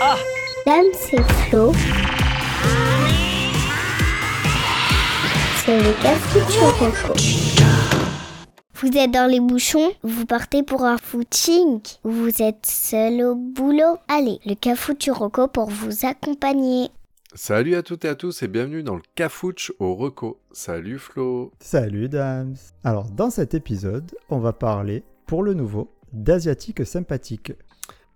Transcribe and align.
Ah 0.00 0.16
Dame, 0.66 0.86
c'est 0.92 1.22
Flo. 1.22 1.72
C'est 5.64 5.78
le 5.78 6.02
café 6.02 6.40
Vous 8.74 8.88
êtes 8.96 9.10
dans 9.10 9.30
les 9.30 9.40
bouchons, 9.40 9.92
vous 10.02 10.26
partez 10.26 10.62
pour 10.62 10.84
un 10.84 10.98
footing, 10.98 11.80
vous 12.02 12.42
êtes 12.42 12.66
seul 12.66 13.22
au 13.22 13.34
boulot. 13.34 13.98
Allez, 14.08 14.40
le 14.46 14.54
Cafouche 14.54 15.08
Rocco 15.08 15.48
pour 15.48 15.70
vous 15.70 16.06
accompagner. 16.06 16.90
Salut 17.34 17.74
à 17.74 17.82
toutes 17.82 18.04
et 18.04 18.08
à 18.08 18.14
tous 18.14 18.42
et 18.42 18.48
bienvenue 18.48 18.82
dans 18.82 18.96
le 18.96 19.02
Cafouche 19.14 19.72
au 19.78 19.94
Reco. 19.94 20.38
Salut 20.52 20.98
Flo. 20.98 21.52
Salut 21.60 22.08
Dams. 22.08 22.56
Alors 22.84 23.10
dans 23.10 23.30
cet 23.30 23.54
épisode, 23.54 24.12
on 24.28 24.38
va 24.38 24.52
parler, 24.52 25.02
pour 25.26 25.42
le 25.42 25.54
nouveau, 25.54 25.90
d'asiatique 26.12 26.86
sympathique. 26.86 27.52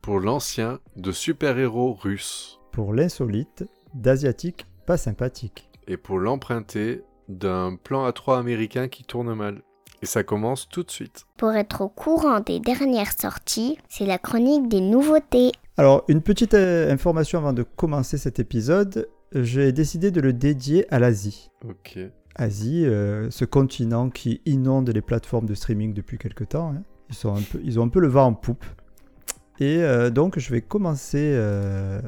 Pour 0.09 0.21
l'ancien, 0.21 0.79
de 0.97 1.13
super-héros 1.13 1.93
russes. 1.93 2.61
Pour 2.73 2.95
l'insolite, 2.95 3.67
d'asiatique 3.93 4.65
pas 4.87 4.97
sympathique. 4.97 5.69
Et 5.87 5.99
pour 5.99 6.19
l'emprunté, 6.19 7.03
d'un 7.29 7.77
plan 7.77 8.07
à 8.07 8.13
3 8.15 8.39
américain 8.39 8.89
qui 8.89 9.05
tourne 9.05 9.35
mal. 9.35 9.61
Et 10.01 10.07
ça 10.07 10.23
commence 10.23 10.67
tout 10.71 10.83
de 10.83 10.91
suite. 10.91 11.27
Pour 11.37 11.53
être 11.53 11.83
au 11.83 11.91
courant 11.91 12.41
des 12.41 12.59
dernières 12.59 13.13
sorties, 13.21 13.77
c'est 13.91 14.07
la 14.07 14.17
chronique 14.17 14.67
des 14.69 14.81
nouveautés. 14.81 15.53
Alors, 15.77 16.05
une 16.09 16.23
petite 16.23 16.55
euh, 16.55 16.91
information 16.91 17.41
avant 17.41 17.53
de 17.53 17.63
commencer 17.63 18.17
cet 18.17 18.39
épisode. 18.39 19.11
J'ai 19.35 19.73
décidé 19.73 20.11
de 20.11 20.23
le 20.23 20.33
dédier 20.33 20.91
à 20.91 21.01
l'Asie. 21.01 21.51
Ok. 21.69 21.99
Asie, 22.35 22.87
euh, 22.87 23.29
ce 23.29 23.45
continent 23.45 24.09
qui 24.09 24.41
inonde 24.47 24.89
les 24.89 25.03
plateformes 25.03 25.45
de 25.45 25.55
streaming 25.55 25.93
depuis 25.93 26.17
quelque 26.17 26.45
temps. 26.45 26.71
hein. 26.71 26.83
Ils, 27.11 27.15
sont 27.15 27.35
un 27.35 27.43
peu, 27.43 27.61
ils 27.63 27.79
ont 27.79 27.85
un 27.85 27.89
peu 27.89 28.01
le 28.01 28.09
vent 28.09 28.29
en 28.29 28.33
poupe. 28.33 28.65
Et 29.61 29.83
euh, 29.83 30.11
donc, 30.11 30.39
je 30.39 30.51
vais 30.51 30.61
commencer 30.61 31.33
euh, 31.35 32.01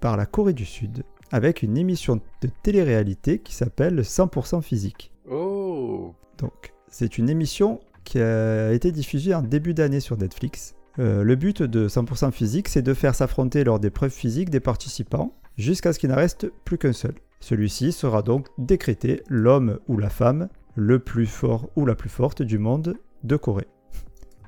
par 0.00 0.16
la 0.16 0.26
Corée 0.26 0.52
du 0.52 0.66
Sud 0.66 1.04
avec 1.30 1.62
une 1.62 1.78
émission 1.78 2.16
de 2.16 2.48
télé-réalité 2.62 3.38
qui 3.38 3.54
s'appelle 3.54 4.00
100% 4.00 4.60
physique. 4.60 5.12
Oh 5.30 6.14
Donc, 6.38 6.74
c'est 6.88 7.16
une 7.16 7.30
émission 7.30 7.80
qui 8.04 8.20
a 8.20 8.72
été 8.72 8.92
diffusée 8.92 9.34
en 9.34 9.42
début 9.42 9.72
d'année 9.72 10.00
sur 10.00 10.18
Netflix. 10.18 10.74
Euh, 10.98 11.22
le 11.22 11.36
but 11.36 11.62
de 11.62 11.88
100% 11.88 12.32
physique, 12.32 12.68
c'est 12.68 12.82
de 12.82 12.92
faire 12.92 13.14
s'affronter 13.14 13.64
lors 13.64 13.80
d'épreuves 13.80 14.12
physiques 14.12 14.50
des 14.50 14.60
participants 14.60 15.34
jusqu'à 15.56 15.94
ce 15.94 15.98
qu'il 15.98 16.10
n'en 16.10 16.16
reste 16.16 16.52
plus 16.64 16.76
qu'un 16.76 16.92
seul. 16.92 17.14
Celui-ci 17.40 17.92
sera 17.92 18.22
donc 18.22 18.48
décrété 18.58 19.22
l'homme 19.28 19.78
ou 19.88 19.96
la 19.96 20.10
femme 20.10 20.48
le 20.74 20.98
plus 20.98 21.26
fort 21.26 21.70
ou 21.76 21.86
la 21.86 21.94
plus 21.94 22.10
forte 22.10 22.42
du 22.42 22.58
monde 22.58 22.96
de 23.24 23.36
Corée. 23.36 23.68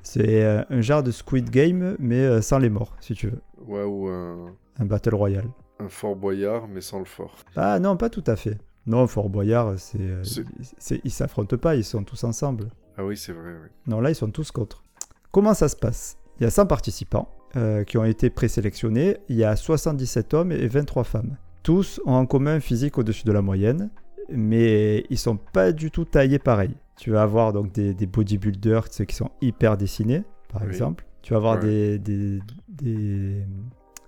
C'est 0.07 0.43
euh, 0.43 0.63
un 0.69 0.81
genre 0.81 1.01
de 1.03 1.09
Squid 1.11 1.49
Game, 1.49 1.95
mais 1.99 2.19
euh, 2.21 2.41
sans 2.41 2.59
les 2.59 2.69
morts, 2.69 2.95
si 3.01 3.15
tu 3.15 3.27
veux. 3.29 3.41
Ouais, 3.67 3.83
ou 3.83 4.07
un, 4.07 4.53
Un 4.79 4.85
Battle 4.85 5.15
Royale. 5.15 5.47
un 5.79 5.89
Fort 5.89 6.15
Boyard, 6.15 6.67
mais 6.67 6.79
sans 6.81 6.99
le 6.99 7.05
fort. 7.05 7.35
Ah 7.55 7.79
non, 7.79 7.97
pas 7.97 8.09
tout 8.09 8.23
à 8.27 8.35
fait. 8.35 8.57
Non, 8.85 9.07
Fort 9.07 9.29
Boyard, 9.29 9.73
c'est, 9.79 9.99
euh, 9.99 10.23
c'est- 10.77 11.01
ils 11.03 11.11
s'affrontent 11.11 11.57
pas, 11.57 11.75
ils 11.75 11.83
sont 11.83 12.03
tous 12.03 12.23
ensemble. 12.23 12.67
Ah 12.97 13.03
oui, 13.03 13.17
c'est 13.17 13.33
vrai, 13.33 13.55
oui. 13.63 13.69
Non, 13.87 13.99
là, 13.99 14.11
ils 14.11 14.15
sont 14.15 14.29
tous 14.29 14.51
contre. 14.51 14.83
Comment 15.31 15.53
ça 15.55 15.67
se 15.67 15.75
passe? 15.75 16.17
Il 16.39 16.43
y 16.43 16.45
a 16.45 16.51
100 16.51 16.67
participants 16.67 17.29
euh, 17.55 17.83
qui 17.83 17.97
ont 17.97 18.05
été 18.05 18.29
présélectionnés. 18.29 19.17
Il 19.27 19.37
y 19.37 19.43
a 19.43 19.55
77 19.55 20.33
hommes 20.33 20.51
et 20.51 20.67
23 20.67 21.03
femmes. 21.03 21.37
Tous 21.63 21.99
ont 22.05 22.13
en 22.13 22.25
commun 22.27 22.55
un 22.55 22.59
physique 22.59 22.97
au-dessus 22.99 23.25
de 23.25 23.31
la 23.31 23.41
moyenne, 23.41 23.89
mais 24.29 25.05
ils 25.09 25.17
sont 25.17 25.37
pas 25.37 25.71
du 25.71 25.91
tout 25.91 26.05
taillés 26.05 26.39
pareil. 26.39 26.75
Tu 26.97 27.11
vas 27.11 27.23
avoir 27.23 27.51
donc 27.53 27.71
des, 27.73 27.93
des 27.93 28.05
bodybuilders, 28.05 28.87
ceux 28.91 29.05
qui 29.05 29.15
sont 29.15 29.31
hyper 29.41 29.77
dessinés, 29.77 30.23
par 30.51 30.61
Oui. 30.61 30.67
exemple. 30.69 31.05
Tu 31.21 31.33
vas 31.33 31.37
avoir 31.37 31.55
Ouais. 31.55 31.61
des, 31.61 31.99
des, 31.99 32.39
des, 32.69 33.45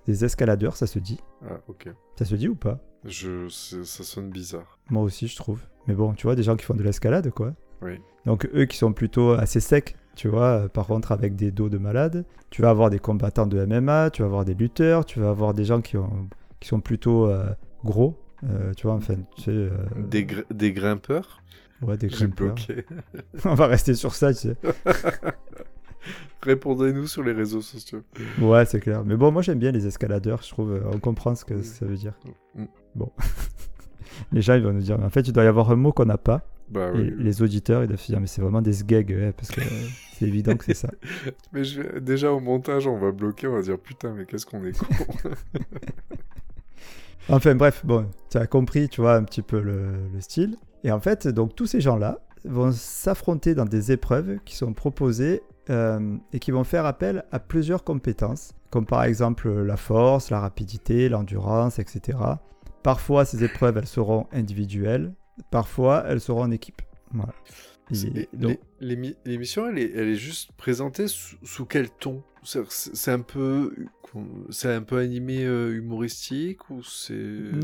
des 0.05 0.25
escaladeurs, 0.25 0.75
ça 0.77 0.87
se 0.87 0.99
dit. 0.99 1.19
Ah, 1.45 1.59
ok. 1.67 1.89
Ça 2.17 2.25
se 2.25 2.35
dit 2.35 2.47
ou 2.47 2.55
pas? 2.55 2.79
Je, 3.03 3.47
ça 3.49 4.03
sonne 4.03 4.29
bizarre. 4.29 4.79
Moi 4.89 5.03
aussi, 5.03 5.27
je 5.27 5.35
trouve. 5.35 5.61
Mais 5.87 5.93
bon, 5.93 6.13
tu 6.13 6.27
vois, 6.27 6.35
des 6.35 6.43
gens 6.43 6.55
qui 6.55 6.65
font 6.65 6.73
de 6.75 6.83
l'escalade, 6.83 7.29
quoi. 7.31 7.53
Oui. 7.81 7.99
Donc 8.25 8.47
eux 8.53 8.65
qui 8.65 8.77
sont 8.77 8.91
plutôt 8.93 9.31
assez 9.31 9.59
secs, 9.59 9.95
tu 10.15 10.27
vois, 10.27 10.45
euh, 10.63 10.67
par 10.67 10.87
contre 10.87 11.11
avec 11.11 11.35
des 11.35 11.51
dos 11.51 11.69
de 11.69 11.77
malade. 11.77 12.25
Tu 12.49 12.61
vas 12.61 12.69
avoir 12.69 12.89
des 12.89 12.99
combattants 12.99 13.45
de 13.47 13.65
MMA, 13.65 14.09
tu 14.11 14.21
vas 14.21 14.27
avoir 14.27 14.45
des 14.45 14.53
lutteurs, 14.55 15.05
tu 15.05 15.19
vas 15.19 15.29
avoir 15.29 15.53
des 15.53 15.63
gens 15.65 15.81
qui, 15.81 15.97
ont, 15.97 16.27
qui 16.59 16.67
sont 16.69 16.79
plutôt 16.81 17.27
euh, 17.27 17.49
gros, 17.83 18.17
euh, 18.43 18.73
tu 18.75 18.87
vois, 18.87 18.95
enfin, 18.95 19.15
tu 19.35 19.43
sais... 19.43 19.51
euh, 19.51 19.69
Des, 19.97 20.25
gr- 20.25 20.45
des 20.53 20.71
grimpeurs 20.73 21.41
Ouais, 21.81 21.97
des 21.97 22.07
grimpeurs. 22.07 22.55
bloqué. 22.55 22.85
On 23.45 23.53
va 23.53 23.67
rester 23.67 23.93
sur 23.93 24.15
ça, 24.15 24.33
tu 24.33 24.39
sais. 24.49 24.55
Répondez-nous 26.41 27.07
sur 27.07 27.23
les 27.23 27.33
réseaux 27.33 27.61
sociaux. 27.61 28.01
Ouais, 28.39 28.65
c'est 28.65 28.79
clair. 28.79 29.03
Mais 29.03 29.15
bon, 29.17 29.31
moi 29.31 29.41
j'aime 29.41 29.59
bien 29.59 29.71
les 29.71 29.85
escaladeurs, 29.87 30.41
je 30.43 30.49
trouve, 30.49 30.71
euh, 30.71 30.81
on 30.93 30.99
comprend 30.99 31.35
ce 31.35 31.43
que 31.43 31.61
ça 31.63 31.85
veut 31.85 31.95
dire. 31.97 32.13
Mm. 32.55 32.65
Bon. 32.95 33.11
les 34.31 34.41
gens, 34.41 34.53
ils 34.53 34.63
vont 34.63 34.71
nous 34.73 34.81
dire, 34.81 34.99
en 35.03 35.09
fait, 35.09 35.21
il 35.27 35.33
doit 35.33 35.43
y 35.43 35.47
avoir 35.47 35.69
un 35.71 35.75
mot 35.75 35.91
qu'on 35.91 36.05
n'a 36.05 36.17
pas. 36.17 36.47
Bah 36.69 36.89
oui. 36.93 37.13
les 37.17 37.41
auditeurs, 37.41 37.83
ils 37.83 37.87
doivent 37.87 37.99
se 37.99 38.11
dire, 38.11 38.19
mais 38.19 38.27
c'est 38.27 38.41
vraiment 38.41 38.61
des 38.61 38.73
sgags, 38.73 39.09
ouais, 39.09 39.31
parce 39.31 39.49
que 39.49 39.61
euh, 39.61 39.87
c'est 40.13 40.25
évident 40.27 40.55
que 40.57 40.65
c'est 40.65 40.73
ça. 40.73 40.89
Mais 41.53 41.63
je 41.63 41.99
déjà 41.99 42.31
au 42.33 42.41
montage, 42.41 42.87
on 42.87 42.97
va 42.99 43.11
bloquer, 43.13 43.47
on 43.47 43.53
va 43.53 43.61
dire 43.61 43.79
putain, 43.79 44.13
mais 44.13 44.25
qu'est-ce 44.25 44.45
qu'on 44.45 44.63
est 44.65 44.77
con. 44.77 44.85
Enfin 47.29 47.55
bref, 47.55 47.85
bon, 47.85 48.09
tu 48.29 48.37
as 48.37 48.47
compris, 48.47 48.87
tu 48.87 49.01
vois, 49.01 49.15
un 49.15 49.23
petit 49.23 49.41
peu 49.41 49.59
le, 49.59 50.07
le 50.13 50.21
style. 50.21 50.57
Et 50.83 50.91
en 50.91 50.99
fait, 50.99 51.27
donc 51.27 51.55
tous 51.55 51.65
ces 51.65 51.81
gens-là 51.81 52.19
vont 52.45 52.71
s'affronter 52.71 53.55
dans 53.55 53.65
des 53.65 53.91
épreuves 53.91 54.39
qui 54.45 54.55
sont 54.55 54.73
proposées 54.73 55.41
euh, 55.69 56.15
et 56.31 56.39
qui 56.39 56.51
vont 56.51 56.63
faire 56.63 56.85
appel 56.85 57.25
à 57.33 57.39
plusieurs 57.39 57.83
compétences, 57.83 58.53
comme 58.69 58.85
par 58.85 59.03
exemple 59.03 59.49
la 59.49 59.75
force, 59.75 60.29
la 60.29 60.39
rapidité, 60.39 61.09
l'endurance, 61.09 61.79
etc. 61.79 62.17
Parfois, 62.83 63.25
ces 63.25 63.43
épreuves, 63.43 63.77
elles 63.77 63.87
seront 63.87 64.27
individuelles, 64.31 65.13
parfois, 65.51 66.05
elles 66.07 66.21
seront 66.21 66.43
en 66.43 66.51
équipe. 66.51 66.81
Voilà. 67.11 67.33
L'émission, 68.79 69.67
elle 69.67 69.79
est, 69.79 69.91
elle 69.93 70.07
est 70.09 70.15
juste 70.15 70.51
présentée 70.53 71.07
sous, 71.07 71.35
sous 71.43 71.65
quel 71.65 71.89
ton? 71.89 72.23
C'est 72.69 73.11
un 73.11 73.19
peu, 73.19 73.73
c'est 74.49 74.73
un 74.73 74.81
peu 74.81 74.97
animé 74.99 75.43
euh, 75.45 75.75
humoristique 75.75 76.69
ou 76.69 76.81
c'est 76.81 77.13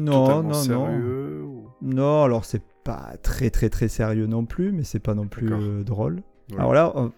Non, 0.01 0.25
totalement 0.25 0.41
non, 0.41 0.47
non. 0.49 0.53
sérieux 0.53 1.41
ou- 1.43 1.69
Non, 1.81 2.23
alors 2.23 2.43
c'est 2.43 2.61
pas 2.83 3.15
très 3.23 3.49
très 3.49 3.69
très 3.69 3.87
sérieux 3.87 4.25
non 4.27 4.45
plus, 4.45 4.71
mais 4.73 4.83
c'est 4.83 4.99
pas 4.99 5.13
non 5.15 5.27
plus 5.27 5.51
euh, 5.53 5.83
drôle. 5.83 6.15
Ouais. 6.51 6.57
Alors 6.59 6.73
là, 6.73 6.91
on, 6.95 7.11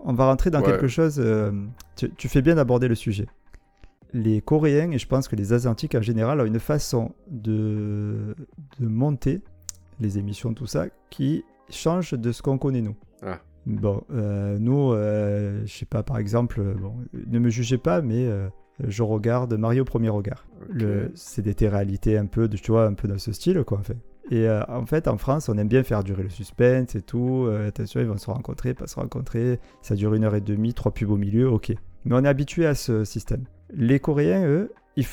on 0.00 0.14
va 0.14 0.26
rentrer 0.26 0.50
dans 0.50 0.60
Ouais. 0.60 0.66
quelque 0.66 0.88
chose. 0.88 1.16
euh, 1.18 1.52
tu, 1.96 2.10
tu 2.14 2.28
fais 2.28 2.40
bien 2.40 2.54
d'aborder 2.54 2.88
le 2.88 2.94
sujet. 2.94 3.26
Les 4.14 4.40
Coréens, 4.40 4.90
et 4.92 4.98
je 4.98 5.06
pense 5.06 5.28
que 5.28 5.36
les 5.36 5.52
Asiatiques 5.52 5.94
en 5.94 6.00
général, 6.00 6.40
ont 6.40 6.46
une 6.46 6.58
façon 6.58 7.12
de, 7.30 8.34
de 8.80 8.86
monter 8.88 9.42
les 10.00 10.16
émissions, 10.16 10.54
tout 10.54 10.66
ça, 10.66 10.86
qui 11.10 11.44
change 11.68 12.12
de 12.12 12.32
ce 12.32 12.40
qu'on 12.40 12.56
connaît 12.56 12.80
nous. 12.80 12.96
Ah. 13.22 13.40
Bon, 13.68 14.02
euh, 14.10 14.58
nous, 14.58 14.92
euh, 14.92 15.60
je 15.66 15.72
sais 15.72 15.84
pas, 15.86 16.02
par 16.02 16.16
exemple, 16.18 16.58
euh, 16.60 16.72
bon, 16.74 16.94
ne 17.12 17.38
me 17.38 17.50
jugez 17.50 17.76
pas, 17.76 18.00
mais 18.00 18.26
euh, 18.26 18.48
je 18.82 19.02
regarde 19.02 19.52
Mario 19.54 19.82
au 19.82 19.84
premier 19.84 20.08
regard. 20.08 20.46
Ok. 20.62 20.68
Le- 20.70 21.10
C'est 21.14 21.42
des 21.42 21.68
réalités 21.68 22.16
un 22.16 22.24
peu, 22.24 22.48
de, 22.48 22.56
tu 22.56 22.70
vois, 22.72 22.86
un 22.86 22.94
peu 22.94 23.06
dans 23.08 23.18
ce 23.18 23.30
style, 23.32 23.62
quoi, 23.64 23.78
en 23.78 23.82
fait. 23.82 23.98
Et 24.30 24.46
en 24.68 24.84
fait, 24.84 25.08
en 25.08 25.16
France, 25.16 25.48
on 25.48 25.56
aime 25.56 25.68
bien 25.68 25.82
faire 25.82 26.04
durer 26.04 26.22
le 26.22 26.28
suspense 26.28 26.94
et 26.94 27.00
tout. 27.00 27.48
Attention, 27.66 28.00
ils 28.00 28.06
vont 28.06 28.18
se 28.18 28.26
rencontrer, 28.30 28.74
pas 28.74 28.86
se 28.86 28.96
rencontrer. 28.96 29.58
Ça 29.80 29.94
dure 29.94 30.12
une 30.12 30.22
heure 30.24 30.34
et 30.34 30.42
demie, 30.42 30.74
trois 30.74 30.92
pubs 30.92 31.08
au 31.10 31.16
milieu, 31.16 31.48
ok. 31.50 31.72
Mais 32.04 32.14
on 32.14 32.22
est 32.22 32.28
habitué 32.28 32.66
à 32.66 32.74
ce 32.74 33.04
système. 33.04 33.44
Les 33.72 34.00
Coréens, 34.00 34.46
eux, 34.46 34.70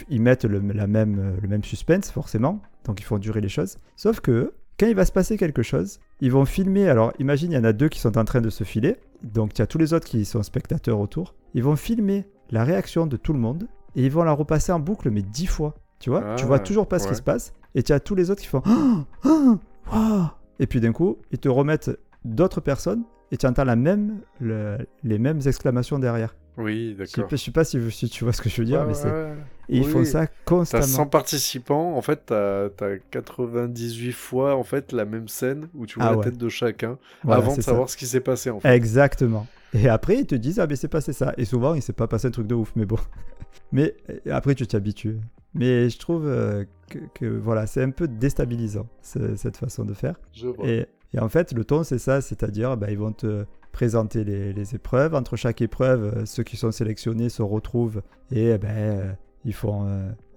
ils, 0.09 0.21
mettent 0.21 0.43
le, 0.43 0.59
la 0.59 0.87
même, 0.87 1.37
le 1.41 1.47
même 1.47 1.63
suspense, 1.63 2.11
forcément. 2.11 2.61
Donc, 2.83 2.99
ils 2.99 3.03
font 3.05 3.17
durer 3.17 3.39
les 3.39 3.47
choses. 3.47 3.77
Sauf 3.95 4.19
que, 4.19 4.51
quand 4.79 4.87
il 4.87 4.95
va 4.95 5.05
se 5.05 5.11
passer 5.11 5.37
quelque 5.37 5.63
chose, 5.63 5.99
ils 6.21 6.31
vont 6.31 6.45
filmer. 6.45 6.87
Alors, 6.89 7.13
imagine, 7.19 7.51
il 7.51 7.55
y 7.55 7.57
en 7.57 7.63
a 7.63 7.73
deux 7.73 7.89
qui 7.89 7.99
sont 7.99 8.17
en 8.17 8.25
train 8.25 8.41
de 8.41 8.49
se 8.49 8.63
filer. 8.63 8.97
Donc, 9.23 9.57
il 9.57 9.59
y 9.59 9.61
a 9.61 9.67
tous 9.67 9.77
les 9.77 9.93
autres 9.93 10.05
qui 10.07 10.25
sont 10.25 10.43
spectateurs 10.43 10.99
autour. 10.99 11.33
Ils 11.53 11.63
vont 11.63 11.75
filmer 11.75 12.25
la 12.51 12.63
réaction 12.63 13.07
de 13.07 13.17
tout 13.17 13.33
le 13.33 13.39
monde 13.39 13.67
et 13.95 14.03
ils 14.05 14.11
vont 14.11 14.23
la 14.23 14.33
repasser 14.33 14.71
en 14.71 14.79
boucle, 14.79 15.09
mais 15.09 15.21
dix 15.21 15.47
fois. 15.47 15.73
Tu 15.99 16.09
vois 16.09 16.23
Ah, 16.25 16.35
Tu 16.35 16.45
vois 16.45 16.59
toujours 16.59 16.87
pas 16.87 16.99
ce 16.99 17.07
qui 17.07 17.15
se 17.15 17.21
passe. 17.21 17.53
Et 17.75 17.83
tu 17.83 17.93
as 17.93 17.99
tous 17.99 18.15
les 18.15 18.29
autres 18.31 18.41
qui 18.41 18.47
font 18.47 18.61
Ah 19.23 19.57
Ah 19.91 20.37
Et 20.59 20.67
puis 20.67 20.79
d'un 20.81 20.91
coup, 20.91 21.17
ils 21.31 21.39
te 21.39 21.49
remettent 21.49 21.91
d'autres 22.23 22.61
personnes 22.61 23.03
et 23.31 23.37
tu 23.37 23.45
entends 23.45 23.63
la 23.63 23.75
même, 23.75 24.19
le- 24.39 24.77
les 25.03 25.17
mêmes 25.19 25.39
exclamations 25.45 25.99
derrière. 25.99 26.35
Oui, 26.57 26.95
d'accord. 26.97 27.27
je 27.29 27.35
sais 27.35 27.51
pas 27.51 27.63
si, 27.65 27.79
si 27.91 28.07
tu 28.09 28.23
vois 28.23 28.31
ce 28.33 28.41
que 28.41 28.49
je 28.49 28.57
veux 28.61 28.65
dire, 28.65 28.81
Ouais, 28.81 28.85
mais 28.87 29.11
ouais, 29.11 29.33
Et 29.69 29.77
ils 29.77 29.83
Oui, 29.83 29.89
font 29.91 29.99
oui. 29.99 30.05
ça 30.05 30.27
T'as 30.27 30.33
constamment. 30.45 30.85
100 30.85 31.05
participants, 31.07 31.95
en 31.97 32.01
fait, 32.01 32.21
t'as 32.27 32.65
as 32.65 32.97
98 33.11 34.11
fois 34.11 34.55
en 34.55 34.63
fait 34.63 34.91
la 34.91 35.05
même 35.05 35.27
scène 35.27 35.67
où 35.73 35.85
tu 35.85 35.99
vois 35.99 36.07
Ah 36.07 36.11
la 36.11 36.17
ouais. 36.17 36.23
tête 36.25 36.37
de 36.37 36.49
chacun 36.49 36.97
Voilà, 37.23 37.41
avant 37.41 37.51
de 37.55 37.61
ça. 37.61 37.71
savoir 37.71 37.89
ce 37.89 37.97
qui 37.97 38.05
s'est 38.05 38.19
passé 38.21 38.49
en 38.49 38.59
fait. 38.59 38.73
Exactement. 38.75 39.47
Et 39.73 39.89
après, 39.89 40.17
ils 40.19 40.25
te 40.25 40.35
disent, 40.35 40.59
ah, 40.59 40.67
mais 40.67 40.75
c'est 40.75 40.87
passé 40.87 41.11
ça. 41.13 41.33
Et 41.37 41.43
souvent, 41.45 41.73
il 41.73 41.81
s'est 41.81 41.93
pas 41.93 42.07
passé 42.07 42.27
un 42.27 42.31
truc 42.31 42.47
de 42.47 42.55
ouf, 42.55 42.71
mais 42.75 42.85
bon. 42.85 42.97
Mais 43.71 43.95
euh, 44.09 44.19
après, 44.31 44.53
tu 44.55 44.65
t'habitues. 44.67 45.17
Mais 45.53 45.89
je 45.89 45.97
trouve 45.97 46.25
euh, 46.27 46.65
que, 46.89 46.99
que, 47.13 47.25
voilà, 47.25 47.65
c'est 47.67 47.81
un 47.81 47.89
peu 47.89 48.07
déstabilisant, 48.07 48.87
ce- 49.01 49.35
cette 49.35 49.57
façon 49.57 49.83
de 49.85 49.93
faire. 49.93 50.15
Je 50.33 50.47
vois. 50.47 50.67
Et, 50.67 50.85
et 51.13 51.19
en 51.19 51.29
fait, 51.29 51.51
le 51.53 51.63
ton, 51.65 51.83
c'est 51.83 51.97
ça, 51.97 52.21
c'est-à-dire, 52.21 52.77
bah, 52.77 52.91
ils 52.91 52.97
vont 52.97 53.11
te 53.13 53.45
présenter 53.71 54.23
les, 54.23 54.53
les 54.53 54.75
épreuves. 54.75 55.15
Entre 55.15 55.35
chaque 55.35 55.61
épreuve, 55.61 56.03
euh, 56.17 56.25
ceux 56.25 56.43
qui 56.43 56.57
sont 56.57 56.71
sélectionnés 56.71 57.29
se 57.29 57.41
retrouvent 57.41 58.01
et 58.31 58.51
eh 58.51 58.57
ben, 58.57 59.17
ils 59.45 59.53
font 59.53 59.85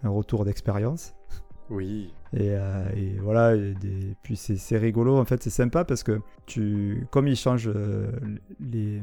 un 0.03 0.09
retour 0.09 0.45
d'expérience. 0.45 1.15
Oui. 1.71 2.15
Et, 2.35 2.51
euh, 2.53 2.85
et 2.95 3.19
voilà, 3.21 3.55
et 3.57 3.75
des- 3.75 4.15
puis 4.23 4.37
c'est 4.37 4.79
rigolo, 4.79 5.19
en 5.19 5.25
fait, 5.25 5.43
c'est 5.43 5.51
sympa 5.51 5.85
parce 5.85 6.03
que 6.03 6.21
tu, 6.47 7.07
comme 7.11 7.27
ils 7.27 7.37
changent 7.37 7.71
euh, 7.75 8.11
les, 8.61 9.03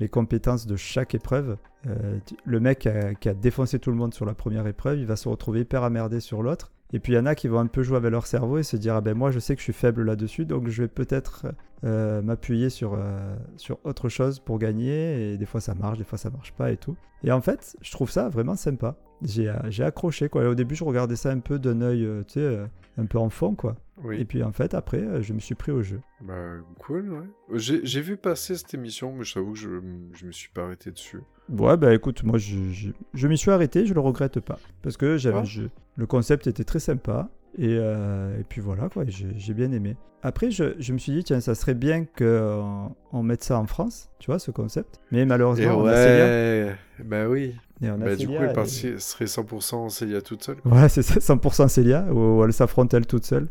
les 0.00 0.08
compétences 0.08 0.66
de 0.66 0.76
chaque 0.76 1.14
épreuve, 1.14 1.56
euh, 1.86 2.18
tu- 2.26 2.36
le 2.44 2.60
mec 2.60 2.80
qui 2.80 2.88
a, 2.88 3.14
qui 3.14 3.28
a 3.28 3.34
défoncé 3.34 3.78
tout 3.78 3.90
le 3.90 3.96
monde 3.96 4.12
sur 4.14 4.26
la 4.26 4.34
première 4.34 4.66
épreuve, 4.66 4.98
il 4.98 5.06
va 5.06 5.16
se 5.16 5.28
retrouver 5.28 5.60
hyper 5.60 5.82
emmerdé 5.82 6.20
sur 6.20 6.42
l'autre. 6.42 6.72
Et 6.92 7.00
puis 7.00 7.12
il 7.12 7.16
y 7.16 7.18
en 7.18 7.26
a 7.26 7.34
qui 7.34 7.48
vont 7.48 7.58
un 7.58 7.66
peu 7.66 7.82
jouer 7.82 7.98
avec 7.98 8.10
leur 8.10 8.26
cerveau 8.26 8.58
et 8.58 8.62
se 8.62 8.76
dire 8.76 8.94
ah 8.94 9.00
ben 9.00 9.14
moi 9.14 9.30
je 9.30 9.38
sais 9.38 9.54
que 9.54 9.60
je 9.60 9.64
suis 9.64 9.72
faible 9.74 10.04
là-dessus 10.04 10.46
donc 10.46 10.68
je 10.68 10.82
vais 10.82 10.88
peut-être 10.88 11.46
euh, 11.84 12.22
m'appuyer 12.22 12.70
sur, 12.70 12.94
euh, 12.94 13.36
sur 13.56 13.78
autre 13.84 14.08
chose 14.08 14.40
pour 14.40 14.58
gagner 14.58 15.32
et 15.32 15.36
des 15.36 15.46
fois 15.46 15.60
ça 15.60 15.74
marche, 15.74 15.98
des 15.98 16.04
fois 16.04 16.18
ça 16.18 16.30
marche 16.30 16.52
pas 16.52 16.72
et 16.72 16.76
tout. 16.76 16.96
Et 17.24 17.30
en 17.30 17.42
fait 17.42 17.76
je 17.82 17.90
trouve 17.90 18.10
ça 18.10 18.28
vraiment 18.28 18.56
sympa. 18.56 18.96
J'ai 19.22 19.48
euh, 19.48 19.86
accroché 19.86 20.28
quoi. 20.28 20.44
Et 20.44 20.46
au 20.46 20.54
début 20.54 20.74
je 20.74 20.84
regardais 20.84 21.16
ça 21.16 21.30
un 21.30 21.40
peu 21.40 21.58
d'un 21.58 21.82
œil 21.82 22.08
tu 22.26 22.40
sais 22.40 22.58
un 22.96 23.04
peu 23.04 23.18
enfant 23.18 23.54
quoi. 23.54 23.76
Oui. 24.04 24.20
Et 24.20 24.24
puis 24.24 24.42
en 24.42 24.52
fait 24.52 24.74
après 24.74 24.98
euh, 25.00 25.22
je 25.22 25.32
me 25.32 25.40
suis 25.40 25.54
pris 25.54 25.72
au 25.72 25.82
jeu. 25.82 26.00
Bah, 26.20 26.34
cool, 26.78 27.12
ouais. 27.12 27.58
J'ai 27.58 28.00
vu 28.00 28.16
passer 28.16 28.56
cette 28.56 28.72
émission, 28.74 29.12
mais 29.12 29.24
je 29.24 29.34
t'avoue 29.34 29.52
que 29.52 29.58
je, 29.58 29.68
je 30.14 30.26
me 30.26 30.32
suis 30.32 30.50
pas 30.50 30.64
arrêté 30.64 30.90
dessus. 30.90 31.20
Ouais 31.48 31.76
bah 31.76 31.94
écoute 31.94 32.22
moi 32.24 32.36
je, 32.38 32.56
je, 32.70 32.90
je 33.14 33.28
m'y 33.28 33.38
suis 33.38 33.50
arrêté, 33.50 33.86
je 33.86 33.94
le 33.94 34.00
regrette 34.00 34.38
pas 34.40 34.58
parce 34.82 34.96
que 34.98 35.16
j'avais 35.16 35.38
Ah. 35.44 35.68
le 35.96 36.06
concept 36.06 36.46
était 36.46 36.64
très 36.64 36.78
sympa 36.80 37.30
et, 37.56 37.76
euh, 37.78 38.38
et 38.38 38.44
puis 38.44 38.60
voilà 38.60 38.88
quoi 38.90 39.04
j'ai 39.06 39.54
bien 39.54 39.72
aimé. 39.72 39.96
Après 40.22 40.50
je, 40.50 40.74
je 40.78 40.92
me 40.92 40.98
suis 40.98 41.12
dit 41.12 41.24
tiens 41.24 41.40
ça 41.40 41.54
serait 41.54 41.74
bien 41.74 42.04
qu'on 42.04 42.94
on 43.12 43.22
mette 43.22 43.42
ça 43.42 43.58
en 43.58 43.66
France 43.66 44.10
tu 44.18 44.26
vois 44.30 44.38
ce 44.38 44.50
concept 44.50 45.00
mais 45.10 45.20
Et 45.20 45.24
malheureusement 45.24 45.84
a 45.86 45.94
Célia. 45.94 46.24
ouais, 46.26 46.76
bah 47.04 47.28
oui. 47.28 47.54
Et 47.80 47.88
on 47.90 47.94
a 47.94 47.98
Bah, 48.06 48.16
du 48.16 48.26
coup, 48.26 48.34
elle 48.34 48.50
et- 48.58 48.98
serait 48.98 49.26
100% 49.26 49.88
Célia 49.88 50.20
toute 50.20 50.42
seule. 50.42 50.56
Voilà, 50.64 50.88
c'est 50.88 51.02
ça, 51.02 51.20
100% 51.20 51.68
Célia, 51.68 52.12
où 52.12 52.44
elle 52.44 52.52
s'affronte 52.52 52.92
elle 52.92 53.06
toute 53.06 53.24
seule. 53.24 53.46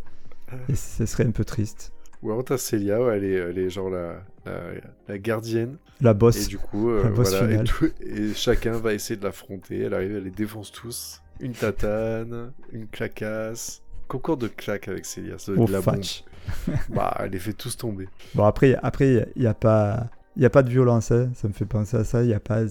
Et 0.70 0.76
ce 0.76 1.06
serait 1.06 1.26
un 1.26 1.32
peu 1.32 1.44
triste. 1.46 1.92
Ou 2.24 2.32
alors 2.32 2.44
t'as 2.44 2.58
Célia, 2.58 2.98
elle, 3.14 3.24
est, 3.24 3.34
elle 3.34 3.58
est 3.60 3.70
genre 3.70 3.90
la, 3.90 4.24
la, 4.46 4.60
la 5.08 5.18
gardienne. 5.20 5.78
La 6.02 6.12
Et 6.12 6.14
boss. 6.16 6.48
du 6.48 6.58
coup, 6.58 6.90
euh, 6.90 7.04
La 7.04 7.10
boss 7.12 7.36
voilà, 7.36 7.62
et, 7.62 7.64
tout- 7.64 7.90
et 8.02 8.34
chacun 8.34 8.72
va 8.74 8.94
essayer 8.94 9.18
de 9.18 9.24
l'affronter. 9.24 9.82
Elle 9.82 9.94
arrive, 9.94 10.16
elle 10.16 10.24
les 10.24 10.32
défonce 10.32 10.72
tous. 10.72 11.22
Une 11.40 11.52
tatane, 11.54 12.52
une 12.72 12.88
clacasse. 12.88 13.84
Concours 14.08 14.38
de 14.38 14.48
claques 14.48 14.88
avec 14.88 15.06
Célia, 15.06 15.38
ça 15.38 15.52
doit 15.54 15.64
être 15.64 15.68
de 15.68 15.74
la 15.74 15.82
bombe. 15.82 16.02
Bah, 16.90 17.16
elle 17.20 17.32
les 17.32 17.40
fait 17.40 17.54
tous 17.54 17.76
tomber. 17.78 18.08
Bon, 18.34 18.46
après, 18.46 18.76
après 18.82 19.28
il 19.36 19.42
n'y 19.42 19.48
a 19.48 19.54
pas. 19.54 20.08
Il 20.38 20.42
n'y 20.42 20.46
a 20.46 20.52
pas 20.52 20.62
de 20.62 20.70
violence, 20.70 21.10
hein, 21.12 21.32
ça 21.34 21.48
me 21.48 21.54
fait 21.54 21.66
penser 21.66 21.98
à 21.98 22.04
ça. 22.04 22.24
Y 22.24 22.34
a 22.34 22.40
pas, 22.40 22.62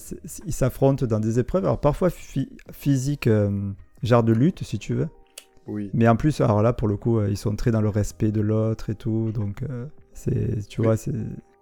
ils 0.46 0.52
s'affrontent 0.52 1.04
dans 1.04 1.18
des 1.18 1.40
épreuves, 1.40 1.64
alors 1.64 1.80
parfois 1.80 2.10
phy- 2.10 2.48
physiques, 2.72 3.26
euh, 3.26 3.50
genre 4.04 4.22
de 4.22 4.32
lutte 4.32 4.62
si 4.62 4.78
tu 4.78 4.94
veux. 4.94 5.08
Oui. 5.66 5.90
Mais 5.94 6.06
en 6.08 6.16
plus, 6.16 6.40
alors 6.40 6.62
là, 6.62 6.72
pour 6.72 6.88
le 6.88 6.96
coup, 6.96 7.18
euh, 7.18 7.28
ils 7.30 7.36
sont 7.36 7.54
très 7.56 7.70
dans 7.70 7.80
le 7.80 7.88
respect 7.88 8.30
de 8.32 8.40
l'autre 8.40 8.90
et 8.90 8.94
tout. 8.94 9.32
Donc, 9.32 9.62
euh, 9.62 9.86
c'est, 10.12 10.66
tu 10.68 10.80
Oui. 10.80 10.86
vois, 10.86 10.96
c'est, 10.96 11.12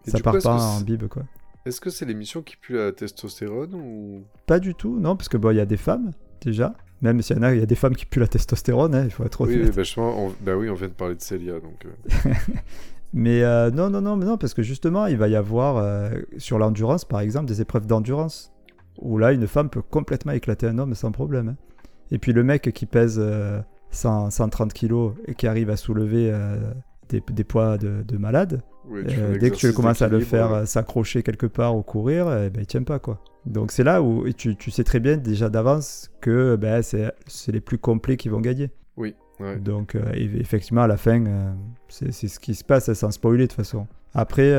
ça 0.06 0.18
part 0.20 0.34
coup, 0.36 0.42
pas 0.42 0.56
en 0.60 0.80
bible, 0.80 1.08
quoi. 1.08 1.22
Est-ce 1.66 1.80
que 1.80 1.88
c'est 1.90 2.04
l'émission 2.04 2.42
qui 2.42 2.56
pue 2.56 2.74
la 2.74 2.92
testostérone 2.92 3.74
ou... 3.74 4.22
Pas 4.46 4.58
du 4.60 4.74
tout, 4.74 4.98
non, 5.00 5.16
parce 5.16 5.28
que 5.30 5.38
bon, 5.38 5.50
il 5.50 5.56
y 5.56 5.60
a 5.60 5.66
des 5.66 5.78
femmes, 5.78 6.12
déjà. 6.42 6.74
Même 7.00 7.22
s'il 7.22 7.36
y 7.36 7.38
en 7.38 7.42
a, 7.42 7.54
il 7.54 7.60
y 7.60 7.62
a 7.62 7.66
des 7.66 7.74
femmes 7.74 7.96
qui 7.96 8.04
puent 8.06 8.20
la 8.20 8.28
testostérone, 8.28 8.94
hein, 8.94 9.04
il 9.04 9.10
faut 9.10 9.24
être 9.24 9.46
Oui, 9.46 9.54
honnête. 9.54 9.74
bah, 9.74 9.82
justement, 9.82 10.26
on... 10.26 10.32
bah 10.42 10.56
oui, 10.56 10.68
on 10.68 10.74
vient 10.74 10.88
de 10.88 10.92
parler 10.92 11.14
de 11.16 11.22
Célia, 11.22 11.54
donc... 11.60 11.86
euh, 11.86 12.30
Mais 13.12 13.42
euh, 13.44 13.70
non, 13.70 13.90
non, 13.90 14.00
non, 14.00 14.16
mais 14.16 14.24
non, 14.26 14.36
parce 14.36 14.54
que 14.54 14.62
justement, 14.62 15.06
il 15.06 15.16
va 15.16 15.28
y 15.28 15.36
avoir 15.36 15.76
euh, 15.76 16.10
sur 16.36 16.58
l'endurance, 16.58 17.04
par 17.04 17.20
exemple, 17.20 17.46
des 17.46 17.60
épreuves 17.60 17.86
d'endurance, 17.86 18.52
où 18.98 19.18
là, 19.18 19.32
une 19.32 19.46
femme 19.46 19.70
peut 19.70 19.82
complètement 19.82 20.32
éclater 20.32 20.66
un 20.66 20.78
homme 20.78 20.94
sans 20.94 21.12
problème. 21.12 21.48
hein. 21.50 21.56
Et 22.10 22.18
puis 22.18 22.32
le 22.32 22.42
mec 22.42 22.70
qui 22.74 22.86
pèse 22.86 23.16
euh, 23.22 23.60
100, 23.94 24.30
130 24.30 24.72
kilos 24.72 25.12
et 25.26 25.34
qui 25.34 25.46
arrive 25.46 25.70
à 25.70 25.76
soulever 25.76 26.30
euh, 26.32 26.58
des, 27.08 27.22
des 27.32 27.44
poids 27.44 27.78
de, 27.78 28.02
de 28.02 28.16
malade, 28.16 28.62
euh, 28.92 29.38
dès 29.38 29.50
que 29.50 29.56
tu 29.56 29.72
commences 29.72 30.02
à 30.02 30.08
le 30.08 30.20
faire 30.20 30.50
ouais. 30.50 30.58
euh, 30.58 30.66
s'accrocher 30.66 31.22
quelque 31.22 31.46
part 31.46 31.76
ou 31.76 31.82
courir, 31.82 32.26
eh 32.32 32.50
ben, 32.50 32.60
il 32.60 32.66
tient 32.66 32.82
pas 32.82 32.98
quoi. 32.98 33.20
Donc 33.46 33.72
c'est 33.72 33.84
là 33.84 34.02
où 34.02 34.30
tu, 34.32 34.56
tu 34.56 34.70
sais 34.70 34.84
très 34.84 35.00
bien 35.00 35.16
déjà 35.16 35.48
d'avance 35.48 36.10
que 36.20 36.56
ben, 36.56 36.82
c'est 36.82 37.52
les 37.52 37.60
plus 37.60 37.78
complets 37.78 38.16
qui 38.16 38.28
vont 38.28 38.40
gagner. 38.40 38.70
Oui, 38.96 39.14
ouais. 39.40 39.56
Donc, 39.58 39.96
euh, 39.96 40.02
effectivement, 40.14 40.82
à 40.82 40.86
la 40.86 40.96
fin, 40.96 41.24
c'est 41.88 42.12
c'est 42.12 42.28
ce 42.28 42.38
qui 42.38 42.54
se 42.54 42.64
passe 42.64 42.92
sans 42.92 43.10
spoiler 43.10 43.44
de 43.44 43.46
toute 43.46 43.56
façon. 43.56 43.86
Après, 44.14 44.54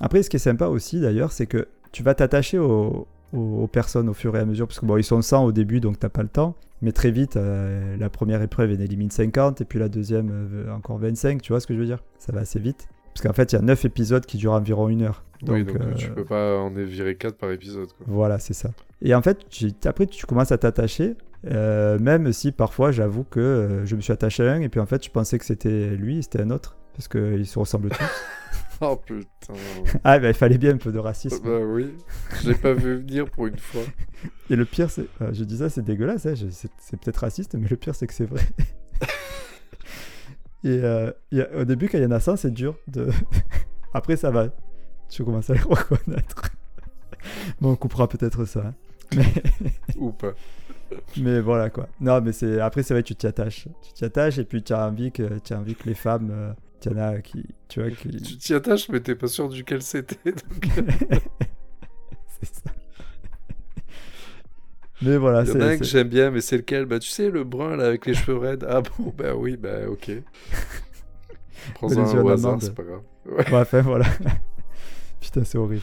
après 0.00 0.22
ce 0.22 0.30
qui 0.30 0.36
est 0.36 0.40
sympa 0.40 0.66
aussi 0.66 1.00
d'ailleurs, 1.00 1.32
c'est 1.32 1.46
que 1.46 1.68
tu 1.92 2.02
vas 2.02 2.14
t'attacher 2.14 2.58
aux, 2.58 3.08
aux- 3.32 3.62
aux 3.62 3.66
personnes 3.66 4.08
au 4.08 4.14
fur 4.14 4.36
et 4.36 4.40
à 4.40 4.44
mesure, 4.44 4.66
parce 4.66 4.80
que 4.80 4.86
bon, 4.86 4.96
ils 4.96 5.04
sont 5.04 5.20
100 5.22 5.44
au 5.44 5.52
début, 5.52 5.80
donc 5.80 5.98
t'as 5.98 6.08
pas 6.08 6.22
le 6.22 6.28
temps. 6.28 6.54
Mais 6.82 6.92
très 6.92 7.10
vite, 7.10 7.36
euh, 7.36 7.96
la 7.98 8.08
première 8.08 8.40
épreuve, 8.42 8.70
elle 8.72 8.80
élimine 8.80 9.10
50, 9.10 9.60
et 9.60 9.64
puis 9.66 9.78
la 9.78 9.88
deuxième, 9.90 10.30
euh, 10.32 10.74
encore 10.74 10.98
25, 10.98 11.42
tu 11.42 11.52
vois 11.52 11.60
ce 11.60 11.66
que 11.66 11.74
je 11.74 11.78
veux 11.80 11.84
dire? 11.86 12.02
Ça 12.18 12.32
va 12.32 12.40
assez 12.40 12.58
vite. 12.58 12.88
Parce 13.14 13.26
qu'en 13.26 13.32
fait, 13.34 13.52
il 13.52 13.56
y 13.56 13.58
a 13.58 13.62
9 13.62 13.84
épisodes 13.84 14.24
qui 14.24 14.38
durent 14.38 14.52
environ 14.52 14.88
une 14.88 15.02
heure. 15.02 15.22
oui, 15.48 15.64
donc 15.64 15.76
euh, 15.76 15.80
euh, 15.90 15.94
tu 15.94 16.10
peux 16.10 16.24
pas 16.24 16.56
en 16.58 16.70
virer 16.70 17.16
4 17.16 17.36
par 17.36 17.50
épisode, 17.50 17.88
quoi. 17.92 18.06
voilà, 18.08 18.38
c'est 18.38 18.54
ça. 18.54 18.70
Et 19.02 19.14
en 19.14 19.20
fait, 19.22 19.46
tu- 19.48 19.72
après, 19.84 20.06
tu 20.06 20.24
commences 20.26 20.52
à 20.52 20.58
t'attacher, 20.58 21.16
euh, 21.50 21.98
même 21.98 22.32
si 22.32 22.52
parfois, 22.52 22.92
j'avoue 22.92 23.24
que 23.24 23.40
euh, 23.40 23.84
je 23.86 23.96
me 23.96 24.00
suis 24.00 24.12
attaché 24.12 24.46
à 24.48 24.52
un, 24.52 24.60
et 24.60 24.68
puis 24.68 24.80
en 24.80 24.86
fait, 24.86 25.04
je 25.04 25.10
pensais 25.10 25.38
que 25.38 25.44
c'était 25.44 25.90
lui, 25.96 26.22
c'était 26.22 26.40
un 26.42 26.50
autre, 26.50 26.76
parce 26.94 27.08
qu'ils 27.08 27.46
se 27.46 27.58
ressemblent 27.58 27.88
tous. 27.90 27.98
Oh 28.82 28.96
putain. 28.96 29.52
ah, 30.04 30.18
bah, 30.18 30.28
il 30.28 30.34
fallait 30.34 30.56
bien 30.58 30.72
un 30.74 30.76
peu 30.78 30.90
de 30.90 30.98
racisme. 30.98 31.44
bah 31.44 31.58
oui, 31.62 31.94
je 32.42 32.48
l'ai 32.50 32.54
pas 32.56 32.72
vu 32.72 32.96
venir 32.96 33.26
pour 33.30 33.46
une 33.46 33.58
fois. 33.58 33.82
Et 34.48 34.56
le 34.56 34.64
pire, 34.64 34.90
c'est. 34.90 35.06
euh, 35.20 35.32
je 35.32 35.44
dis 35.44 35.58
ça, 35.58 35.68
c'est 35.68 35.82
dégueulasse, 35.82 36.24
hein, 36.26 36.34
c'est 36.78 36.98
peut-être 37.00 37.18
raciste, 37.18 37.54
mais 37.56 37.68
le 37.68 37.76
pire, 37.76 37.94
c'est 37.94 38.06
que 38.06 38.14
c'est 38.14 38.24
vrai. 38.24 38.40
et 40.64 40.68
euh, 40.82 41.10
il 41.30 41.38
y 41.38 41.42
a- 41.42 41.56
au 41.56 41.64
début, 41.64 41.88
quand 41.88 41.98
il 41.98 42.02
y 42.04 42.06
en 42.06 42.10
a 42.10 42.20
100, 42.20 42.36
c'est 42.36 42.50
dur. 42.50 42.76
De... 42.86 43.08
après, 43.94 44.16
ça 44.16 44.30
va. 44.30 44.48
Tu 45.08 45.24
commences 45.24 45.50
à 45.50 45.54
les 45.54 45.60
reconnaître. 45.60 46.50
bon, 47.60 47.72
on 47.72 47.76
coupera 47.76 48.08
peut-être 48.08 48.44
ça. 48.44 48.60
hein. 48.66 48.74
Mais. 49.16 49.24
Ou 49.96 50.12
pas. 50.12 50.32
Mais 51.16 51.40
voilà 51.40 51.68
quoi. 51.70 51.88
Non, 52.00 52.20
mais 52.20 52.32
c'est 52.32 52.60
après 52.60 52.82
c'est 52.82 52.94
vrai 52.94 53.02
tu 53.02 53.14
t'y 53.14 53.26
attaches. 53.26 53.66
Tu 53.82 53.92
t'y 53.92 54.04
attaches 54.04 54.38
et 54.38 54.44
puis 54.44 54.62
tu 54.62 54.72
as 54.72 54.86
envie 54.86 55.12
que 55.12 55.38
tu 55.38 55.52
as 55.52 55.58
envie 55.58 55.74
que 55.74 55.88
les 55.88 55.94
femmes, 55.94 56.30
euh, 56.86 56.90
tu 56.92 56.98
en 56.98 57.02
as 57.02 57.20
qui, 57.20 57.44
tu 57.68 57.80
vois, 57.80 57.90
Tu 57.90 58.08
qui. 58.08 58.38
t'y 58.38 58.54
attaches, 58.54 58.88
mais 58.88 59.00
t'es 59.00 59.14
pas 59.14 59.28
sûr 59.28 59.48
duquel 59.48 59.82
c'était. 59.82 60.32
donc- 60.32 60.68
c'est 62.40 62.54
ça. 62.54 62.70
Mais 65.02 65.16
voilà, 65.16 65.42
Il 65.42 65.48
y 65.48 65.52
en 65.52 65.60
a 65.60 65.64
un 65.64 65.70
c'est. 65.72 65.78
que 65.78 65.84
c'est- 65.84 65.90
j'aime 65.92 66.08
bien, 66.08 66.30
mais 66.30 66.40
c'est 66.42 66.58
lequel? 66.58 66.84
Bah 66.84 66.98
tu 66.98 67.08
sais, 67.08 67.30
le 67.30 67.42
brun 67.44 67.76
là 67.76 67.86
avec 67.86 68.04
les 68.06 68.12
cheveux 68.14 68.36
raides. 68.36 68.66
Ah 68.68 68.82
bon, 68.82 69.14
bah 69.16 69.34
oui, 69.34 69.56
bah 69.56 69.88
ok. 69.88 70.10
Prends-en 71.74 72.00
un 72.06 72.22
au 72.22 72.28
hasard, 72.28 72.58
c'est 72.60 72.74
pas 72.74 72.82
grave. 72.82 73.02
Ouais, 73.26 73.50
Ouais, 73.50 73.60
enfin 73.60 73.80
voilà. 73.82 74.04
Putain, 75.20 75.44
c'est 75.44 75.58
horrible. 75.58 75.82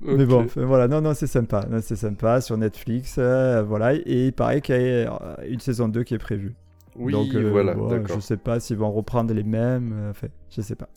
Mais 0.00 0.24
bon, 0.24 0.46
voilà, 0.56 0.88
non, 0.88 1.00
non, 1.00 1.12
c'est 1.14 1.26
sympa. 1.26 1.66
Non, 1.68 1.80
C'est 1.82 1.96
sympa 1.96 2.40
sur 2.40 2.56
Netflix, 2.56 3.16
euh, 3.18 3.62
voilà. 3.62 3.94
Et 3.94 4.26
il 4.28 4.32
paraît 4.32 4.60
qu'il 4.60 4.74
y 4.76 4.78
a 4.78 5.12
euh, 5.12 5.36
une 5.48 5.60
saison 5.60 5.88
2 5.88 6.04
qui 6.04 6.14
est 6.14 6.18
prévue. 6.18 6.54
Oui, 7.00 7.12
Donc, 7.12 7.34
euh, 7.34 7.50
voilà, 7.50 7.74
bon, 7.74 7.88
d'accord. 7.88 8.16
Je 8.16 8.20
sais 8.20 8.36
pas 8.36 8.60
s'ils 8.60 8.76
vont 8.76 8.92
reprendre 8.92 9.32
les 9.34 9.42
mêmes. 9.42 9.92
euh, 9.94 10.10
Enfin, 10.10 10.28
je 10.50 10.60
sais 10.60 10.76
pas. 10.76 10.88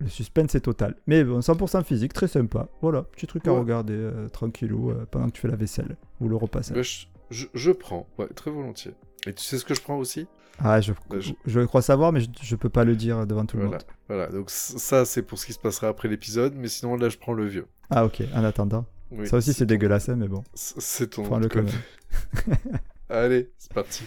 Le 0.00 0.08
suspense 0.08 0.54
est 0.54 0.60
total. 0.60 0.94
Mais 1.06 1.22
bon, 1.24 1.40
100% 1.40 1.82
physique, 1.84 2.12
très 2.12 2.28
sympa. 2.28 2.68
Voilà, 2.82 3.02
petit 3.02 3.26
truc 3.26 3.46
à 3.48 3.52
regarder 3.52 3.94
euh, 3.94 4.28
tranquillou 4.28 4.90
euh, 4.90 5.06
pendant 5.10 5.26
que 5.26 5.32
tu 5.32 5.40
fais 5.42 5.48
la 5.48 5.56
vaisselle 5.56 5.96
ou 6.20 6.28
le 6.28 6.36
repassage. 6.36 6.76
Bah, 6.76 6.82
je, 6.82 7.06
je, 7.30 7.46
je 7.52 7.70
prends, 7.72 8.06
ouais, 8.18 8.28
très 8.28 8.50
volontiers. 8.50 8.94
Et 9.26 9.34
tu 9.34 9.42
sais 9.42 9.58
ce 9.58 9.64
que 9.64 9.74
je 9.74 9.82
prends 9.82 9.98
aussi? 9.98 10.26
Ah, 10.60 10.80
je, 10.80 10.92
Bah, 11.10 11.18
je- 11.20 11.32
je 11.46 11.60
crois 11.60 11.82
savoir, 11.82 12.12
mais 12.12 12.20
je, 12.20 12.28
je 12.42 12.56
peux 12.56 12.68
pas 12.68 12.84
le 12.84 12.96
dire 12.96 13.26
devant 13.26 13.44
tout 13.44 13.56
le 13.58 13.64
monde. 13.64 13.78
voilà. 14.08 14.28
Donc 14.28 14.50
ça, 14.50 15.04
c'est 15.04 15.22
pour 15.22 15.38
ce 15.38 15.46
qui 15.46 15.52
se 15.52 15.58
passera 15.58 15.88
après 15.88 16.08
l'épisode, 16.08 16.54
mais 16.56 16.68
sinon 16.68 16.96
là, 16.96 17.08
je 17.08 17.18
prends 17.18 17.32
le 17.34 17.44
vieux. 17.46 17.66
Ah, 17.90 18.04
ok, 18.06 18.22
en 18.34 18.44
attendant. 18.44 18.86
Oui, 19.10 19.26
Ça 19.26 19.36
aussi, 19.38 19.52
c'est 19.52 19.64
ton- 19.66 19.68
dégueulasse, 19.70 20.08
hein, 20.08 20.16
mais 20.16 20.28
bon. 20.28 20.44
C'est 20.54 21.10
ton 21.10 21.22
Prends-le 21.24 21.48
quand. 21.48 21.64
Allez, 23.08 23.50
c'est 23.58 23.72
parti. 23.72 24.04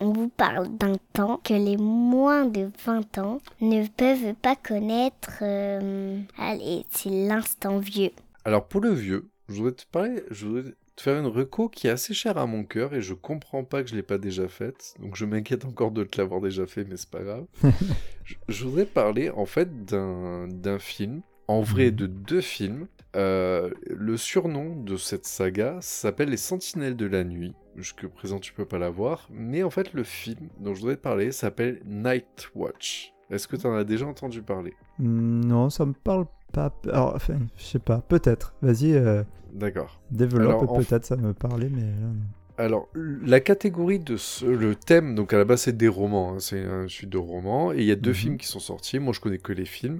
On 0.00 0.12
vous 0.12 0.28
parle 0.28 0.68
d'un 0.76 0.96
temps 1.12 1.40
que 1.44 1.54
les 1.54 1.76
moins 1.76 2.44
de 2.46 2.68
20 2.84 3.18
ans 3.18 3.40
ne 3.60 3.86
peuvent 3.86 4.34
pas 4.34 4.56
connaître. 4.56 5.38
euh, 5.42 6.18
Allez, 6.38 6.84
c'est 6.90 7.10
l'instant 7.10 7.78
vieux. 7.78 8.10
Alors 8.44 8.66
pour 8.66 8.80
le 8.80 8.90
vieux, 8.90 9.28
je 9.48 9.54
voudrais 9.54 9.72
te 9.72 9.84
parler, 9.90 10.22
je 10.30 10.46
voudrais 10.46 10.72
te 10.96 11.02
faire 11.02 11.18
une 11.18 11.26
reco 11.26 11.68
qui 11.68 11.86
est 11.86 11.90
assez 11.90 12.12
chère 12.14 12.38
à 12.38 12.46
mon 12.46 12.64
cœur 12.64 12.94
et 12.94 13.02
je 13.02 13.14
comprends 13.14 13.64
pas 13.64 13.82
que 13.82 13.88
je 13.90 13.94
l'ai 13.96 14.02
pas 14.02 14.18
déjà 14.18 14.48
faite. 14.48 14.94
Donc 15.00 15.16
je 15.16 15.24
m'inquiète 15.24 15.64
encore 15.64 15.90
de 15.90 16.04
te 16.04 16.20
l'avoir 16.20 16.40
déjà 16.40 16.66
fait, 16.66 16.84
mais 16.84 16.96
c'est 16.96 17.10
pas 17.10 17.22
grave. 17.22 17.46
je, 18.24 18.34
je 18.48 18.64
voudrais 18.64 18.86
parler 18.86 19.30
en 19.30 19.46
fait 19.46 19.84
d'un 19.84 20.46
d'un 20.48 20.78
film, 20.78 21.22
en 21.48 21.60
vrai 21.62 21.86
Mhm. 21.86 21.90
de 21.96 22.06
deux 22.06 22.40
films. 22.40 22.86
Euh, 23.16 23.70
le 23.88 24.16
surnom 24.16 24.74
de 24.82 24.96
cette 24.96 25.24
saga 25.24 25.78
s'appelle 25.80 26.30
Les 26.30 26.36
Sentinelles 26.36 26.96
de 26.96 27.06
la 27.06 27.22
Nuit. 27.22 27.54
Jusque 27.76 28.06
présent, 28.06 28.38
tu 28.38 28.52
peux 28.52 28.64
pas 28.64 28.78
la 28.78 28.90
voir. 28.90 29.28
Mais 29.32 29.62
en 29.62 29.70
fait, 29.70 29.92
le 29.94 30.04
film 30.04 30.48
dont 30.60 30.74
je 30.74 30.80
voudrais 30.80 30.96
te 30.96 31.00
parler 31.02 31.32
s'appelle 31.32 31.80
Night 31.84 32.50
Watch. 32.54 33.12
Est-ce 33.30 33.48
que 33.48 33.56
tu 33.56 33.66
en 33.66 33.74
as 33.74 33.84
déjà 33.84 34.06
entendu 34.06 34.42
parler? 34.42 34.72
Hmm, 34.98 35.40
Non, 35.44 35.70
ça 35.70 35.84
me 35.86 35.92
parle 35.92 36.26
pas. 36.52 36.72
Alors, 36.84 37.14
enfin, 37.16 37.38
je 37.56 37.64
sais 37.64 37.78
pas, 37.80 37.98
peut-être. 38.00 38.54
Vas-y, 38.62 38.92
euh, 38.94 39.24
D'accord. 39.52 40.00
développe, 40.10 40.68
en 40.68 40.76
peut-être 40.78 41.04
ça 41.04 41.16
me 41.16 41.32
parlait, 41.32 41.68
mais 41.68 41.82
là, 41.82 41.86
non. 42.06 42.14
Alors, 42.56 42.88
la 42.94 43.40
catégorie 43.40 43.98
de 43.98 44.16
ce, 44.16 44.44
le 44.46 44.76
thème, 44.76 45.16
donc 45.16 45.32
à 45.32 45.38
la 45.38 45.44
base 45.44 45.62
c'est 45.62 45.76
des 45.76 45.88
romans, 45.88 46.34
hein, 46.34 46.38
c'est 46.38 46.62
un 46.64 46.86
suite 46.86 47.10
de 47.10 47.18
romans, 47.18 47.72
et 47.72 47.78
il 47.78 47.84
y 47.84 47.90
a 47.90 47.96
deux 47.96 48.10
Mhm. 48.10 48.14
films 48.16 48.36
qui 48.38 48.46
sont 48.46 48.60
sortis. 48.60 49.00
Moi, 49.00 49.12
je 49.12 49.18
connais 49.18 49.38
que 49.38 49.52
les 49.52 49.64
films. 49.64 49.98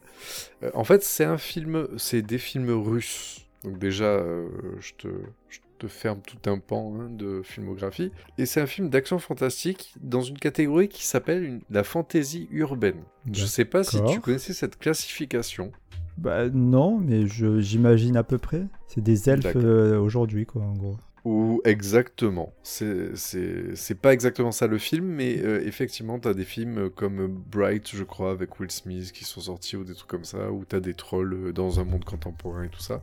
Euh, 0.63 0.71
en 0.75 0.85
fait, 0.85 1.03
c'est 1.03 1.25
un 1.25 1.37
film, 1.39 1.89
c'est 1.97 2.23
des 2.23 2.39
films 2.39 2.71
russes. 2.71 3.45
Donc 3.65 3.79
déjà, 3.81 4.05
euh, 4.05 4.47
je 4.79 4.93
te, 4.97 5.09
je 5.49 5.59
te 5.79 5.87
ferme 5.89 6.21
tout 6.27 6.51
un 6.51 6.59
pan 6.59 6.95
hein, 7.01 7.09
de 7.11 7.43
filmographie. 7.43 8.11
Et 8.39 8.47
c'est 8.47 8.61
un 8.61 8.67
film 8.67 8.89
d'action 8.89 9.19
fantastique 9.19 9.95
dans 10.01 10.21
une 10.23 10.39
catégorie 10.39 10.89
qui 10.89 11.05
s'appelle 11.05 11.45
une- 11.45 11.61
la 11.71 11.85
fantaisie 11.85 12.49
urbaine. 12.51 13.03
Je 13.33 13.45
sais 13.47 13.65
pas 13.65 13.85
si 13.85 13.99
tu 14.05 14.21
connaissais 14.21 14.53
cette 14.53 14.79
classification. 14.79 15.73
Bah 16.17 16.49
non, 16.49 16.99
mais 16.99 17.27
je- 17.27 17.61
j'imagine 17.61 18.17
à 18.17 18.23
peu 18.23 18.39
près. 18.39 18.67
C'est 18.87 19.01
des 19.03 19.29
elfes 19.29 19.57
euh, 19.57 19.99
aujourd'hui, 19.99 20.47
quoi, 20.47 20.63
en 20.63 20.73
gros. 20.75 20.97
Ou 21.25 21.63
exactement. 21.65 22.53
C'est 22.63 23.99
pas 24.01 24.13
exactement 24.13 24.53
ça 24.53 24.67
le 24.67 24.77
film, 24.77 25.07
mais 25.07 25.39
euh, 25.43 25.67
effectivement, 25.67 26.19
t'as 26.19 26.35
des 26.35 26.45
films 26.45 26.91
comme 26.91 27.27
Bright, 27.29 27.91
je 27.97 28.05
crois, 28.05 28.31
avec 28.31 28.61
Will 28.61 28.71
Smith 28.71 29.11
qui 29.13 29.25
sont 29.25 29.41
sortis 29.41 29.77
ou 29.77 29.85
des 29.85 29.95
trucs 29.95 30.11
comme 30.11 30.25
ça, 30.25 30.51
où 30.53 30.65
t'as 30.67 30.81
des 30.81 30.93
trolls 30.93 31.33
euh, 31.33 31.53
dans 31.53 31.81
un 31.81 31.85
monde 31.85 32.05
contemporain 32.05 32.65
et 32.65 32.69
tout 32.69 32.81
ça. 32.83 33.03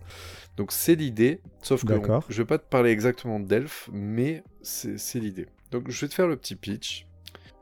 Donc 0.57 0.71
c'est 0.71 0.93
l'idée, 0.95 1.41
sauf 1.63 1.83
que 1.83 1.93
on- 1.97 2.01
je 2.29 2.37
vais 2.41 2.45
pas 2.45 2.59
te 2.59 2.67
parler 2.69 2.91
exactement 2.91 3.39
d'elfes, 3.39 3.89
mais 3.91 4.43
c'est 4.61 4.99
c'est 4.99 5.19
l'idée. 5.19 5.47
Donc 5.71 5.89
je 5.89 5.99
vais 6.01 6.07
te 6.09 6.13
faire 6.13 6.27
le 6.27 6.35
petit 6.37 6.55
pitch. 6.55 7.07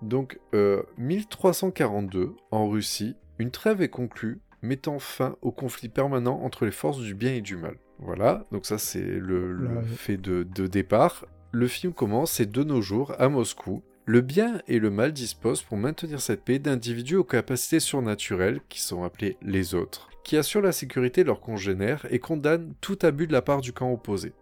Donc 0.01 0.39
euh, 0.53 0.83
1342, 0.97 2.35
en 2.51 2.67
Russie, 2.69 3.15
une 3.37 3.51
trêve 3.51 3.81
est 3.81 3.89
conclue 3.89 4.39
mettant 4.61 4.99
fin 4.99 5.37
au 5.41 5.51
conflit 5.51 5.87
permanent 5.87 6.41
entre 6.43 6.65
les 6.65 6.71
forces 6.71 6.99
du 6.99 7.13
bien 7.15 7.33
et 7.33 7.41
du 7.41 7.55
mal. 7.55 7.77
Voilà, 7.99 8.45
donc 8.51 8.65
ça 8.65 8.77
c'est 8.77 9.01
le, 9.01 9.51
le 9.53 9.67
Ouais. 9.67 9.83
fait 9.95 10.17
de, 10.17 10.43
de 10.43 10.67
départ. 10.67 11.25
Le 11.51 11.67
film 11.67 11.93
commence, 11.93 12.39
et 12.39 12.45
de 12.45 12.63
nos 12.63 12.81
jours, 12.81 13.13
à 13.19 13.27
Moscou, 13.27 13.81
le 14.05 14.21
bien 14.21 14.61
et 14.67 14.79
le 14.79 14.89
mal 14.89 15.13
disposent 15.13 15.61
pour 15.61 15.77
maintenir 15.77 16.21
cette 16.21 16.43
paix 16.43 16.59
d'individus 16.59 17.15
aux 17.17 17.23
capacités 17.23 17.79
surnaturelles, 17.79 18.61
qui 18.69 18.81
sont 18.81 19.03
appelés 19.03 19.37
les 19.41 19.75
autres, 19.75 20.09
qui 20.23 20.37
assurent 20.37 20.61
la 20.61 20.71
sécurité 20.71 21.21
de 21.23 21.27
leurs 21.27 21.41
congénères 21.41 22.05
et 22.09 22.19
condamnent 22.19 22.73
tout 22.81 22.97
abus 23.01 23.27
de 23.27 23.33
la 23.33 23.41
part 23.41 23.61
du 23.61 23.73
camp 23.73 23.91
opposé. 23.91 24.33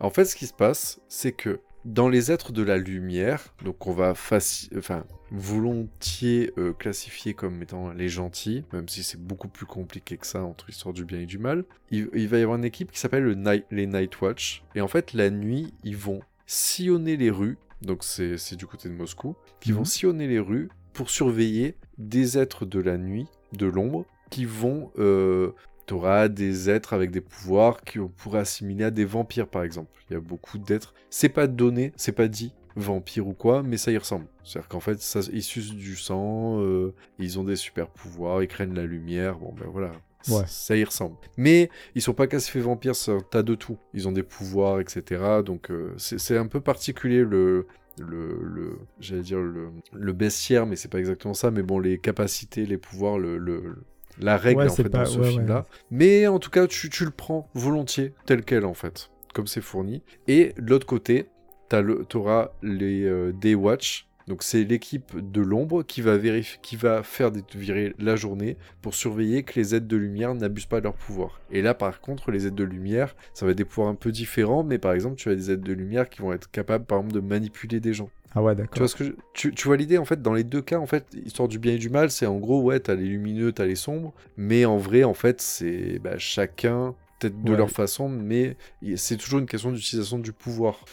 En 0.00 0.10
fait, 0.10 0.24
ce 0.24 0.34
qui 0.36 0.46
se 0.46 0.54
passe, 0.54 1.00
c'est 1.08 1.32
que 1.32 1.60
dans 1.84 2.08
les 2.08 2.30
êtres 2.30 2.52
de 2.52 2.62
la 2.62 2.78
lumière, 2.78 3.54
donc 3.64 3.86
on 3.86 3.92
va 3.92 4.10
enfin, 4.12 5.04
volontiers 5.30 6.52
euh, 6.58 6.72
classifier 6.72 7.34
comme 7.34 7.62
étant 7.62 7.92
les 7.92 8.08
gentils, 8.08 8.64
même 8.72 8.88
si 8.88 9.02
c'est 9.02 9.20
beaucoup 9.20 9.48
plus 9.48 9.66
compliqué 9.66 10.16
que 10.16 10.26
ça 10.26 10.42
entre 10.44 10.66
l'histoire 10.68 10.92
du 10.94 11.04
bien 11.04 11.20
et 11.20 11.26
du 11.26 11.38
mal, 11.38 11.64
il, 11.90 12.08
il 12.14 12.28
va 12.28 12.38
y 12.38 12.42
avoir 12.42 12.58
une 12.58 12.64
équipe 12.64 12.90
qui 12.92 12.98
s'appelle 12.98 13.24
le 13.24 13.34
Night- 13.34 13.66
les 13.70 13.86
Night 13.86 14.20
Watch, 14.20 14.62
et 14.74 14.80
en 14.80 14.88
fait, 14.88 15.12
la 15.12 15.30
nuit, 15.30 15.72
ils 15.84 15.96
vont 15.96 16.20
sillonner 16.46 17.16
les 17.16 17.30
rues, 17.30 17.58
donc 17.80 18.04
c'est 18.04 18.56
du 18.56 18.66
côté 18.66 18.88
de 18.88 18.94
Moscou, 18.94 19.34
qui 19.60 19.70
Mhm. 19.70 19.78
vont 19.78 19.84
sillonner 19.84 20.28
les 20.28 20.38
rues 20.38 20.68
pour 20.92 21.10
surveiller 21.10 21.76
des 21.98 22.38
êtres 22.38 22.66
de 22.66 22.78
la 22.80 22.96
nuit, 22.98 23.26
de 23.52 23.66
l'ombre, 23.66 24.04
qui 24.30 24.44
vont... 24.44 24.90
Euh, 24.98 25.52
T'auras 25.86 26.28
des 26.28 26.70
êtres 26.70 26.92
avec 26.92 27.10
des 27.10 27.20
pouvoirs 27.20 27.82
qui 27.82 27.98
on 27.98 28.08
pourrait 28.08 28.40
assimiler 28.40 28.84
à 28.84 28.90
des 28.90 29.04
vampires, 29.04 29.48
par 29.48 29.62
exemple. 29.64 29.90
Il 30.10 30.14
y 30.14 30.16
a 30.16 30.20
beaucoup 30.20 30.58
d'êtres. 30.58 30.94
C'est 31.10 31.28
pas 31.28 31.46
donné, 31.46 31.92
c'est 31.96 32.12
pas 32.12 32.28
dit 32.28 32.54
vampire 32.76 33.26
ou 33.26 33.34
quoi, 33.34 33.62
mais 33.62 33.76
ça 33.76 33.92
y 33.92 33.98
ressemble. 33.98 34.26
C'est-à-dire 34.44 34.68
qu'en 34.68 34.80
fait, 34.80 35.00
ça, 35.00 35.20
ils 35.32 35.42
sucent 35.42 35.74
du 35.74 35.96
sang, 35.96 36.60
euh, 36.62 36.94
ils 37.18 37.38
ont 37.38 37.44
des 37.44 37.56
super 37.56 37.88
pouvoirs, 37.88 38.42
ils 38.42 38.48
craignent 38.48 38.74
la 38.74 38.84
lumière. 38.84 39.36
Bon, 39.38 39.52
ben 39.52 39.66
voilà. 39.70 39.92
Ouais. 40.28 40.44
Ça 40.46 40.76
y 40.76 40.84
ressemble. 40.84 41.16
Mais 41.36 41.68
ils 41.96 42.00
sont 42.00 42.14
pas 42.14 42.28
cassés 42.28 42.60
vampires, 42.60 42.94
c'est 42.94 43.10
un 43.12 43.20
tas 43.20 43.42
de 43.42 43.54
tout. 43.56 43.76
Ils 43.92 44.06
ont 44.08 44.12
des 44.12 44.22
pouvoirs, 44.22 44.78
etc. 44.80 45.42
Donc 45.44 45.70
euh, 45.70 45.92
c'est 45.98 46.18
c'est 46.20 46.38
un 46.38 46.46
peu 46.46 46.60
particulier 46.60 47.24
le, 47.24 47.66
le, 47.98 48.38
le 48.42 48.78
j'allais 49.00 49.22
dire 49.22 49.40
le, 49.40 49.70
le 49.92 50.12
bestiaire, 50.12 50.64
mais 50.64 50.76
c'est 50.76 50.88
pas 50.88 51.00
exactement 51.00 51.34
ça. 51.34 51.50
Mais 51.50 51.62
bon, 51.62 51.80
les 51.80 51.98
capacités, 51.98 52.66
les 52.66 52.78
pouvoirs, 52.78 53.18
le, 53.18 53.36
le- 53.36 53.82
la 54.20 54.36
règle 54.36 54.60
Ouais, 54.62 54.70
en 54.70 54.74
fait 54.74 54.88
pas- 54.88 54.98
dans 54.98 55.04
ce 55.06 55.18
ouais, 55.18 55.24
ouais. 55.26 55.30
film-là. 55.32 55.64
Mais 55.90 56.26
en 56.26 56.38
tout 56.38 56.50
cas, 56.50 56.66
tu, 56.66 56.88
tu 56.90 57.04
le 57.04 57.10
prends 57.10 57.48
volontiers 57.54 58.12
tel 58.26 58.44
quel 58.44 58.64
en 58.64 58.74
fait, 58.74 59.10
comme 59.34 59.46
c'est 59.46 59.60
fourni. 59.60 60.02
Et 60.28 60.52
de 60.58 60.70
l'autre 60.70 60.86
côté, 60.86 61.28
tu 61.70 62.16
auras 62.16 62.50
les 62.62 63.04
euh, 63.04 63.32
Daywatch. 63.32 64.06
Donc 64.28 64.42
c'est 64.42 64.64
l'équipe 64.64 65.12
de 65.18 65.40
l'ombre 65.40 65.82
qui 65.82 66.00
va 66.02 66.16
vérifier, 66.16 66.58
qui 66.62 66.76
va 66.76 67.02
faire 67.02 67.30
des 67.30 67.42
virer 67.54 67.94
la 67.98 68.16
journée 68.16 68.56
pour 68.80 68.94
surveiller 68.94 69.42
que 69.42 69.58
les 69.58 69.74
aides 69.74 69.86
de 69.86 69.96
lumière 69.96 70.34
n'abusent 70.34 70.66
pas 70.66 70.78
de 70.78 70.84
leur 70.84 70.94
pouvoir. 70.94 71.40
Et 71.50 71.62
là 71.62 71.74
par 71.74 72.00
contre 72.00 72.30
les 72.30 72.46
aides 72.46 72.54
de 72.54 72.64
lumière, 72.64 73.14
ça 73.34 73.44
va 73.46 73.52
être 73.52 73.58
des 73.58 73.64
pouvoirs 73.64 73.88
un 73.88 73.94
peu 73.94 74.12
différents, 74.12 74.62
mais 74.64 74.78
par 74.78 74.92
exemple 74.92 75.16
tu 75.16 75.28
as 75.28 75.34
des 75.34 75.50
aides 75.50 75.62
de 75.62 75.72
lumière 75.72 76.08
qui 76.08 76.20
vont 76.22 76.32
être 76.32 76.50
capables 76.50 76.84
par 76.84 76.98
exemple 76.98 77.14
de 77.14 77.20
manipuler 77.20 77.80
des 77.80 77.94
gens. 77.94 78.10
Ah 78.34 78.42
ouais, 78.42 78.54
Tu 78.54 78.62
d'accord. 78.62 78.78
vois 78.78 78.88
ce 78.88 78.96
que 78.96 79.04
je- 79.04 79.12
tu, 79.34 79.54
tu 79.54 79.68
vois 79.68 79.76
l'idée 79.76 79.98
en 79.98 80.06
fait 80.06 80.22
dans 80.22 80.32
les 80.32 80.44
deux 80.44 80.62
cas 80.62 80.78
en 80.78 80.86
fait 80.86 81.04
histoire 81.26 81.48
du 81.48 81.58
bien 81.58 81.74
et 81.74 81.78
du 81.78 81.90
mal 81.90 82.10
c'est 82.10 82.24
en 82.24 82.38
gros 82.38 82.62
ouais 82.62 82.80
t'as 82.80 82.94
les 82.94 83.04
lumineux 83.06 83.52
t'as 83.52 83.66
les 83.66 83.74
sombres 83.76 84.14
mais 84.38 84.64
en 84.64 84.78
vrai 84.78 85.04
en 85.04 85.12
fait 85.12 85.40
c'est 85.42 85.98
bah, 85.98 86.16
chacun 86.16 86.94
peut-être 87.18 87.42
de 87.44 87.50
Ouais. 87.50 87.58
leur 87.58 87.70
façon 87.70 88.08
mais 88.08 88.56
c'est 88.96 89.18
toujours 89.18 89.38
une 89.40 89.46
question 89.46 89.70
d'utilisation 89.70 90.18
du 90.18 90.32
pouvoir 90.32 90.84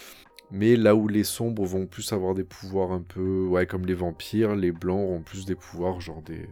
mais 0.52 0.76
là 0.76 0.96
où 0.96 1.08
les 1.08 1.24
sombres 1.24 1.66
vont 1.66 1.86
plus 1.86 2.12
avoir 2.14 2.34
des 2.34 2.44
pouvoirs 2.44 2.92
un 2.92 3.02
peu 3.02 3.46
ouais 3.46 3.66
comme 3.66 3.86
les 3.86 3.94
vampires 3.94 4.56
les 4.56 4.72
blancs 4.72 5.00
auront 5.00 5.22
plus 5.22 5.46
des 5.46 5.56
pouvoirs 5.56 6.00
genre 6.02 6.22
des 6.22 6.48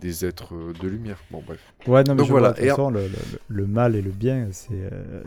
des 0.00 0.24
êtres 0.24 0.54
euh, 0.54 0.72
de 0.80 0.86
lumière 0.88 1.20
bon 1.30 1.42
bref 1.44 1.58
Ouais, 1.88 2.04
non, 2.04 2.12
mais 2.14 2.18
Donc 2.18 2.26
je 2.26 2.30
voilà, 2.32 2.48
vois, 2.48 2.52
de 2.52 2.58
toute 2.58 2.66
et- 2.66 2.68
façon, 2.70 2.90
le, 2.90 3.00
le- 3.02 3.38
le 3.48 3.66
mal 3.66 3.96
et 3.96 4.02
le 4.02 4.10
bien, 4.10 4.48
c'est, 4.52 4.74
euh, 4.74 5.22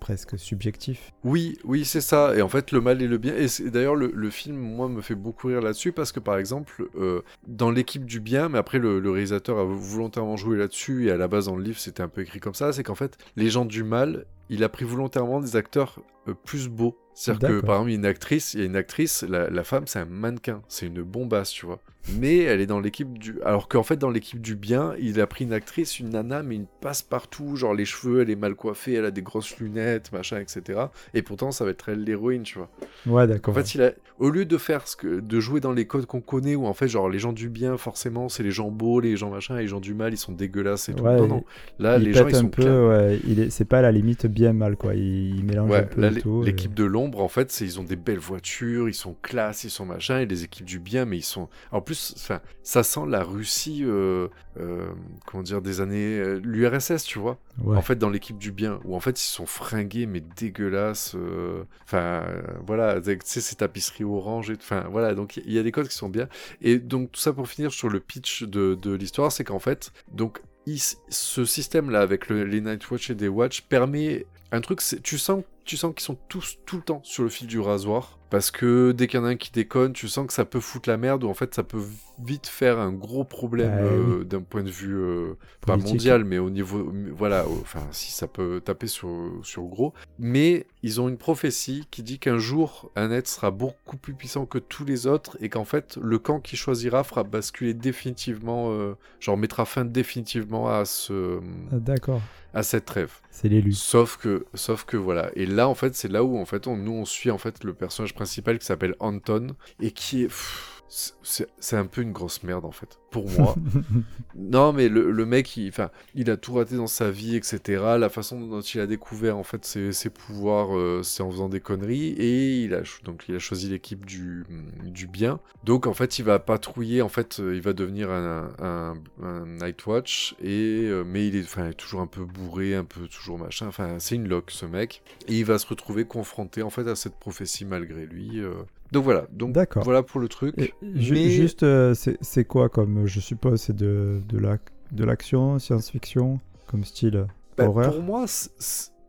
presque 0.00 0.38
subjectif. 0.38 1.12
Oui, 1.24 1.56
oui, 1.64 1.84
c'est 1.84 2.00
ça. 2.00 2.34
Et 2.36 2.42
en 2.42 2.48
fait, 2.48 2.72
le 2.72 2.80
mal 2.80 3.00
et 3.00 3.06
le 3.06 3.18
bien. 3.18 3.34
Et 3.36 3.46
d'ailleurs, 3.70 3.94
le, 3.94 4.10
le 4.14 4.30
film, 4.30 4.56
moi, 4.56 4.88
me 4.88 5.00
fait 5.00 5.14
beaucoup 5.14 5.48
rire 5.48 5.60
là-dessus 5.60 5.92
parce 5.92 6.12
que, 6.12 6.20
par 6.20 6.38
exemple, 6.38 6.88
euh, 6.96 7.22
dans 7.46 7.70
l'équipe 7.70 8.04
du 8.04 8.20
bien, 8.20 8.48
mais 8.48 8.58
après, 8.58 8.78
le 8.78 8.98
réalisateur 9.10 9.58
a 9.58 9.64
volontairement 9.64 10.36
joué 10.36 10.56
là-dessus 10.56 11.06
et 11.06 11.10
à 11.10 11.16
la 11.16 11.28
base, 11.28 11.46
dans 11.46 11.56
le 11.56 11.62
livre, 11.62 11.78
c'était 11.78 12.02
un 12.02 12.08
peu 12.08 12.22
écrit 12.22 12.40
comme 12.40 12.54
ça. 12.54 12.72
C'est 12.72 12.82
qu'en 12.82 12.94
fait, 12.94 13.16
les 13.36 13.48
gens 13.50 13.64
du 13.64 13.84
mal, 13.84 14.24
il 14.50 14.64
a 14.64 14.68
pris 14.68 14.84
volontairement 14.84 15.40
des 15.40 15.56
acteurs 15.56 16.00
euh, 16.28 16.34
plus 16.44 16.68
beaux. 16.68 16.96
C'est-à-dire 17.14 17.48
que, 17.48 17.60
par 17.64 17.76
exemple, 17.76 17.90
il 17.90 17.92
y 17.94 17.96
a 17.96 17.98
une 18.00 18.06
actrice, 18.06 18.52
il 18.54 18.60
y 18.60 18.62
a 18.62 18.66
une 18.66 18.76
actrice, 18.76 19.22
la, 19.22 19.48
la 19.48 19.64
femme, 19.64 19.84
c'est 19.86 19.98
un 19.98 20.04
mannequin, 20.04 20.60
c'est 20.68 20.86
une 20.86 21.02
bombasse, 21.02 21.50
tu 21.50 21.64
vois. 21.64 21.80
Mais 22.18 22.38
elle 22.40 22.60
est 22.60 22.66
dans 22.66 22.78
l'équipe 22.78 23.18
du. 23.18 23.40
Alors 23.42 23.68
qu'en 23.68 23.82
fait, 23.82 23.96
dans 23.96 24.10
l'équipe 24.10 24.40
du 24.40 24.54
bien, 24.54 24.94
il 25.00 25.20
a 25.20 25.26
pris 25.26 25.44
une 25.44 25.52
actrice, 25.52 25.98
une 25.98 26.10
nana, 26.10 26.42
mais 26.44 26.54
une 26.54 26.66
passe 26.80 27.02
partout, 27.02 27.56
genre 27.56 27.74
les 27.74 27.84
cheveux, 27.86 28.20
elle 28.20 28.30
est 28.30 28.36
mal 28.36 28.54
coiffée, 28.54 28.92
elle 28.92 29.06
a 29.06 29.10
des 29.10 29.22
grosses 29.22 29.56
lunettes, 29.58 30.12
machin, 30.12 30.38
etc. 30.38 30.78
Et 31.14 31.22
pourtant, 31.22 31.50
ça 31.50 31.64
va 31.64 31.70
être 31.70 31.88
elle 31.88 32.04
l'héroïne, 32.04 32.42
tu 32.44 32.58
vois. 32.58 32.68
Ouais, 33.06 33.24
En 33.24 33.26
d'accord. 33.26 33.54
fait, 33.54 33.74
il 33.74 33.82
a, 33.82 33.90
au 34.18 34.30
lieu 34.30 34.44
de 34.44 34.56
faire 34.56 34.86
ce 34.86 34.94
que, 34.94 35.18
de 35.18 35.40
jouer 35.40 35.58
dans 35.60 35.72
les 35.72 35.86
codes 35.88 36.06
qu'on 36.06 36.20
connaît, 36.20 36.54
où 36.54 36.66
en 36.66 36.74
fait, 36.74 36.86
genre 36.86 37.08
les 37.08 37.18
gens 37.18 37.32
du 37.32 37.48
bien, 37.48 37.76
forcément, 37.76 38.28
c'est 38.28 38.44
les 38.44 38.52
gens 38.52 38.70
beaux, 38.70 39.00
les 39.00 39.16
gens 39.16 39.30
machin, 39.30 39.56
et 39.58 39.62
les 39.62 39.68
gens 39.68 39.80
du 39.80 39.94
mal, 39.94 40.12
ils 40.12 40.18
sont 40.18 40.32
dégueulasses 40.32 40.88
et 40.90 40.94
tout. 40.94 41.02
Ouais, 41.02 41.16
non, 41.16 41.26
non. 41.26 41.44
Là, 41.80 41.98
les 41.98 42.12
gens, 42.12 42.28
ils 42.28 42.36
un 42.36 42.40
sont 42.40 42.48
peu, 42.48 42.62
clairs. 42.62 42.88
ouais, 42.88 43.20
il 43.26 43.40
est, 43.40 43.50
c'est 43.50 43.64
pas 43.64 43.78
à 43.78 43.82
la 43.82 43.90
limite 43.90 44.26
bien 44.36 44.52
mal, 44.52 44.76
quoi. 44.76 44.94
Il, 44.94 45.36
il 45.38 45.44
mélange 45.44 45.70
un 45.70 45.72
Ouais, 45.72 45.86
peu 45.86 46.00
là, 46.00 46.08
et 46.08 46.10
l'é- 46.10 46.20
tout. 46.22 46.42
et- 46.42 46.46
l'équipe 46.46 46.74
de 46.74 46.84
l'ombre, 46.84 47.20
en 47.22 47.28
fait, 47.28 47.50
c'est 47.50 47.64
ils 47.64 47.80
ont 47.80 47.84
des 47.84 47.96
belles 47.96 48.18
voitures, 48.18 48.88
ils 48.88 48.94
sont 48.94 49.16
classe, 49.22 49.64
ils 49.64 49.70
sont 49.70 49.84
machin, 49.86 50.20
et 50.20 50.26
les 50.26 50.44
équipes 50.44 50.66
du 50.66 50.78
bien, 50.78 51.04
mais 51.04 51.16
ils 51.18 51.22
sont. 51.22 51.48
En 51.72 51.80
plus, 51.80 52.14
enfin, 52.16 52.40
ça 52.62 52.82
sent 52.82 53.00
la 53.08 53.22
Russie, 53.24 53.82
euh, 53.84 54.28
euh, 54.60 54.86
comment 55.26 55.42
dire, 55.42 55.60
des 55.62 55.80
années 55.80 56.18
euh, 56.18 56.40
l'URSS, 56.42 57.04
tu 57.04 57.18
vois. 57.18 57.38
Ouais. 57.64 57.76
En 57.76 57.82
fait, 57.82 57.96
dans 57.96 58.10
l'équipe 58.10 58.38
du 58.38 58.52
bien, 58.52 58.80
où 58.84 58.94
en 58.94 59.00
fait 59.00 59.18
ils 59.20 59.24
sont 59.28 59.46
fringués 59.46 60.06
mais 60.06 60.22
dégueulasses. 60.36 61.14
euh, 61.16 61.64
Enfin, 61.84 62.24
voilà, 62.66 63.00
tu 63.00 63.16
sais, 63.24 63.40
ces 63.40 63.56
tapisseries 63.56 64.04
orange 64.04 64.50
et 64.50 64.54
Enfin, 64.58 64.86
voilà, 64.90 65.14
donc 65.14 65.36
il 65.38 65.52
y 65.52 65.58
a 65.58 65.62
des 65.62 65.72
codes 65.72 65.88
qui 65.88 65.94
sont 65.96 66.08
bien. 66.08 66.28
Et 66.60 66.78
donc, 66.78 67.12
tout 67.12 67.20
ça 67.20 67.32
pour 67.32 67.48
finir 67.48 67.72
sur 67.72 67.88
le 67.88 68.00
pitch 68.00 68.42
de, 68.44 68.74
de 68.74 68.92
l'histoire, 68.92 69.32
c'est 69.32 69.44
qu'en 69.44 69.58
fait, 69.58 69.92
donc, 70.12 70.40
ce 70.76 71.44
système-là 71.44 72.00
avec 72.00 72.28
le- 72.28 72.44
les 72.44 72.60
Nightwatch 72.60 73.10
et 73.10 73.14
des 73.14 73.28
Watch 73.28 73.62
permet 73.62 74.26
un 74.52 74.60
truc, 74.60 74.80
c'est- 74.80 75.02
tu 75.02 75.18
sens, 75.18 75.42
tu 75.64 75.76
sens 75.76 75.92
qu'ils 75.94 76.04
sont 76.04 76.16
tous 76.28 76.58
tout 76.64 76.76
le 76.76 76.82
temps 76.82 77.00
sur 77.02 77.22
le 77.22 77.28
fil 77.28 77.46
du 77.46 77.58
rasoir. 77.60 78.18
Parce 78.28 78.50
que 78.50 78.90
dès 78.90 79.06
qu'il 79.06 79.20
y 79.20 79.22
en 79.22 79.26
a 79.26 79.30
un 79.30 79.36
qui 79.36 79.52
déconne, 79.52 79.92
tu 79.92 80.08
sens 80.08 80.26
que 80.26 80.32
ça 80.32 80.44
peut 80.44 80.58
foutre 80.58 80.88
la 80.88 80.96
merde 80.96 81.22
ou 81.22 81.28
en 81.28 81.34
fait 81.34 81.54
ça 81.54 81.62
peut 81.62 81.82
vite 82.24 82.48
faire 82.48 82.78
un 82.80 82.92
gros 82.92 83.22
problème 83.24 83.78
oui. 83.80 83.88
euh, 83.88 84.24
d'un 84.24 84.40
point 84.40 84.64
de 84.64 84.70
vue 84.70 84.96
euh, 84.96 85.34
pas 85.64 85.76
mondial, 85.76 86.24
mais 86.24 86.38
au 86.38 86.50
niveau, 86.50 86.92
voilà, 87.12 87.46
enfin 87.48 87.86
si 87.92 88.10
ça 88.10 88.26
peut 88.26 88.60
taper 88.64 88.88
sur, 88.88 89.08
sur 89.44 89.62
gros. 89.64 89.94
Mais 90.18 90.66
ils 90.82 91.00
ont 91.00 91.08
une 91.08 91.18
prophétie 91.18 91.86
qui 91.92 92.02
dit 92.02 92.18
qu'un 92.18 92.38
jour 92.38 92.90
un 92.96 93.12
être 93.12 93.28
sera 93.28 93.52
beaucoup 93.52 93.96
plus 93.96 94.14
puissant 94.14 94.44
que 94.44 94.58
tous 94.58 94.84
les 94.84 95.06
autres 95.06 95.36
et 95.40 95.48
qu'en 95.48 95.64
fait 95.64 95.96
le 96.02 96.18
camp 96.18 96.40
qui 96.40 96.56
choisira 96.56 97.04
fera 97.04 97.22
basculer 97.22 97.74
définitivement, 97.74 98.72
euh, 98.72 98.96
genre 99.20 99.36
mettra 99.36 99.64
fin 99.64 99.84
définitivement 99.84 100.68
à 100.68 100.84
ce, 100.84 101.40
d'accord. 101.70 102.20
À 102.56 102.62
cette 102.62 102.86
trêve. 102.86 103.12
C'est 103.30 103.48
l'élu. 103.48 103.74
Sauf 103.74 104.16
que, 104.16 104.46
sauf 104.54 104.84
que 104.84 104.96
voilà. 104.96 105.30
Et 105.36 105.44
là, 105.44 105.68
en 105.68 105.74
fait, 105.74 105.94
c'est 105.94 106.08
là 106.08 106.24
où 106.24 106.38
en 106.38 106.46
fait, 106.46 106.66
on, 106.66 106.76
nous, 106.76 106.92
on 106.92 107.04
suit 107.04 107.30
en 107.30 107.36
fait 107.36 107.62
le 107.64 107.74
personnage 107.74 108.14
principal 108.14 108.58
qui 108.58 108.64
s'appelle 108.64 108.96
Anton 108.98 109.48
et 109.78 109.90
qui 109.90 110.22
est. 110.22 110.28
pff, 110.28 110.75
c'est 110.88 111.76
un 111.76 111.86
peu 111.86 112.00
une 112.02 112.12
grosse 112.12 112.42
merde 112.42 112.64
en 112.64 112.70
fait, 112.70 112.98
pour 113.10 113.28
moi. 113.30 113.56
non, 114.36 114.72
mais 114.72 114.88
le, 114.88 115.10
le 115.10 115.26
mec, 115.26 115.56
il, 115.56 115.72
il 116.14 116.30
a 116.30 116.36
tout 116.36 116.54
raté 116.54 116.76
dans 116.76 116.86
sa 116.86 117.10
vie, 117.10 117.36
etc. 117.36 117.82
La 117.98 118.08
façon 118.08 118.40
dont 118.40 118.60
il 118.60 118.80
a 118.80 118.86
découvert 118.86 119.36
en 119.36 119.42
fait 119.42 119.64
ses, 119.64 119.92
ses 119.92 120.10
pouvoirs, 120.10 120.76
euh, 120.76 121.02
c'est 121.02 121.22
en 121.22 121.30
faisant 121.30 121.48
des 121.48 121.60
conneries, 121.60 122.08
et 122.18 122.62
il 122.62 122.74
a, 122.74 122.82
donc, 123.04 123.24
il 123.28 123.34
a 123.34 123.38
choisi 123.38 123.68
l'équipe 123.68 124.06
du, 124.06 124.44
du 124.84 125.06
bien. 125.06 125.40
Donc 125.64 125.86
en 125.86 125.94
fait, 125.94 126.18
il 126.18 126.24
va 126.24 126.38
patrouiller, 126.38 127.02
en 127.02 127.08
fait, 127.08 127.40
euh, 127.40 127.54
il 127.54 127.62
va 127.62 127.72
devenir 127.72 128.10
un, 128.10 128.52
un, 128.60 128.94
un 129.22 129.46
Nightwatch, 129.46 130.36
et, 130.40 130.82
euh, 130.84 131.02
mais 131.04 131.26
il 131.26 131.36
est, 131.36 131.42
enfin, 131.42 131.66
il 131.66 131.70
est 131.70 131.74
toujours 131.74 132.00
un 132.00 132.06
peu 132.06 132.24
bourré, 132.24 132.74
un 132.74 132.84
peu 132.84 133.08
toujours 133.08 133.38
machin. 133.38 133.66
Enfin, 133.66 133.98
c'est 133.98 134.14
une 134.14 134.28
loque 134.28 134.50
ce 134.50 134.66
mec, 134.66 135.02
et 135.26 135.34
il 135.38 135.44
va 135.44 135.58
se 135.58 135.66
retrouver 135.66 136.04
confronté 136.04 136.62
en 136.62 136.70
fait 136.70 136.86
à 136.88 136.94
cette 136.96 137.16
prophétie 137.16 137.64
malgré 137.64 138.06
lui. 138.06 138.40
euh. 138.40 138.54
Donc 138.92 139.04
voilà, 139.04 139.26
donc 139.32 139.52
D'accord. 139.52 139.82
voilà 139.84 140.02
pour 140.02 140.20
le 140.20 140.28
truc. 140.28 140.54
Et 140.58 140.72
ju- 140.94 141.14
Mais- 141.14 141.30
Juste, 141.30 141.62
euh, 141.62 141.94
c'est 142.20 142.44
quoi 142.44 142.68
comme, 142.68 143.06
je 143.06 143.20
suppose, 143.20 143.60
c'est 143.60 143.76
de, 143.76 144.20
de 144.28 144.38
la- 144.38 144.58
de 144.92 145.04
l'action, 145.04 145.58
science-fiction, 145.58 146.38
comme 146.66 146.84
style 146.84 147.26
Bah, 147.56 147.68
horreur? 147.68 147.92
Pour 147.94 148.02
moi, 148.02 148.26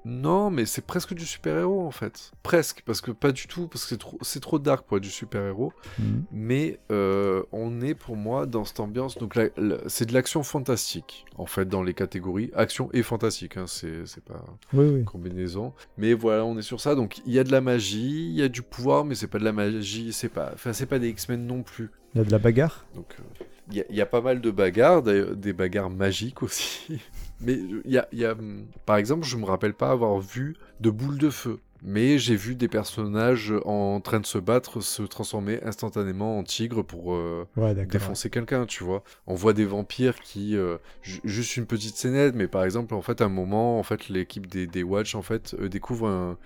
non, 0.07 0.49
mais 0.49 0.65
c'est 0.65 0.85
presque 0.85 1.13
du 1.13 1.25
super-héros 1.25 1.81
en 1.85 1.91
fait. 1.91 2.31
Presque, 2.43 2.81
parce 2.85 3.01
que 3.01 3.11
pas 3.11 3.31
du 3.31 3.47
tout, 3.47 3.67
parce 3.67 3.83
que 3.83 3.89
c'est 3.89 3.97
trop, 3.97 4.17
c'est 4.21 4.39
trop 4.39 4.57
dark 4.59 4.85
pour 4.87 4.97
être 4.97 5.03
du 5.03 5.09
super-héros. 5.09 5.73
Mhm. 5.99 6.23
Mais 6.31 6.79
euh, 6.91 7.43
on 7.51 7.81
est 7.81 7.93
pour 7.93 8.15
moi 8.15 8.45
dans 8.45 8.63
cette 8.65 8.79
ambiance. 8.79 9.17
Donc 9.17 9.35
la- 9.35 9.49
la- 9.57 9.77
c'est 9.87 10.05
de 10.05 10.13
l'action 10.13 10.43
fantastique 10.43 11.25
en 11.37 11.45
fait 11.45 11.65
dans 11.67 11.83
les 11.83 11.93
catégories 11.93 12.51
action 12.55 12.89
et 12.93 13.03
fantastique. 13.03 13.57
Hein, 13.57 13.65
c'est 13.67 14.05
c'est 14.05 14.23
pas 14.23 14.43
Oui, 14.73 14.85
oui. 14.85 15.03
combinaison. 15.03 15.73
Mais 15.97 16.13
voilà, 16.13 16.45
on 16.45 16.57
est 16.57 16.61
sur 16.61 16.79
ça. 16.81 16.95
Donc 16.95 17.19
il 17.25 17.33
y 17.33 17.39
a 17.39 17.43
de 17.43 17.51
la 17.51 17.61
magie, 17.61 18.27
il 18.29 18.35
y 18.35 18.41
a 18.43 18.47
du 18.49 18.61
pouvoir, 18.61 19.03
mais 19.05 19.15
c'est 19.15 19.27
pas 19.27 19.39
de 19.39 19.43
la 19.43 19.51
magie. 19.53 20.13
C'est 20.13 20.29
pas, 20.29 20.51
enfin 20.53 20.73
c'est 20.73 20.85
pas 20.85 20.99
des 20.99 21.09
X-Men 21.09 21.45
non 21.45 21.63
plus. 21.63 21.89
Il 22.15 22.19
y 22.19 22.21
a 22.21 22.23
de 22.23 22.31
la 22.31 22.39
bagarre 22.39 22.85
Donc, 22.95 23.15
euh, 23.19 23.43
il 23.71 23.85
y, 23.89 24.01
a- 24.01 24.05
pas 24.05 24.21
mal 24.21 24.41
de 24.41 24.51
bagarres, 24.51 25.03
des 25.03 25.53
bagarres 25.53 25.89
magiques 25.89 26.43
aussi. 26.43 27.01
Mais 27.41 27.53
euh, 27.55 27.81
il 27.85 27.91
y 27.91 27.97
a, 27.97 28.07
y 28.11 28.25
a, 28.25 28.31
hum, 28.33 28.65
par 28.85 28.97
exemple, 28.97 29.25
je 29.27 29.37
me 29.37 29.45
rappelle 29.45 29.73
pas 29.73 29.91
avoir 29.91 30.19
vu 30.19 30.55
de 30.79 30.89
boules 30.89 31.17
de 31.17 31.29
feu. 31.29 31.59
Mais 31.83 32.17
j'ai 32.17 32.35
vu 32.35 32.55
des 32.55 32.67
personnages 32.67 33.53
en 33.65 33.99
train 34.01 34.19
de 34.19 34.25
se 34.25 34.37
battre 34.37 34.81
se 34.81 35.03
transformer 35.03 35.59
instantanément 35.63 36.37
en 36.39 36.43
tigre 36.43 36.83
pour 36.83 37.13
euh, 37.13 37.45
Ouais, 37.55 37.73
défoncer 37.99 38.29
quelqu'un, 38.29 38.65
tu 38.65 38.83
vois. 38.83 39.03
On 39.27 39.35
voit 39.35 39.53
des 39.53 39.65
vampires 39.65 40.19
qui, 40.19 40.55
euh, 40.57 40.77
ju- 41.01 41.21
juste 41.23 41.55
une 41.57 41.65
petite 41.65 41.95
scénette, 41.95 42.35
mais 42.35 42.47
par 42.47 42.63
exemple, 42.63 42.93
en 42.93 43.01
fait, 43.01 43.21
à 43.21 43.25
un 43.25 43.29
moment, 43.29 43.79
en 43.79 43.83
fait, 43.83 44.09
l'équipe 44.09 44.47
des, 44.47 44.67
des 44.67 44.83
Watch, 44.83 45.15
en 45.15 45.21
fait, 45.21 45.55
euh, 45.59 45.69
découvre 45.69 46.07
un, 46.07 46.37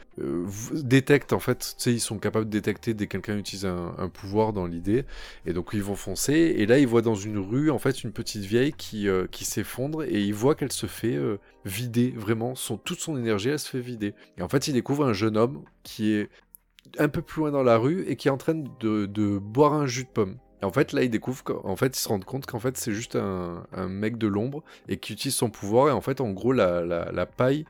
détecte, 0.73 1.33
en 1.33 1.39
fait, 1.39 1.59
tu 1.59 1.83
sais, 1.83 1.93
ils 1.93 1.99
sont 1.99 2.17
capables 2.19 2.45
de 2.45 2.51
détecter 2.51 2.93
dès 2.93 3.07
que 3.07 3.11
quelqu'un 3.13 3.37
utilise 3.37 3.65
un, 3.65 3.93
un 3.97 4.09
pouvoir 4.09 4.53
dans 4.53 4.65
l'idée, 4.65 5.05
et 5.45 5.53
donc 5.53 5.69
ils 5.73 5.83
vont 5.83 5.95
foncer, 5.95 6.33
et 6.33 6.65
là, 6.65 6.77
ils 6.79 6.87
voient 6.87 7.01
dans 7.01 7.15
une 7.15 7.37
rue, 7.37 7.69
en 7.71 7.79
fait, 7.79 8.03
une 8.03 8.11
petite 8.11 8.43
vieille 8.43 8.73
qui, 8.73 9.07
qui 9.31 9.45
s'effondre, 9.45 10.03
et 10.03 10.21
ils 10.21 10.33
voient 10.33 10.55
qu'elle 10.55 10.71
se 10.71 10.85
fait 10.87 11.17
vider, 11.65 12.13
vraiment, 12.15 12.55
son, 12.55 12.77
toute 12.77 12.99
son 12.99 13.17
énergie, 13.17 13.49
elle 13.49 13.59
se 13.59 13.69
fait 13.69 13.79
vider. 13.79 14.13
Et 14.37 14.41
en 14.41 14.49
fait, 14.49 14.67
ils 14.67 14.73
découvrent 14.73 15.05
un 15.05 15.13
jeune 15.21 15.37
homme 15.37 15.63
qui 15.83 16.13
est 16.13 16.29
un 16.97 17.09
peu 17.09 17.21
plus 17.21 17.41
loin 17.41 17.51
dans 17.51 17.63
la 17.63 17.77
rue 17.77 18.03
et 18.07 18.15
qui 18.15 18.27
est 18.27 18.31
en 18.31 18.37
train 18.37 18.55
de, 18.55 19.05
de 19.05 19.37
boire 19.37 19.73
un 19.73 19.85
jus 19.87 20.03
de 20.03 20.09
pomme. 20.09 20.37
Et 20.61 20.65
en 20.65 20.71
fait, 20.71 20.93
là, 20.93 21.01
ils 21.03 21.09
découvrent 21.09 21.43
qu'en 21.43 21.75
fait, 21.75 21.95
ils 21.97 21.99
se 21.99 22.07
rendent 22.07 22.25
compte 22.25 22.45
qu'en 22.45 22.59
fait, 22.59 22.77
c'est 22.77 22.91
juste 22.91 23.15
un, 23.15 23.65
un 23.71 23.87
mec 23.87 24.17
de 24.17 24.27
l'ombre 24.27 24.63
et 24.87 24.97
qui 24.97 25.13
utilise 25.13 25.35
son 25.35 25.49
pouvoir. 25.49 25.89
Et 25.89 25.91
en 25.91 26.01
fait, 26.01 26.21
en 26.21 26.31
gros, 26.31 26.53
la, 26.53 26.81
la, 26.85 27.11
la 27.11 27.25
paille, 27.25 27.65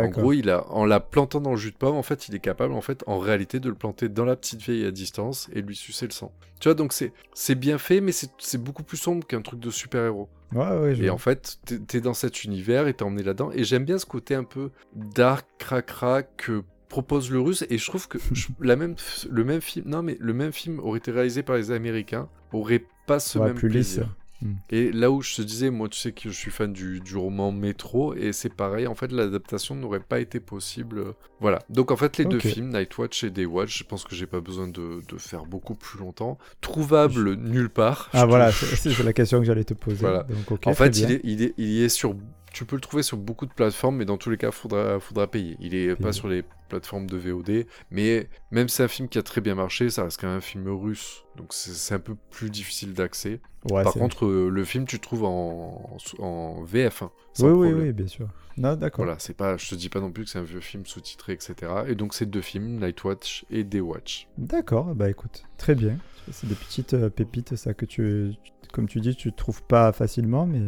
en 0.00 0.08
gros, 0.08 0.32
il 0.32 0.48
a, 0.50 0.66
en 0.70 0.84
la 0.86 1.00
plantant 1.00 1.40
dans 1.40 1.50
le 1.50 1.56
jus 1.58 1.72
de 1.72 1.76
pomme, 1.76 1.96
en 1.96 2.02
fait, 2.02 2.28
il 2.28 2.34
est 2.34 2.40
capable, 2.40 2.72
en 2.72 2.80
fait, 2.80 3.04
en 3.06 3.18
réalité, 3.18 3.60
de 3.60 3.68
le 3.68 3.74
planter 3.74 4.08
dans 4.08 4.24
la 4.24 4.36
petite 4.36 4.62
vieille 4.62 4.86
à 4.86 4.90
distance 4.90 5.48
et 5.52 5.62
lui 5.62 5.76
sucer 5.76 6.06
le 6.06 6.12
sang. 6.12 6.32
Tu 6.60 6.68
vois, 6.68 6.74
donc 6.74 6.92
c'est 6.92 7.54
bien 7.54 7.78
fait, 7.78 8.00
mais 8.00 8.12
c'est 8.12 8.58
beaucoup 8.62 8.82
plus 8.84 8.96
sombre 8.96 9.26
qu'un 9.26 9.42
truc 9.42 9.60
de 9.60 9.70
super-héros. 9.70 10.28
Ouais, 10.52 10.78
ouais, 10.78 10.94
je 10.94 11.02
Et 11.02 11.08
vois. 11.08 11.14
en 11.14 11.18
fait, 11.18 11.58
t'es 11.64 11.78
t'es 11.78 12.00
dans 12.00 12.14
cet 12.14 12.44
univers 12.44 12.88
et 12.88 12.94
t'es 12.94 13.04
emmené 13.04 13.22
là-dedans. 13.22 13.50
Et 13.52 13.64
j'aime 13.64 13.84
bien 13.84 13.98
ce 13.98 14.06
côté 14.06 14.34
un 14.34 14.44
peu 14.44 14.70
dark, 14.94 15.46
cracra 15.58 16.22
que 16.22 16.62
propose 16.90 17.30
le 17.30 17.40
russe. 17.40 17.64
Et 17.70 17.78
je 17.78 17.86
trouve 17.86 18.06
que 18.06 18.18
je- 18.32 18.48
la 18.60 18.76
même, 18.76 18.96
le 19.30 19.44
même 19.44 19.62
film, 19.62 19.88
non 19.88 20.02
mais 20.02 20.18
le 20.20 20.34
même 20.34 20.52
film 20.52 20.78
aurait 20.80 20.98
été 20.98 21.10
réalisé 21.10 21.42
par 21.42 21.56
les 21.56 21.70
Américains, 21.70 22.28
aurait 22.52 22.84
pas 23.06 23.18
ce 23.18 23.38
Ouais, 23.38 23.46
même 23.46 23.54
plus 23.54 23.70
plaisir. 23.70 24.08
Hmm. 24.42 24.54
Et 24.70 24.90
là 24.90 25.10
où 25.10 25.20
je 25.20 25.34
te 25.36 25.42
disais, 25.42 25.68
moi 25.68 25.90
tu 25.90 25.98
sais 25.98 26.12
que 26.12 26.30
je 26.30 26.34
suis 26.34 26.50
fan 26.50 26.72
du, 26.72 27.00
du 27.00 27.14
roman 27.14 27.52
Métro, 27.52 28.14
et 28.14 28.32
c'est 28.32 28.48
pareil, 28.54 28.86
en 28.86 28.94
fait 28.94 29.12
l'adaptation 29.12 29.74
n'aurait 29.74 30.00
pas 30.00 30.18
été 30.18 30.40
possible. 30.40 31.04
Voilà. 31.40 31.58
Donc 31.68 31.90
en 31.90 31.96
fait 31.96 32.16
les 32.16 32.24
deux 32.24 32.38
films, 32.38 32.70
Nightwatch 32.70 33.24
et 33.24 33.30
Daywatch, 33.30 33.78
je 33.78 33.84
pense 33.84 34.04
que 34.04 34.14
j'ai 34.14 34.26
pas 34.26 34.40
besoin 34.40 34.66
de, 34.66 35.02
de 35.06 35.18
faire 35.18 35.44
beaucoup 35.44 35.74
plus 35.74 35.98
longtemps. 35.98 36.38
Trouvable 36.62 37.34
nulle 37.34 37.68
part. 37.68 38.08
Ah 38.14 38.24
voilà, 38.24 38.50
c'est 38.50 39.02
la 39.04 39.12
question 39.12 39.40
que 39.40 39.44
j'allais 39.44 39.64
te 39.64 39.74
poser. 39.74 39.98
Voilà. 39.98 40.26
Donc, 40.48 40.66
en 40.66 40.72
fait, 40.74 40.96
il 40.98 41.12
est, 41.12 41.20
il, 41.22 41.42
est, 41.42 41.54
il 41.58 41.68
y 41.68 41.82
est 41.82 41.88
sur. 41.90 42.14
Tu 42.52 42.64
peux 42.64 42.76
le 42.76 42.80
trouver 42.80 43.02
sur 43.02 43.16
beaucoup 43.16 43.46
de 43.46 43.52
plateformes, 43.52 43.96
mais 43.96 44.04
dans 44.04 44.16
tous 44.16 44.30
les 44.30 44.36
cas, 44.36 44.50
faudra, 44.50 44.98
faudra 45.00 45.26
payer. 45.30 45.56
Il 45.60 45.74
est 45.74 45.94
pas 45.96 45.96
Payer. 45.96 46.12
sur 46.12 46.28
les 46.28 46.44
plateformes 46.68 47.06
de 47.06 47.16
VOD, 47.16 47.66
mais 47.90 48.28
même 48.50 48.68
si 48.68 48.76
c'est 48.76 48.84
un 48.84 48.88
film 48.88 49.08
qui 49.08 49.18
a 49.18 49.22
très 49.22 49.40
bien 49.40 49.54
marché, 49.54 49.90
ça 49.90 50.04
reste 50.04 50.20
quand 50.20 50.28
même 50.28 50.36
un 50.38 50.40
film 50.40 50.68
russe, 50.68 51.24
donc 51.36 51.52
c'est 51.52 51.94
un 51.94 51.98
peu 51.98 52.14
plus 52.30 52.48
difficile 52.50 52.94
d'accès. 52.94 53.40
Ouais, 53.70 53.82
Par 53.82 53.92
contre, 53.92 54.24
euh, 54.26 54.48
le 54.48 54.64
film, 54.64 54.86
tu 54.86 54.96
le 54.96 55.00
trouves 55.00 55.24
en, 55.24 55.96
en 56.18 56.62
VF, 56.62 57.02
hein, 57.02 57.10
oui, 57.40 57.50
oui, 57.50 57.72
oui, 57.72 57.92
bien 57.92 58.06
sûr. 58.06 58.28
Non, 58.56 58.74
d'accord. 58.76 59.04
Voilà, 59.04 59.18
c'est 59.18 59.34
pas, 59.36 59.56
je 59.56 59.68
te 59.68 59.74
dis 59.74 59.88
pas 59.88 60.00
non 60.00 60.10
plus 60.12 60.24
que 60.24 60.30
c'est 60.30 60.38
un 60.38 60.42
vieux 60.44 60.60
film 60.60 60.86
sous-titré, 60.86 61.32
etc. 61.32 61.54
Et 61.88 61.94
donc, 61.94 62.14
c'est 62.14 62.26
deux 62.26 62.40
films, 62.40 62.78
Nightwatch 62.80 63.44
et 63.50 63.64
Daywatch. 63.64 64.28
D'accord, 64.38 64.94
bah 64.94 65.08
écoute, 65.10 65.44
très 65.56 65.74
bien. 65.74 65.96
C'est 66.30 66.46
des 66.48 66.54
petites 66.54 66.94
euh, 66.94 67.10
pépites, 67.10 67.56
ça, 67.56 67.74
que 67.74 67.84
tu, 67.86 68.32
comme 68.72 68.86
tu 68.88 69.00
dis, 69.00 69.16
tu 69.16 69.32
trouves 69.32 69.62
pas 69.64 69.92
facilement, 69.92 70.46
mais 70.46 70.60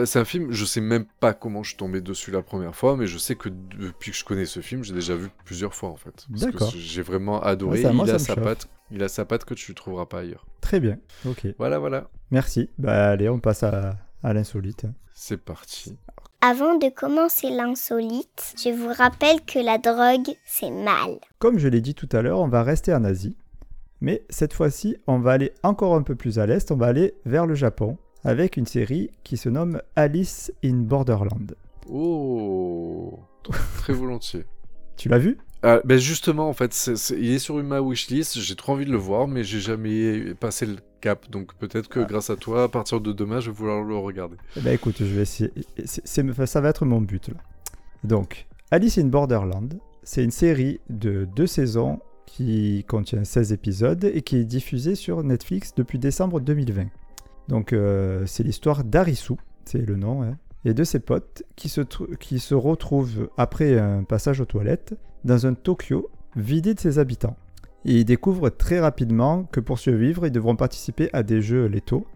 Bah, 0.00 0.06
c'est 0.06 0.18
un 0.18 0.24
film, 0.24 0.50
je 0.50 0.64
sais 0.64 0.80
même 0.80 1.04
pas 1.20 1.34
comment 1.34 1.62
je 1.62 1.68
suis 1.70 1.76
tombé 1.76 2.00
dessus 2.00 2.30
la 2.30 2.40
première 2.40 2.74
fois, 2.74 2.96
mais 2.96 3.06
je 3.06 3.18
sais 3.18 3.34
que 3.34 3.50
depuis 3.50 4.12
que 4.12 4.16
je 4.16 4.24
connais 4.24 4.46
ce 4.46 4.60
film, 4.60 4.82
j'ai 4.82 4.94
déjà 4.94 5.14
vu 5.14 5.28
plusieurs 5.44 5.74
fois 5.74 5.90
en 5.90 5.96
fait. 5.96 6.26
Parce 6.30 6.46
que 6.46 6.50
D'accord. 6.52 6.72
j'ai 6.74 7.02
vraiment 7.02 7.42
adoré. 7.42 7.80
Ouais, 7.80 7.82
ça, 7.82 7.92
moi, 7.92 8.06
il, 8.08 8.12
a 8.14 8.18
sa 8.18 8.34
patte, 8.34 8.66
il 8.90 9.02
a 9.02 9.08
sa 9.08 9.26
patte 9.26 9.44
que 9.44 9.52
tu 9.52 9.74
trouveras 9.74 10.06
pas 10.06 10.20
ailleurs. 10.20 10.46
très 10.62 10.80
bien. 10.80 10.96
Ok, 11.28 11.46
Voilà, 11.58 11.78
voilà. 11.78 12.08
merci. 12.30 12.70
Bah 12.78 13.10
allez, 13.10 13.28
on 13.28 13.40
passe 13.40 13.62
à, 13.62 13.98
à 14.22 14.32
l'insolite. 14.32 14.86
C'est 15.12 15.36
parti. 15.36 15.98
Avant 16.40 16.78
de 16.78 16.88
commencer 16.88 17.50
l'insolite, 17.50 18.54
je 18.56 18.70
vous 18.70 18.90
rappelle 18.96 19.42
que 19.42 19.58
la 19.58 19.76
drogue, 19.76 20.34
c'est 20.46 20.70
mal. 20.70 21.18
Comme 21.38 21.58
je 21.58 21.68
l'ai 21.68 21.82
dit 21.82 21.94
tout 21.94 22.08
à 22.12 22.22
l'heure, 22.22 22.38
on 22.40 22.48
va 22.48 22.62
rester 22.62 22.94
en 22.94 23.04
Asie. 23.04 23.36
Mais 24.00 24.24
cette 24.30 24.54
fois-ci, 24.54 24.96
on 25.06 25.18
va 25.18 25.32
aller 25.32 25.52
encore 25.62 25.94
un 25.94 26.02
peu 26.02 26.14
plus 26.14 26.38
à 26.38 26.46
l'est, 26.46 26.70
on 26.72 26.76
va 26.76 26.86
aller 26.86 27.12
vers 27.26 27.44
le 27.46 27.54
Japon, 27.54 27.98
avec 28.24 28.56
une 28.56 28.66
série 28.66 29.10
qui 29.24 29.36
se 29.36 29.48
nomme 29.48 29.80
Alice 29.96 30.52
in 30.64 30.74
Borderland. 30.78 31.54
Oh, 31.88 33.18
très 33.78 33.92
volontiers. 33.92 34.44
Tu 34.96 35.08
l'as 35.08 35.18
vu? 35.18 35.38
Ben 35.62 35.96
justement, 35.96 36.48
en 36.48 36.52
fait, 36.52 36.90
il 37.16 37.30
est 37.32 37.38
sur 37.38 37.54
ma 37.62 37.80
wishlist. 37.80 38.38
J'ai 38.38 38.54
trop 38.54 38.72
envie 38.72 38.84
de 38.84 38.90
le 38.90 38.98
voir, 38.98 39.28
mais 39.28 39.44
j'ai 39.44 39.60
jamais 39.60 40.34
passé 40.34 40.66
le 40.66 40.76
cap. 41.00 41.30
Donc 41.30 41.54
peut-être 41.54 41.88
que 41.88 42.00
Ah. 42.00 42.04
grâce 42.04 42.28
à 42.28 42.36
toi, 42.36 42.64
à 42.64 42.68
partir 42.68 43.00
de 43.00 43.12
demain, 43.12 43.40
je 43.40 43.50
vais 43.50 43.56
vouloir 43.56 43.82
le 43.82 43.96
regarder. 43.96 44.36
Eh 44.56 44.60
ben 44.60 44.74
écoute, 44.74 44.96
je 44.98 45.04
vais 45.04 45.22
essayer. 45.22 45.50
ça 45.86 46.60
va 46.60 46.68
être 46.68 46.84
mon 46.84 47.00
but 47.00 47.28
là. 47.28 47.34
Donc, 48.04 48.46
Alice 48.70 48.98
in 48.98 49.06
Borderland, 49.06 49.78
c'est 50.02 50.22
une 50.22 50.30
série 50.30 50.80
de 50.90 51.26
deux 51.34 51.46
saisons 51.46 52.00
qui 52.26 52.84
contient 52.86 53.24
16 53.24 53.52
épisodes 53.52 54.04
et 54.04 54.20
qui 54.20 54.36
est 54.36 54.44
diffusée 54.44 54.94
sur 54.94 55.22
Netflix 55.24 55.74
depuis 55.74 55.98
décembre 55.98 56.40
2020. 56.40 56.86
Donc, 57.50 57.72
euh, 57.72 58.22
c'est 58.26 58.44
l'histoire 58.44 58.84
d'Arisu, 58.84 59.34
c'est 59.64 59.84
le 59.84 59.96
nom, 59.96 60.22
hein, 60.22 60.36
et 60.64 60.72
de 60.72 60.84
ses 60.84 61.00
potes 61.00 61.42
qui 61.56 61.68
se, 61.68 61.80
qui 62.20 62.38
se 62.38 62.54
retrouvent 62.54 63.28
après 63.36 63.76
un 63.76 64.04
passage 64.04 64.40
aux 64.40 64.44
toilettes 64.44 64.94
dans 65.24 65.46
un 65.46 65.54
Tokyo 65.54 66.10
vidé 66.36 66.74
de 66.74 66.80
ses 66.80 67.00
habitants. 67.00 67.36
Et 67.84 67.98
ils 67.98 68.04
découvrent 68.04 68.50
très 68.50 68.78
rapidement 68.78 69.44
que 69.50 69.58
pour 69.58 69.80
survivre, 69.80 70.26
ils 70.26 70.30
devront 70.30 70.54
participer 70.54 71.10
à 71.12 71.24
des 71.24 71.42
jeux 71.42 71.66
létaux. 71.66 72.06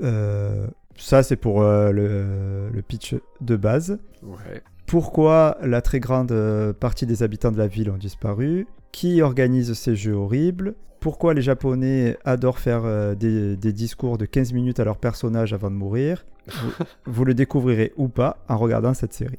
Euh, 0.00 0.68
ça, 0.96 1.24
c'est 1.24 1.36
pour 1.36 1.62
euh, 1.62 1.90
le, 1.90 2.70
le 2.72 2.82
pitch 2.82 3.16
de 3.40 3.56
base. 3.56 3.98
Ouais. 4.22 4.62
Pourquoi 4.86 5.58
la 5.60 5.82
très 5.82 5.98
grande 5.98 6.32
partie 6.78 7.04
des 7.04 7.24
habitants 7.24 7.50
de 7.50 7.58
la 7.58 7.66
ville 7.66 7.90
ont 7.90 7.98
disparu? 7.98 8.68
Qui 8.92 9.22
organise 9.22 9.72
ces 9.74 9.96
jeux 9.96 10.14
horribles? 10.14 10.74
Pourquoi 11.00 11.34
les 11.34 11.42
Japonais 11.42 12.18
adorent 12.24 12.58
faire 12.58 12.84
euh, 12.84 13.14
des, 13.14 13.56
des 13.56 13.72
discours 13.72 14.18
de 14.18 14.26
15 14.26 14.52
minutes 14.52 14.80
à 14.80 14.84
leur 14.84 14.98
personnage 14.98 15.52
avant 15.52 15.70
de 15.70 15.76
mourir? 15.76 16.26
Vous, 16.48 16.72
vous 17.06 17.24
le 17.24 17.34
découvrirez 17.34 17.92
ou 17.96 18.08
pas 18.08 18.38
en 18.48 18.56
regardant 18.56 18.94
cette 18.94 19.12
série. 19.12 19.38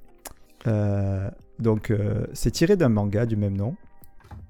Euh, 0.68 1.30
donc, 1.60 1.92
euh, 1.92 2.26
c'est 2.34 2.52
tiré 2.52 2.76
d'un 2.76 2.90
manga 2.90 3.26
du 3.26 3.36
même 3.36 3.56
nom. 3.56 3.76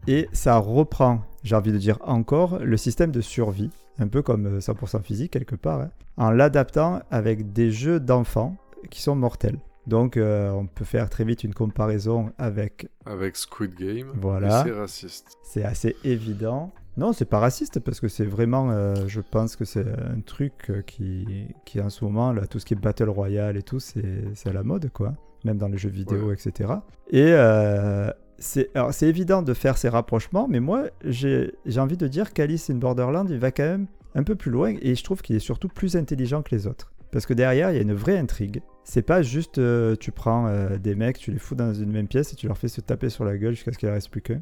Et 0.08 0.30
ça 0.32 0.58
reprend, 0.58 1.22
j'ai 1.44 1.56
envie 1.56 1.72
de 1.72 1.78
dire 1.78 1.98
encore, 2.02 2.60
le 2.60 2.78
système 2.78 3.12
de 3.12 3.22
survie, 3.22 3.70
un 4.00 4.08
peu 4.08 4.22
comme 4.22 4.46
euh, 4.46 4.60
100% 4.60 5.02
physique 5.02 5.32
quelque 5.32 5.56
part, 5.56 5.82
hein, 5.82 5.90
en 6.18 6.32
l'adaptant 6.32 7.02
avec 7.12 7.54
des 7.54 7.72
jeux 7.72 8.00
d'enfants 8.00 8.56
qui 8.90 9.02
sont 9.02 9.16
mortels. 9.16 9.60
Donc 9.88 10.18
euh, 10.18 10.52
on 10.52 10.68
peut 10.68 10.86
faire 10.86 11.10
très 11.10 11.24
vite 11.24 11.44
une 11.44 11.54
comparaison 11.54 12.32
avec, 12.38 12.88
Avec 13.06 13.36
Squid 13.36 13.76
Game. 13.76 14.08
Voilà. 14.16 14.64
C'est 14.64 14.72
raciste. 14.72 15.38
c'est 15.44 15.64
assez 15.64 15.96
évident. 16.04 16.72
Non, 16.98 17.14
c'est 17.14 17.26
pas 17.26 17.40
raciste 17.40 17.80
parce 17.80 18.00
que 18.02 18.08
c'est 18.10 18.26
vraiment, 18.26 18.72
euh, 18.72 18.94
je 19.08 19.22
pense 19.22 19.56
que 19.56 19.64
c'est 19.64 19.86
un 19.88 20.20
truc 20.20 20.54
euh, 20.70 20.82
qui, 20.82 21.48
qui 21.66 21.80
en 21.80 21.90
ce 21.90 22.04
moment, 22.04 22.34
là, 22.34 22.46
tout 22.46 22.60
ce 22.60 22.66
qui 22.66 22.74
est 22.74 22.78
Battle 22.78 23.10
Royale 23.10 23.56
et 23.56 23.62
tout, 23.64 23.80
c'est 23.80 24.04
à 24.46 24.52
la 24.52 24.64
mode, 24.64 24.90
quoi. 24.92 25.14
Même 25.46 25.58
dans 25.58 25.70
les 25.70 25.78
jeux 25.78 25.90
vidéo, 25.90 26.28
Ouais. 26.28 26.34
etc. 26.34 26.74
Et 27.10 27.32
euh, 27.32 28.12
c'est 28.40 28.70
évident 29.04 29.42
de 29.44 29.54
faire 29.54 29.78
ces 29.78 29.88
rapprochements, 29.88 30.48
mais 30.50 30.60
moi, 30.60 30.88
j'ai 31.06 31.54
j'ai 31.66 31.80
envie 31.80 31.96
de 31.98 32.08
dire 32.08 32.34
qu'Alice 32.34 32.70
in 32.70 32.76
Borderland, 32.76 33.30
il 33.30 33.40
va 33.40 33.52
quand 33.52 33.64
même 33.64 33.88
un 34.16 34.24
peu 34.24 34.36
plus 34.36 34.52
loin 34.52 34.76
et 34.82 34.96
je 34.96 35.04
trouve 35.04 35.22
qu'il 35.22 35.36
est 35.38 35.40
surtout 35.40 35.70
plus 35.70 35.96
intelligent 35.96 36.42
que 36.42 36.54
les 36.54 36.68
autres. 36.68 36.92
Parce 37.12 37.26
que 37.26 37.34
derrière, 37.34 37.72
il 37.72 37.76
y 37.76 37.80
a 37.80 37.82
une 37.82 37.94
vraie 37.94 38.18
intrigue. 38.18 38.62
C'est 38.90 39.04
pas 39.04 39.22
juste 39.22 39.60
euh, 39.60 39.96
tu 39.96 40.12
prends 40.12 40.48
euh, 40.48 40.80
des 40.80 40.96
mecs, 40.96 41.20
tu 41.20 41.32
les 41.32 41.38
fous 41.38 41.54
dans 41.54 41.74
une 41.76 41.92
même 41.92 42.08
pièce 42.08 42.34
et 42.34 42.36
tu 42.36 42.48
leur 42.48 42.58
fais 42.58 42.68
se 42.68 42.82
taper 42.82 43.10
sur 43.10 43.24
la 43.24 43.38
gueule 43.38 43.54
jusqu'à 43.54 43.72
ce 43.72 43.78
qu'il 43.78 43.88
ne 43.88 43.94
reste 43.94 44.10
plus 44.10 44.22
qu'un. 44.22 44.42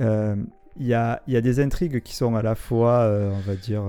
Euh, 0.00 0.34
Il 0.80 0.86
y, 0.86 0.94
a, 0.94 1.22
y 1.28 1.36
a 1.36 1.40
des 1.40 1.60
intrigues 1.60 2.02
qui 2.02 2.16
sont 2.16 2.34
à 2.34 2.42
la 2.42 2.56
fois, 2.56 3.02
euh, 3.02 3.30
on 3.32 3.40
va 3.48 3.54
dire, 3.54 3.84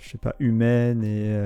je 0.00 0.08
sais 0.08 0.16
pas, 0.18 0.34
humaines 0.40 1.04
et 1.04 1.36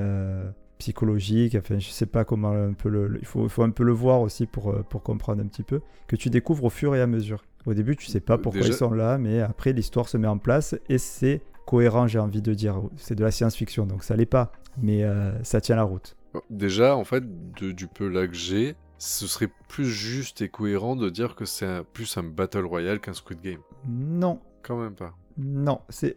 psychologiques. 0.79 1.57
Enfin, 1.57 1.79
je 1.81 1.89
sais 1.91 2.07
pas 2.07 2.25
comment 2.25 2.53
un 2.53 2.73
peu 2.73 2.89
le. 2.89 3.09
le- 3.09 3.19
il, 3.21 3.27
faut, 3.27 3.63
un 3.63 3.71
peu 3.71 3.83
le 3.85 3.93
voir 3.93 4.21
aussi 4.21 4.47
pour, 4.47 4.73
pour 4.85 5.03
comprendre 5.03 5.43
un 5.43 5.47
petit 5.47 5.65
peu. 5.65 5.81
Que 6.07 6.17
tu 6.17 6.31
découvres 6.31 6.65
au 6.65 6.71
fur 6.71 6.95
et 6.95 7.01
à 7.01 7.07
mesure. 7.09 7.43
Au 7.67 7.75
début, 7.75 7.97
tu 7.97 8.07
sais 8.07 8.21
pas 8.21 8.39
pourquoi 8.39 8.61
Déjà- 8.63 8.73
ils 8.75 8.77
sont 8.77 8.93
là, 8.93 9.19
mais 9.19 9.41
après, 9.41 9.73
l'histoire 9.73 10.09
se 10.09 10.17
met 10.17 10.29
en 10.29 10.39
place 10.39 10.77
et 10.89 10.99
c'est 10.99 11.43
cohérent, 11.67 12.07
j'ai 12.07 12.21
envie 12.21 12.43
de 12.43 12.55
dire. 12.55 12.81
C'est 12.97 13.17
de 13.17 13.25
la 13.25 13.31
science-fiction, 13.33 13.87
donc 13.87 14.05
ça 14.05 14.15
l'est 14.17 14.25
pas. 14.25 14.53
Mais 14.81 15.03
euh, 15.03 15.33
ça 15.43 15.61
tient 15.61 15.75
la 15.77 15.83
route. 15.83 16.15
Bon, 16.49 16.57
Déjà, 16.57 16.97
en 16.97 17.05
fait, 17.05 17.25
de- 17.61 17.73
du 17.73 17.87
peu 17.87 18.09
là 18.09 18.27
que 18.27 18.35
j'ai, 18.35 18.77
ce 18.99 19.27
serait 19.27 19.49
plus 19.69 19.87
juste 19.87 20.41
et 20.43 20.49
cohérent 20.49 20.97
de 20.97 21.09
dire 21.11 21.35
que 21.37 21.45
c'est 21.45 21.83
plus 21.93 22.17
un 22.17 22.23
Battle 22.25 22.65
Royale 22.65 23.01
qu'un 23.01 23.13
Squid 23.15 23.41
Game. 23.41 23.61
Non, 23.87 24.41
Quand 24.63 24.77
même 24.77 24.95
pas. 24.95 25.15
non, 25.37 25.81
c'est. 25.89 26.17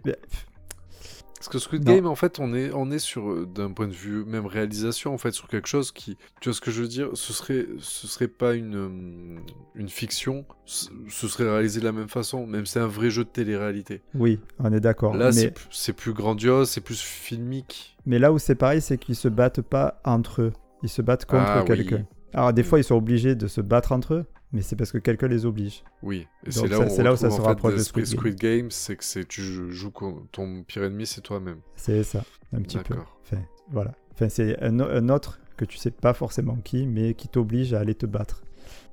Parce 1.41 1.49
que 1.49 1.57
Squid 1.57 1.83
Non. 1.87 1.95
Game, 1.95 2.05
en 2.05 2.13
fait, 2.13 2.39
on 2.39 2.53
est, 2.53 2.71
on 2.71 2.91
est 2.91 2.99
sur, 2.99 3.31
euh, 3.31 3.47
d'un 3.47 3.71
point 3.71 3.87
de 3.87 3.93
vue 3.93 4.23
même 4.25 4.45
réalisation, 4.45 5.11
en 5.11 5.17
fait, 5.17 5.31
sur 5.31 5.47
quelque 5.47 5.67
chose 5.67 5.91
qui, 5.91 6.15
tu 6.39 6.49
vois 6.49 6.53
ce 6.53 6.61
que 6.61 6.69
je 6.69 6.83
veux 6.83 6.87
dire, 6.87 7.09
ce 7.15 7.33
serait, 7.33 7.65
ce 7.79 8.05
serait 8.05 8.27
pas 8.27 8.53
une, 8.53 8.75
euh, 8.75 9.39
une 9.73 9.89
fiction, 9.89 10.45
ce 10.65 11.27
serait 11.27 11.49
réalisé 11.49 11.79
de 11.79 11.85
la 11.85 11.93
même 11.93 12.09
façon, 12.09 12.45
même 12.45 12.67
c'est 12.67 12.79
un 12.79 12.85
vrai 12.85 13.09
jeu 13.09 13.23
de 13.23 13.29
télé-réalité. 13.29 14.03
Oui, 14.13 14.39
on 14.59 14.71
est 14.71 14.79
d'accord. 14.79 15.15
Là, 15.15 15.31
c'est 15.31 15.45
mais, 15.47 15.53
c'est 15.71 15.93
plus 15.93 16.13
grandiose, 16.13 16.69
c'est 16.69 16.81
plus 16.81 17.01
filmique. 17.01 17.97
mais 18.05 18.19
là 18.19 18.31
où 18.31 18.37
c'est 18.37 18.53
pareil, 18.53 18.79
c'est 18.81 18.99
qu'ils 18.99 19.15
se 19.15 19.27
battent 19.27 19.61
pas 19.61 19.99
entre 20.05 20.43
eux. 20.43 20.53
Ils 20.83 20.89
se 20.89 21.01
battent 21.01 21.25
contre 21.25 21.43
Ah, 21.47 21.61
oui. 21.61 21.65
quelqu'un. 21.75 22.05
Alors, 22.35 22.53
des 22.53 22.61
fois, 22.63 22.77
ils 22.79 22.83
sont 22.83 22.95
obligés 22.95 23.33
de 23.33 23.47
se 23.47 23.61
battre 23.61 23.91
entre 23.93 24.13
eux, 24.13 24.25
mais 24.53 24.61
c'est 24.61 24.75
parce 24.75 24.91
que 24.91 24.97
quelqu'un 24.97 25.27
les 25.27 25.45
oblige. 25.45 25.83
Oui, 26.03 26.27
et 26.45 26.51
c'est 26.51 26.67
là, 26.67 26.89
ça- 26.89 27.01
où 27.01 27.03
là 27.03 27.15
ça 27.15 27.29
se 27.29 27.41
rapproche 27.41 27.75
de 27.75 27.79
Squid 27.79 28.05
Squid 28.05 28.35
Game, 28.35 28.71
c'est 28.71 28.95
que 28.95 29.03
c'est 29.03 29.27
tu 29.27 29.41
joues, 29.71 29.91
ton 30.31 30.63
pire 30.63 30.83
ennemi, 30.83 31.05
c'est 31.05 31.21
toi-même. 31.21 31.59
C'est 31.75 32.03
ça, 32.03 32.23
un 32.53 32.61
petit 32.61 32.77
peu. 32.77 32.95
D'accord. 32.95 33.17
Enfin, 33.23 33.41
voilà. 33.71 33.93
Enfin, 34.13 34.29
c'est 34.29 34.61
un, 34.61 35.09
autre 35.09 35.39
que 35.57 35.65
tu 35.65 35.77
sais 35.77 35.91
pas 35.91 36.13
forcément 36.13 36.55
qui, 36.63 36.85
mais 36.85 37.13
qui 37.13 37.27
t'oblige 37.27 37.73
à 37.73 37.79
aller 37.79 37.95
te 37.95 38.05
battre. 38.05 38.43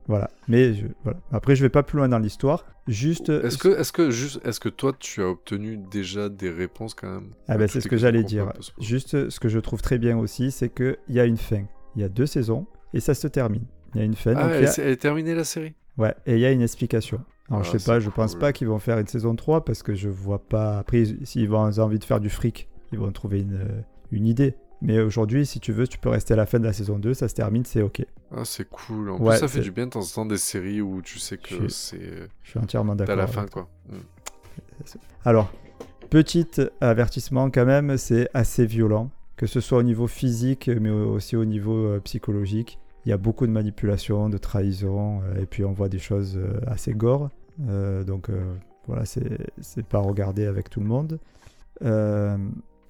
Voilà. 0.07 0.31
Mais 0.49 0.75
je- 0.75 0.87
voilà. 1.05 1.19
Après, 1.33 1.55
je 1.55 1.63
vais 1.63 1.69
pas 1.69 1.83
plus 1.83 1.99
loin 1.99 2.09
dans 2.09 2.19
l'histoire. 2.19 2.65
Juste. 2.87 3.29
Est-ce 3.29 3.59
que, 3.59 3.69
est-ce 3.69 3.93
que, 3.93 4.11
juste, 4.11 4.41
est-ce 4.45 4.59
que 4.61 4.71
toi, 4.71 4.95
tu 4.99 5.21
as 5.23 5.29
obtenu 5.29 5.77
déjà 5.77 6.31
des 6.31 6.49
réponses 6.51 6.95
quand 6.95 7.11
même? 7.13 7.33
Ah 7.47 7.59
ben 7.59 7.69
c'est 7.69 7.83
ce 7.83 7.89
que 7.89 7.99
j'allais 7.99 8.23
dire. 8.23 8.51
Juste 8.81 9.29
ce 9.29 9.39
que 9.41 9.49
je 9.51 9.59
trouve 9.59 9.83
très 9.83 9.99
bien 9.99 10.17
aussi, 10.17 10.51
c'est 10.51 10.71
qu'il 10.71 10.97
y 11.11 11.21
a 11.21 11.27
une 11.27 11.37
fin. 11.37 11.65
Il 11.97 12.01
y 12.01 12.05
a 12.05 12.09
deux 12.09 12.25
saisons 12.27 12.67
et 12.95 13.01
ça 13.01 13.13
se 13.13 13.27
termine. 13.29 13.65
Il 13.95 13.99
y 13.99 14.03
a 14.03 14.05
une 14.05 14.15
fin. 14.15 14.35
Ah, 14.37 14.49
elle, 14.53 14.67
a- 14.67 14.69
est- 14.71 14.79
elle 14.79 14.91
est 14.91 14.97
terminée 14.97 15.35
la 15.35 15.45
série? 15.45 15.75
Ouais, 15.97 16.15
et 16.27 16.35
il 16.35 16.41
y 16.41 16.47
a 16.47 16.53
une 16.53 16.63
explication. 16.63 17.21
Alors 17.51 17.65
je 17.65 17.71
Ah, 17.75 17.79
sais 17.79 17.85
pas, 17.91 17.99
je 18.01 18.11
pense 18.11 18.33
cool. 18.33 18.41
pas 18.41 18.53
qu'ils 18.53 18.69
vont 18.69 18.79
faire 18.79 18.99
une 18.99 19.07
saison 19.07 19.35
3 19.35 19.65
parce 19.65 19.83
que 19.83 19.95
je 19.95 20.09
vois 20.09 20.39
pas. 20.39 20.79
Après, 20.79 21.05
s'ils 21.25 21.51
ont 21.53 21.59
envie 21.79 21.99
de 21.99 22.05
faire 22.05 22.21
du 22.21 22.29
fric, 22.29 22.69
ils 22.93 22.99
vont 22.99 23.11
trouver 23.11 23.41
une, 23.41 23.55
euh, 23.55 23.81
une 24.13 24.27
idée. 24.27 24.55
Mais 24.81 25.01
aujourd'hui, 25.01 25.45
si 25.47 25.59
tu 25.59 25.73
veux, 25.73 25.89
tu 25.89 25.99
peux 25.99 26.09
rester 26.11 26.35
à 26.35 26.37
la 26.37 26.47
fin 26.47 26.61
de 26.61 26.65
la 26.65 26.73
saison 26.73 26.99
2, 27.01 27.15
ça 27.15 27.27
se 27.27 27.35
termine, 27.35 27.65
c'est 27.65 27.83
ok. 27.83 28.05
Ah, 28.31 28.45
c'est 28.45 28.69
cool. 28.69 29.11
En 29.11 29.19
Ouais, 29.19 29.31
plus, 29.35 29.41
ça 29.41 29.49
fait 29.49 29.61
du 29.61 29.73
bien 29.73 29.87
de 29.87 29.91
temps 29.91 30.01
en 30.01 30.05
temps 30.07 30.27
des 30.27 30.37
séries 30.37 30.81
où 30.83 31.03
tu 31.03 31.19
sais 31.19 31.37
que 31.39 31.49
Je 31.63 31.69
c'est. 31.69 32.29
Je 32.45 32.51
suis 32.51 32.59
entièrement 32.61 32.95
d'accord. 32.95 33.17
la 33.17 33.23
avec 33.25 33.35
fin, 33.35 33.47
quoi. 33.47 33.69
Mm. 33.89 33.97
Alors, 35.25 35.51
petit 36.11 36.47
avertissement 36.81 37.51
quand 37.51 37.65
même, 37.67 37.97
c'est 37.99 38.29
assez 38.35 38.67
violent, 38.67 39.11
que 39.37 39.47
ce 39.47 39.61
soit 39.61 39.79
au 39.79 39.83
niveau 39.83 40.07
physique, 40.07 40.69
mais 40.81 40.91
aussi 40.91 41.35
au 41.37 41.45
niveau 41.45 41.75
euh, 41.87 42.01
psychologique. 42.01 42.79
Il 43.09 43.11
y 43.11 43.15
a 43.15 43.17
beaucoup 43.17 43.47
de 43.47 43.53
manipulation, 43.53 44.29
de 44.29 44.37
trahison, 44.37 45.23
euh, 45.23 45.41
et 45.41 45.47
puis 45.47 45.65
on 45.65 45.73
voit 45.73 45.89
des 45.89 45.99
choses 45.99 46.37
euh, 46.37 46.61
assez 46.67 46.93
gore. 46.93 47.31
Euh, 47.67 48.05
donc 48.05 48.29
voilà, 48.87 49.07
c'est 49.07 49.87
pas 49.89 49.99
regardé 49.99 50.45
avec 50.45 50.69
tout 50.69 50.81
le 50.81 50.85
monde. 50.87 51.19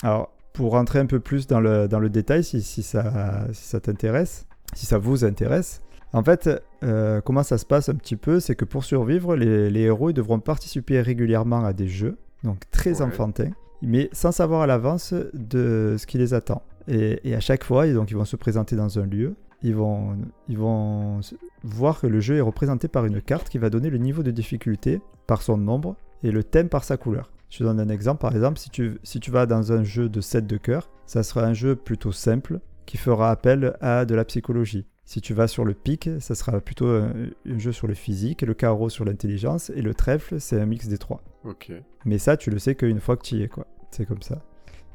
Alors, 0.03 0.33
pour 0.55 0.73
rentrer 0.73 0.99
un 0.99 1.07
peu 1.07 1.21
plus 1.21 1.47
dans 1.47 1.61
le, 1.61 1.87
dans 1.87 2.01
le 2.01 2.11
détail, 2.11 2.43
si, 2.43 2.63
si 2.63 2.83
ça, 2.83 3.47
si 3.53 3.65
ça 3.65 3.79
t'intéresse, 3.79 4.47
si 4.75 4.87
ça 4.87 4.99
vous 4.99 5.25
intéresse, 5.25 5.83
en 6.13 6.25
fait, 6.25 6.51
euh, 6.83 7.21
comment 7.21 7.45
ça 7.45 7.57
se 7.57 7.65
passe 7.65 7.89
un 7.89 7.95
petit 7.95 8.17
peu 8.17 8.41
C'est 8.41 8.57
que 8.57 8.65
pour 8.65 8.83
survivre, 8.83 9.37
les, 9.37 9.71
les 9.71 9.83
héros 9.83 10.11
ils 10.11 10.15
devront 10.15 10.41
participer 10.41 11.01
régulièrement 11.01 11.65
à 11.65 11.73
des 11.73 11.87
jeux, 11.87 12.17
donc 12.43 12.59
très 12.73 13.03
Ouais. 13.03 13.03
enfantins, 13.07 13.51
mais 13.83 14.09
sans 14.13 14.33
savoir 14.33 14.63
à 14.63 14.67
l'avance 14.67 15.15
de 15.35 15.95
ce 15.97 16.07
qui 16.09 16.19
les 16.19 16.35
attend. 16.35 16.63
Et, 16.89 17.21
et 17.23 17.37
à 17.37 17.41
chaque 17.41 17.63
fois, 17.63 17.87
donc, 17.93 18.11
ils 18.11 18.17
vont 18.17 18.25
se 18.25 18.37
présenter 18.37 18.75
dans 18.75 18.99
un 18.99 19.07
lieu, 19.07 19.37
ils 19.63 19.75
vont, 19.75 20.17
ils 20.49 20.59
vont 20.59 21.21
voir 21.63 22.01
que 22.01 22.07
le 22.07 22.21
jeu 22.21 22.37
est 22.37 22.43
représenté 22.43 22.89
par 22.89 23.05
une 23.05 23.21
carte 23.21 23.49
qui 23.49 23.59
va 23.59 23.71
donner 23.71 23.91
le 23.91 23.99
niveau 23.99 24.23
de 24.23 24.31
difficulté 24.31 25.01
par 25.27 25.43
son 25.43 25.57
nombre 25.57 25.97
et 26.23 26.31
le 26.31 26.45
thème 26.45 26.69
par 26.69 26.85
sa 26.85 26.97
couleur. 26.97 27.31
Je 27.51 27.59
te 27.59 27.65
donne 27.65 27.81
un 27.81 27.89
exemple. 27.89 28.21
Par 28.21 28.35
exemple, 28.35 28.59
si 28.59 28.71
tu, 28.71 28.99
si 29.03 29.21
tu 29.21 29.31
vas 29.31 29.47
dans 29.47 29.73
un 29.73 29.83
jeu 29.83 30.09
de 30.09 30.21
7 30.21 30.47
de 30.47 30.57
cœur, 30.57 30.91
ça 31.07 31.23
sera 31.23 31.45
un 31.45 31.55
jeu 31.55 31.77
plutôt 31.77 32.13
simple 32.13 32.61
qui 32.87 32.97
fera 32.97 33.31
appel 33.31 33.77
à 33.81 34.05
de 34.05 34.15
la 34.15 34.25
psychologie. 34.25 34.87
Si 35.05 35.23
tu 35.23 35.33
vas 35.33 35.49
sur 35.49 35.65
le 35.65 35.73
pic, 35.73 36.11
ça 36.21 36.35
sera 36.35 36.61
plutôt 36.61 36.89
un, 36.89 37.13
un 37.47 37.59
jeu 37.59 37.73
sur 37.73 37.87
le 37.87 37.95
physique, 37.95 38.43
le 38.43 38.53
carreau 38.53 38.91
sur 38.91 39.07
l'intelligence 39.07 39.71
et 39.71 39.81
le 39.81 39.95
trèfle, 39.95 40.39
c'est 40.39 40.61
un 40.61 40.67
mix 40.67 40.87
des 40.89 40.99
trois. 40.99 41.23
Ok. 41.45 41.73
Mais 42.05 42.19
ça, 42.19 42.37
tu 42.37 42.51
le 42.51 42.59
sais 42.59 42.75
qu'une 42.75 43.01
fois 43.01 43.17
que 43.17 43.23
tu 43.23 43.37
y 43.37 43.43
es, 43.43 43.49
quoi. 43.49 43.67
C'est 43.91 44.05
comme 44.05 44.23
ça. 44.23 44.43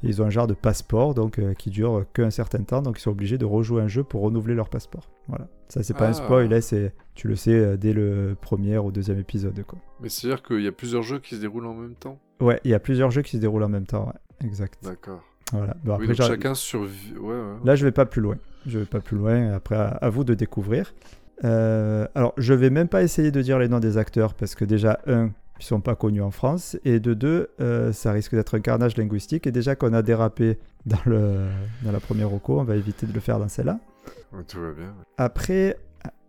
Ils 0.03 0.21
ont 0.21 0.25
un 0.25 0.29
genre 0.29 0.47
de 0.47 0.53
passeport 0.53 1.13
donc 1.13 1.39
euh, 1.39 1.53
qui 1.53 1.69
dure 1.69 2.05
qu'un 2.13 2.29
certain 2.29 2.61
temps, 2.63 2.81
donc 2.81 2.97
ils 2.99 3.01
sont 3.01 3.11
obligés 3.11 3.37
de 3.37 3.45
rejouer 3.45 3.81
un 3.81 3.87
jeu 3.87 4.03
pour 4.03 4.21
renouveler 4.21 4.53
leur 4.53 4.69
passeport. 4.69 5.09
Voilà. 5.27 5.47
Ça, 5.69 5.81
c'est 5.81 5.95
pas 5.95 6.05
un 6.07 6.09
Ah. 6.09 6.13
spoil, 6.13 6.53
hein, 6.53 6.61
c'est 6.61 6.93
tu 7.15 7.27
le 7.27 7.35
sais 7.35 7.53
euh, 7.53 7.77
dès 7.77 7.93
le 7.93 8.35
premier 8.39 8.77
ou 8.77 8.91
deuxième 8.91 9.17
épisode, 9.19 9.63
quoi. 9.65 9.79
Mais 10.01 10.09
c'est-à-dire 10.09 10.43
qu'il 10.43 10.61
y 10.61 10.67
a 10.67 10.71
plusieurs 10.71 11.03
jeux 11.03 11.19
qui 11.19 11.35
se 11.35 11.41
déroulent 11.41 11.65
en 11.67 11.73
même 11.73 11.95
temps? 11.95 12.19
Ouais, 12.41 12.59
il 12.63 12.71
y 12.71 12.73
a 12.73 12.79
plusieurs 12.79 13.09
jeux 13.11 13.21
qui 13.21 13.31
se 13.37 13.41
déroulent 13.41 13.63
en 13.63 13.69
même 13.69 13.85
temps, 13.85 14.07
ouais. 14.07 14.45
Exact. 14.47 14.77
D'accord. 14.83 15.21
Voilà. 15.53 15.75
Bon, 15.83 15.97
Oui, 15.97 16.03
après, 16.03 16.15
donc 16.15 16.27
chacun 16.27 16.53
survit. 16.53 17.13
Ouais, 17.17 17.33
ouais. 17.33 17.55
Là, 17.63 17.75
je 17.75 17.85
vais 17.85 17.91
pas 17.91 18.05
plus 18.05 18.21
loin. 18.21 18.35
Je 18.65 18.79
vais 18.79 18.85
pas 18.85 18.99
plus 18.99 19.15
loin. 19.17 19.53
Après, 19.53 19.75
à, 19.75 19.87
à 19.87 20.09
vous 20.09 20.23
de 20.23 20.33
découvrir. 20.33 20.93
Euh, 21.43 22.07
alors, 22.15 22.33
je 22.37 22.53
vais 22.53 22.69
même 22.69 22.87
pas 22.87 23.03
essayer 23.03 23.31
de 23.31 23.41
dire 23.41 23.59
les 23.59 23.67
noms 23.67 23.79
des 23.79 23.97
acteurs 23.97 24.33
parce 24.33 24.55
que 24.55 24.65
déjà, 24.65 24.99
un, 25.07 25.29
ils 25.59 25.65
sont 25.65 25.81
pas 25.81 25.95
connus 25.95 26.21
en 26.21 26.31
France, 26.31 26.77
et 26.83 26.99
de 26.99 27.13
deux, 27.13 27.49
euh, 27.61 27.93
ça 27.93 28.11
risque 28.11 28.35
d'être 28.35 28.57
un 28.57 28.61
carnage 28.61 28.97
linguistique. 28.97 29.47
Et 29.47 29.51
déjà 29.51 29.75
qu'on 29.75 29.93
a 29.93 30.01
dérapé 30.01 30.59
dans, 30.85 30.97
le, 31.05 31.47
dans 31.83 31.91
la 31.91 31.99
première 31.99 32.29
roco, 32.29 32.59
on 32.59 32.63
va 32.63 32.75
éviter 32.75 33.05
de 33.05 33.13
le 33.13 33.19
faire 33.19 33.39
dans 33.39 33.47
celle-là. 33.47 33.79
Tout 34.47 34.59
va 34.59 34.71
bien. 34.71 34.85
ouais. 34.85 35.05
Après, 35.17 35.77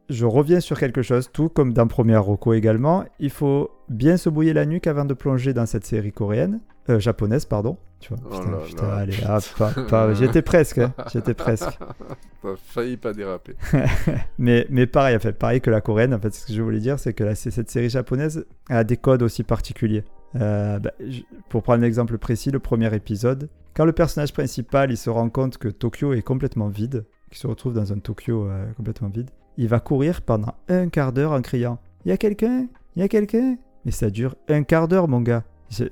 je 0.09 0.27
reviens 0.27 0.61
sur 0.61 0.79
quelque 0.79 1.03
chose, 1.03 1.31
tout 1.33 1.49
comme 1.49 1.73
dans 1.73 1.87
Première 1.87 2.23
Rocco 2.25 2.53
également. 2.53 3.05
Il 3.19 3.31
faut 3.31 3.71
bien 3.89 4.17
se 4.17 4.29
bouiller 4.29 4.53
la 4.53 4.67
nuque 4.67 4.87
avant 4.87 5.05
de 5.05 5.15
plonger 5.15 5.55
dans 5.55 5.67
cette 5.67 5.87
série 5.87 6.13
coréenne, 6.13 6.61
euh, 6.91 7.01
japonaise, 7.01 7.47
pardon. 7.47 7.79
Tu 8.05 8.13
vois, 8.13 8.19
Oh 8.31 8.39
putain, 8.39 8.59
putain, 8.67 8.89
allez, 8.91 9.17
hop, 9.27 9.45
hop, 9.61 9.93
hop. 9.93 10.15
j'étais 10.15 10.43
presque, 10.43 10.77
hein, 10.77 10.93
j'étais 11.11 11.33
presque. 11.33 11.79
T'as 12.43 12.57
failli 12.57 12.99
pas 12.99 13.15
déraper. 13.15 13.55
mais, 14.39 14.67
mais 14.69 14.87
pareil, 14.87 15.17
en 15.17 15.21
fait, 15.21 15.33
pareil 15.33 15.63
que 15.63 15.71
la 15.71 15.81
coréenne, 15.81 16.13
en 16.13 16.19
fait, 16.19 16.35
ce 16.35 16.45
que 16.45 16.53
je 16.53 16.61
voulais 16.61 16.81
dire, 16.81 16.99
c'est 16.99 17.15
que 17.15 17.35
cette 17.35 17.71
série 17.71 17.89
japonaise 17.89 18.45
a 18.69 18.85
des 18.85 18.99
codes 18.99 19.23
aussi 19.23 19.43
particuliers. 19.43 20.05
Euh, 20.37 20.79
bah, 20.81 20.91
pour 21.49 21.63
prendre 21.63 21.83
un 21.83 21.87
exemple 21.87 22.19
précis, 22.19 22.51
le 22.51 22.59
premier 22.59 22.95
épisode, 22.95 23.49
quand 23.75 23.87
le 23.87 23.93
personnage 23.93 24.35
principal 24.35 24.91
il 24.91 24.99
se 24.99 25.09
rend 25.09 25.31
compte 25.31 25.57
que 25.57 25.69
Tokyo 25.69 26.13
est 26.13 26.21
complètement 26.21 26.69
vide, 26.69 27.07
qu'il 27.31 27.39
se 27.39 27.47
retrouve 27.47 27.73
dans 27.73 27.91
un 27.91 28.01
Tokyo 28.01 28.51
euh, 28.51 28.71
complètement 28.77 29.09
vide, 29.09 29.31
il 29.57 29.69
va 29.69 29.81
courir 29.81 30.21
pendant 30.21 30.57
un 30.69 30.91
quart 30.91 31.15
d'heure 31.15 31.33
en 31.33 31.41
criant 31.41 31.79
Il 32.05 32.11
y 32.11 32.13
a 32.13 32.19
quelqu'un 32.19 32.67
Il 32.97 33.01
y 33.01 33.03
a 33.03 33.09
quelqu'un 33.09 33.57
Mais 33.87 33.93
ça 33.93 34.11
dure 34.11 34.37
un 34.51 34.63
quart 34.63 34.89
d'heure, 34.89 35.09
mon 35.09 35.23
gars. 35.23 35.45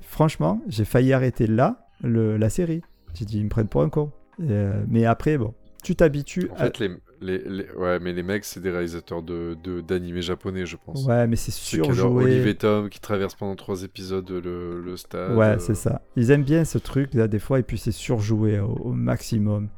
Franchement, 0.02 0.60
j'ai 0.68 0.84
failli 0.84 1.14
arrêter 1.14 1.46
là 1.46 1.88
le- 2.02 2.36
la 2.36 2.50
série. 2.50 2.82
J'ai 3.14 3.24
dit 3.24 3.38
Ils 3.38 3.44
me 3.44 3.48
prennent 3.50 3.68
pour 3.68 3.82
un 3.82 3.88
con. 3.88 4.10
Et, 4.40 4.46
euh, 4.50 4.82
mais 4.88 5.04
après, 5.04 5.36
bon, 5.38 5.54
tu 5.82 5.94
t'habitues 5.96 6.48
En 6.52 6.54
à- 6.54 6.58
fait, 6.64 6.78
les, 6.78 6.88
les, 7.20 7.38
les- 7.38 7.70
ouais, 7.72 7.98
mais 8.00 8.12
les 8.12 8.22
mecs, 8.22 8.44
c'est 8.44 8.60
des 8.60 8.70
réalisateurs 8.70 9.22
de 9.22 9.56
de- 9.62 9.80
d'animés 9.80 10.22
japonais, 10.22 10.64
je 10.66 10.76
pense. 10.76 11.04
Ouais, 11.04 11.26
mais 11.26 11.36
c'est 11.36 11.50
surjoué. 11.52 12.24
Olive 12.24 12.46
et 12.46 12.54
Tom 12.54 12.88
qui 12.88 13.00
traversent 13.00 13.34
pendant 13.34 13.56
trois 13.56 13.82
épisodes 13.84 14.28
le, 14.30 14.80
le 14.80 14.96
stade. 14.96 15.36
Ouais, 15.36 15.46
euh, 15.46 15.58
c'est 15.58 15.74
ça. 15.74 16.02
Ils 16.16 16.30
aiment 16.30 16.44
bien 16.44 16.64
ce 16.64 16.78
truc 16.78 17.14
là 17.14 17.28
des 17.28 17.38
fois 17.38 17.58
et 17.58 17.62
puis 17.62 17.78
c'est 17.78 17.92
surjoué 17.92 18.58
au, 18.58 18.72
au 18.72 18.92
maximum. 18.92 19.68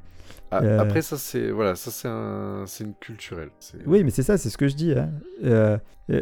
Ah, 0.50 0.62
Euh, 0.62 0.78
Après, 0.78 1.02
ça, 1.02 1.16
c'est 1.18 1.50
voilà, 1.50 1.74
ça 1.74 1.90
c'est 1.90 2.06
un, 2.06 2.64
une 2.80 2.94
culturelle. 2.94 3.50
Oui, 3.86 4.04
mais 4.04 4.10
c'est 4.10 4.22
ça, 4.22 4.38
c'est 4.38 4.50
ce 4.50 4.56
que 4.56 4.68
je 4.68 4.76
dis. 4.76 4.92
hein. 4.92 5.10
Euh, 5.42 5.78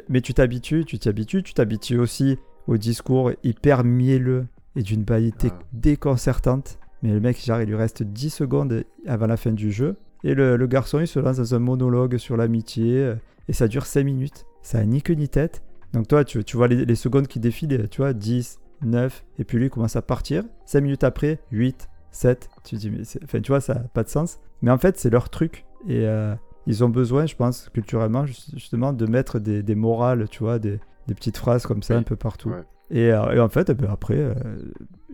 mais 0.08 0.22
tu 0.22 0.32
t'habitues, 0.32 0.84
tu 0.86 0.98
t'y 0.98 1.08
habitues, 1.10 1.42
tu 1.42 1.52
t'habitues 1.52 1.98
aussi 1.98 2.38
au 2.66 2.78
discours 2.78 3.32
hyper 3.42 3.84
mielleux 3.84 4.46
et 4.76 4.82
d'une 4.82 5.02
banalité 5.04 5.48
Ah. 5.52 5.58
déconcertante. 5.72 6.78
Mais 7.02 7.12
le 7.12 7.20
mec, 7.20 7.42
genre, 7.44 7.60
il 7.60 7.68
lui 7.68 7.74
reste 7.74 8.02
10 8.02 8.30
secondes 8.30 8.84
avant 9.06 9.26
la 9.26 9.36
fin 9.36 9.52
du 9.52 9.72
jeu. 9.72 9.96
Et 10.24 10.34
le, 10.34 10.56
le 10.56 10.66
garçon, 10.66 11.00
il 11.00 11.06
se 11.06 11.18
lance 11.18 11.36
dans 11.38 11.54
un 11.54 11.58
monologue 11.58 12.16
sur 12.18 12.36
l'amitié. 12.36 12.98
euh, 12.98 13.14
Et 13.48 13.52
ça 13.52 13.66
dure 13.68 13.86
5 13.86 14.04
minutes. 14.04 14.44
Ça 14.62 14.78
a 14.78 14.84
ni 14.84 15.02
queue 15.02 15.14
ni 15.14 15.28
tête. 15.28 15.62
Donc 15.92 16.06
toi, 16.08 16.24
tu, 16.24 16.44
tu 16.44 16.56
vois 16.56 16.68
les, 16.68 16.84
les 16.84 16.94
secondes 16.94 17.26
qui 17.26 17.40
défilent, 17.40 17.88
tu 17.90 18.00
vois, 18.00 18.12
10, 18.12 18.60
9, 18.82 19.24
et 19.38 19.44
puis 19.44 19.58
lui 19.58 19.66
il 19.66 19.70
commence 19.70 19.96
à 19.96 20.02
partir. 20.02 20.44
5 20.64 20.80
minutes 20.80 21.04
après, 21.04 21.40
8, 21.50 21.88
7. 22.12 22.48
Tu 22.64 22.76
dis, 22.76 22.90
mais 22.90 23.00
enfin, 23.24 23.40
tu 23.40 23.50
vois, 23.50 23.60
ça 23.60 23.74
n'a 23.74 23.80
pas 23.80 24.04
de 24.04 24.08
sens. 24.08 24.38
Mais 24.62 24.70
en 24.70 24.78
fait, 24.78 24.96
c'est 24.98 25.10
leur 25.10 25.28
truc. 25.28 25.64
Et 25.88 26.06
euh, 26.06 26.34
ils 26.68 26.84
ont 26.84 26.88
besoin, 26.88 27.26
je 27.26 27.34
pense, 27.34 27.68
culturellement, 27.74 28.24
ju- 28.26 28.34
justement, 28.54 28.92
de 28.92 29.06
mettre 29.06 29.40
des, 29.40 29.62
des 29.64 29.74
morales, 29.74 30.28
tu 30.30 30.44
vois, 30.44 30.60
des, 30.60 30.78
des 31.08 31.14
petites 31.14 31.36
phrases 31.36 31.66
comme 31.66 31.82
ça 31.82 31.94
Oui. 31.94 32.00
un 32.00 32.04
peu 32.04 32.14
partout. 32.16 32.50
Ouais. 32.50 32.62
Et, 32.90 33.10
euh, 33.12 33.34
et 33.34 33.40
en 33.40 33.48
fait, 33.48 33.70
eh 33.70 33.74
ben, 33.74 33.88
après, 33.90 34.16
euh, 34.18 34.34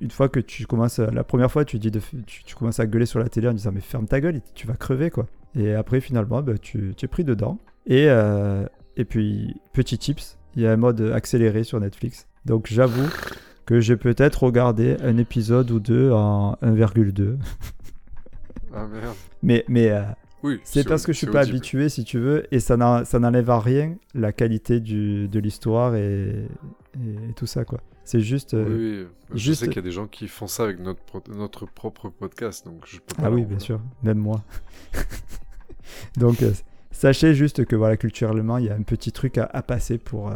une 0.01 0.11
fois 0.11 0.29
que 0.29 0.41
tu 0.41 0.67
commences, 0.67 0.99
à- 0.99 1.11
la 1.11 1.25
première 1.25 1.51
fois, 1.51 1.65
tu 1.65 1.79
dis, 1.79 1.91
de, 1.91 2.01
tu, 2.27 2.43
tu 2.45 2.55
commences 2.57 2.81
à 2.81 2.87
gueuler 2.87 3.07
sur 3.07 3.19
la 3.21 3.29
télé 3.29 3.49
en 3.49 3.53
disant, 3.53 3.71
mais 3.73 3.81
ferme 3.81 4.07
ta 4.07 4.21
gueule, 4.21 4.41
tu 4.55 4.67
vas 4.67 4.75
crever, 4.75 5.11
quoi. 5.11 5.27
Et 5.57 5.75
après, 5.75 6.01
finalement, 6.01 6.43
ben, 6.43 6.59
tu, 6.59 6.95
tu 6.97 7.05
es 7.05 7.09
pris 7.09 7.25
dedans. 7.25 7.59
Et, 7.87 8.07
euh, 8.09 8.67
et 8.97 9.05
puis, 9.05 9.55
petit 9.73 9.97
tips, 9.99 10.39
il 10.57 10.63
y 10.63 10.67
a 10.67 10.73
un 10.73 10.77
mode 10.77 11.01
accéléré 11.15 11.63
sur 11.65 11.79
Netflix. 11.81 12.27
Donc, 12.47 12.67
j'avoue 12.69 13.09
que 13.65 13.81
j'ai 13.81 13.97
peut-être 13.97 14.43
regardé 14.45 14.97
un 15.03 15.17
épisode 15.19 15.71
ou 15.71 15.79
deux 15.79 16.11
en 16.11 16.57
1,2. 16.63 17.37
Ah 18.75 18.87
merde. 18.87 19.15
Mais, 19.43 19.65
mais 19.69 19.91
euh, 19.91 20.03
Oui. 20.43 20.61
c'est 20.65 20.87
parce 20.87 21.05
que 21.05 21.13
je 21.13 21.19
suis 21.19 21.27
pas 21.27 21.43
audible. 21.43 21.57
habitué, 21.57 21.89
si 21.89 22.05
tu 22.05 22.19
veux, 22.19 22.47
et 22.55 22.61
ça 22.61 22.77
n'en- 22.77 23.05
ça 23.05 23.19
n'enlève 23.19 23.51
à 23.51 23.59
rien 23.61 23.97
la 24.15 24.33
qualité 24.33 24.79
du, 24.81 25.29
de 25.29 25.39
l'histoire 25.41 25.95
et, 25.97 26.47
et 26.95 27.33
tout 27.35 27.47
ça, 27.47 27.65
quoi. 27.65 27.81
C'est 28.05 28.21
juste. 28.21 28.55
euh, 28.55 28.65
Oui, 28.67 29.07
oui. 29.35 29.39
Je 29.39 29.53
sais 29.53 29.67
qu'il 29.67 29.77
y 29.77 29.81
a 29.81 29.83
des 29.83 29.91
gens 29.91 30.07
qui 30.07 30.29
font 30.29 30.47
ça 30.47 30.65
avec 30.65 30.79
notre, 30.81 31.03
pro- 31.03 31.23
notre 31.29 31.67
propre 31.67 32.09
podcast, 32.09 32.65
donc 32.65 32.85
je 32.87 32.99
peux 33.01 33.15
pas. 33.17 33.25
Ah 33.27 33.31
oui, 33.31 33.43
en 33.43 33.47
bien 33.47 33.59
sûr, 33.59 33.81
même 34.03 34.19
moi. 34.19 34.43
Donc, 36.17 36.43
euh, 36.43 36.53
sachez 36.91 37.35
juste 37.35 37.65
que 37.65 37.77
voilà, 37.77 37.97
culturellement, 37.97 38.59
il 38.59 38.67
y 38.67 38.71
a 38.71 38.75
un 38.75 38.83
petit 38.83 39.13
truc 39.13 39.39
à, 39.39 39.45
à 39.45 39.63
passer 39.63 39.99
pour, 39.99 40.29
euh, 40.31 40.35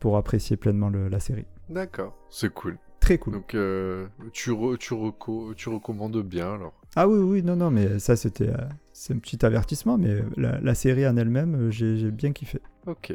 pour 0.00 0.16
apprécier 0.16 0.56
pleinement 0.56 0.88
le- 0.90 1.08
la 1.08 1.20
série. 1.20 1.46
D'accord, 1.68 2.16
c'est 2.30 2.52
cool. 2.52 2.78
Très 3.16 3.18
cool. 3.18 3.34
Donc 3.34 3.54
euh, 3.54 4.06
tu, 4.32 4.50
re- 4.50 4.76
tu, 4.78 4.94
reco- 4.94 5.54
tu 5.54 5.68
recommandes 5.68 6.22
bien 6.22 6.54
alors. 6.54 6.74
Ah 6.96 7.08
oui, 7.08 7.18
oui, 7.18 7.42
non, 7.42 7.56
non, 7.56 7.70
mais 7.70 7.98
ça, 7.98 8.16
c'était 8.16 8.50
euh, 8.50 8.56
c'est 8.92 9.14
un 9.14 9.18
petit 9.18 9.44
avertissement, 9.44 9.96
mais 9.98 10.22
la, 10.36 10.60
la 10.60 10.74
série 10.74 11.06
en 11.06 11.16
elle-même, 11.16 11.68
euh, 11.68 11.70
j'ai 11.70 12.10
bien 12.10 12.32
kiffé. 12.32 12.60
Ok, 12.86 13.14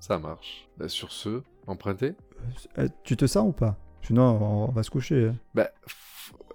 ça 0.00 0.18
marche. 0.18 0.68
Bah, 0.78 0.88
sur 0.88 1.12
ce, 1.12 1.42
emprunté 1.66 2.14
Euh, 2.78 2.88
tu 3.04 3.16
te 3.16 3.26
sens 3.26 3.48
ou 3.48 3.52
pas? 3.52 3.76
Sinon, 4.02 4.22
on, 4.40 4.68
on 4.68 4.72
va 4.72 4.82
se 4.82 4.90
coucher. 4.90 5.28
hein. 5.28 5.34
Bah, 5.54 5.68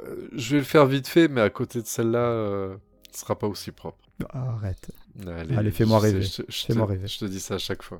euh, 0.01 0.27
je 0.33 0.51
vais 0.55 0.59
le 0.59 0.65
faire 0.65 0.85
vite 0.85 1.07
fait, 1.07 1.27
mais 1.27 1.41
à 1.41 1.49
côté 1.49 1.81
de 1.81 1.87
celle-là, 1.87 2.19
euh, 2.19 2.75
ce 3.11 3.19
sera 3.21 3.37
pas 3.37 3.47
aussi 3.47 3.71
propre. 3.71 3.99
Arrête. 4.29 4.91
Allez, 5.27 5.55
Allez, 5.55 5.71
fais-moi 5.71 5.99
rêver. 5.99 6.21
Je, 6.21 6.43
je 6.47 6.67
te- 6.67 6.79
rêver. 6.79 7.07
je 7.07 7.19
te 7.19 7.25
dis 7.25 7.39
ça 7.39 7.55
à 7.55 7.59
chaque 7.59 7.83
fois. 7.83 7.99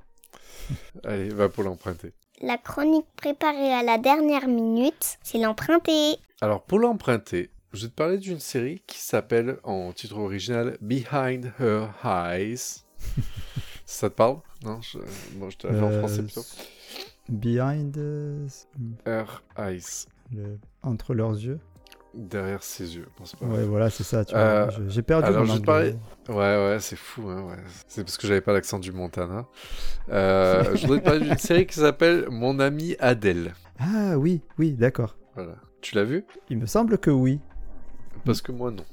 Allez, 1.03 1.29
va 1.29 1.49
pour 1.49 1.63
l'emprunter. 1.63 2.13
La 2.41 2.57
chronique 2.57 3.05
préparée 3.15 3.71
à 3.73 3.83
la 3.83 3.97
dernière 3.97 4.47
minute, 4.47 5.17
c'est 5.23 5.37
l'emprunté. 5.37 6.17
Alors, 6.41 6.61
pour 6.63 6.79
l'emprunter, 6.79 7.49
je 7.71 7.83
vais 7.83 7.89
te 7.89 7.95
parler 7.95 8.17
d'une 8.17 8.39
série 8.39 8.81
qui 8.85 8.99
s'appelle, 8.99 9.57
en 9.63 9.93
titre 9.93 10.17
original, 10.17 10.77
Behind 10.81 11.53
Her 11.59 11.89
Eyes. 12.03 12.83
ça 13.85 14.09
te 14.09 14.15
parle? 14.15 14.39
Non 14.63 14.81
je... 14.81 14.97
Bon, 15.35 15.49
je 15.49 15.57
te 15.57 15.67
la 15.67 15.73
fais 15.73 15.79
en 15.81 15.89
Euh, 15.91 15.99
français 15.99 16.23
plutôt. 16.23 16.43
Behind. 17.29 17.97
euh, 17.97 18.47
Her 19.05 19.41
Eyes. 19.57 20.05
le- 20.33 20.57
entre 20.81 21.13
leurs 21.13 21.33
yeux. 21.33 21.59
Derrière 22.13 22.61
ses 22.61 22.95
yeux. 22.95 23.07
C'est 23.23 23.39
pas 23.39 23.45
Ouais, 23.47 23.63
voilà, 23.63 23.89
c'est 23.89 24.03
ça. 24.03 24.23
tu 24.23 24.35
Euh, 24.35 24.69
J'ai 24.89 25.01
perdu 25.01 25.27
alors, 25.29 25.45
mon 25.45 25.59
parler- 25.61 25.95
Ouais, 26.29 26.35
ouais, 26.35 26.77
c'est 26.79 26.95
fou. 26.95 27.27
Hein, 27.29 27.41
ouais. 27.49 27.57
C'est 27.87 28.03
parce 28.03 28.17
que 28.17 28.27
j'avais 28.27 28.41
pas 28.41 28.53
l'accent 28.53 28.77
du 28.77 28.91
Montana. 28.91 29.47
Euh, 30.09 30.75
je 30.75 30.81
voudrais 30.85 30.99
te 30.99 31.05
parler 31.05 31.21
d'une 31.21 31.37
série 31.39 31.65
qui 31.65 31.75
s'appelle 31.75 32.27
Mon 32.29 32.59
ami 32.59 32.95
Adèle. 32.99 33.53
Ah 33.79 34.17
oui, 34.17 34.41
oui, 34.59 34.73
d'accord. 34.73 35.17
Voilà. 35.35 35.55
Tu 35.81 35.95
l'as 35.95 36.03
vu 36.03 36.23
Il 36.49 36.57
me 36.59 36.65
semble 36.67 36.97
que 36.99 37.09
oui. 37.09 37.39
Parce 38.25 38.41
que 38.41 38.51
moi, 38.51 38.69
non. 38.71 38.85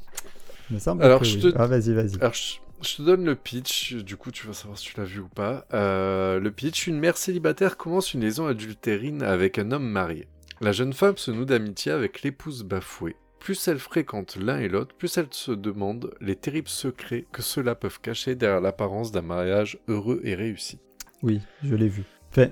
Il 0.70 0.74
me 0.74 0.80
semble 0.80 1.02
Alors, 1.04 1.20
que 1.20 1.26
je 1.26 1.36
oui. 1.36 1.52
te- 1.52 1.58
Ah, 1.58 1.66
vas-y, 1.66 1.92
vas-y. 1.92 2.16
Alors, 2.20 2.32
je, 2.32 2.54
je 2.82 2.96
te 2.96 3.02
donne 3.02 3.24
le 3.26 3.34
pitch, 3.34 3.94
du 3.96 4.16
coup, 4.16 4.30
tu 4.30 4.46
vas 4.46 4.54
savoir 4.54 4.78
si 4.78 4.86
tu 4.86 4.94
l'as 4.98 5.04
vu 5.04 5.20
ou 5.20 5.28
pas. 5.28 5.66
Euh, 5.74 6.40
le 6.40 6.50
pitch 6.50 6.86
une 6.86 6.98
mère 6.98 7.16
célibataire 7.18 7.76
commence 7.76 8.14
une 8.14 8.22
liaison 8.22 8.46
adultérine 8.46 9.22
avec 9.22 9.58
un 9.58 9.72
homme 9.72 9.86
marié. 9.88 10.26
La 10.60 10.72
jeune 10.72 10.92
femme 10.92 11.16
se 11.16 11.30
noue 11.30 11.44
d'amitié 11.44 11.92
avec 11.92 12.22
l'épouse 12.22 12.64
bafouée. 12.64 13.16
Plus 13.38 13.66
elle 13.68 13.78
fréquente 13.78 14.36
l'un 14.36 14.58
et 14.58 14.68
l'autre, 14.68 14.94
plus 14.94 15.16
elle 15.16 15.28
se 15.30 15.52
demande 15.52 16.12
les 16.20 16.36
terribles 16.36 16.68
secrets 16.68 17.24
que 17.32 17.40
ceux-là 17.40 17.74
peuvent 17.74 18.00
cacher 18.00 18.34
derrière 18.34 18.60
l'apparence 18.60 19.12
d'un 19.12 19.22
mariage 19.22 19.78
heureux 19.88 20.20
et 20.24 20.34
réussi. 20.34 20.78
Oui, 21.22 21.40
je 21.62 21.74
l'ai 21.74 21.88
vu. 21.88 22.04
Enfin, 22.30 22.48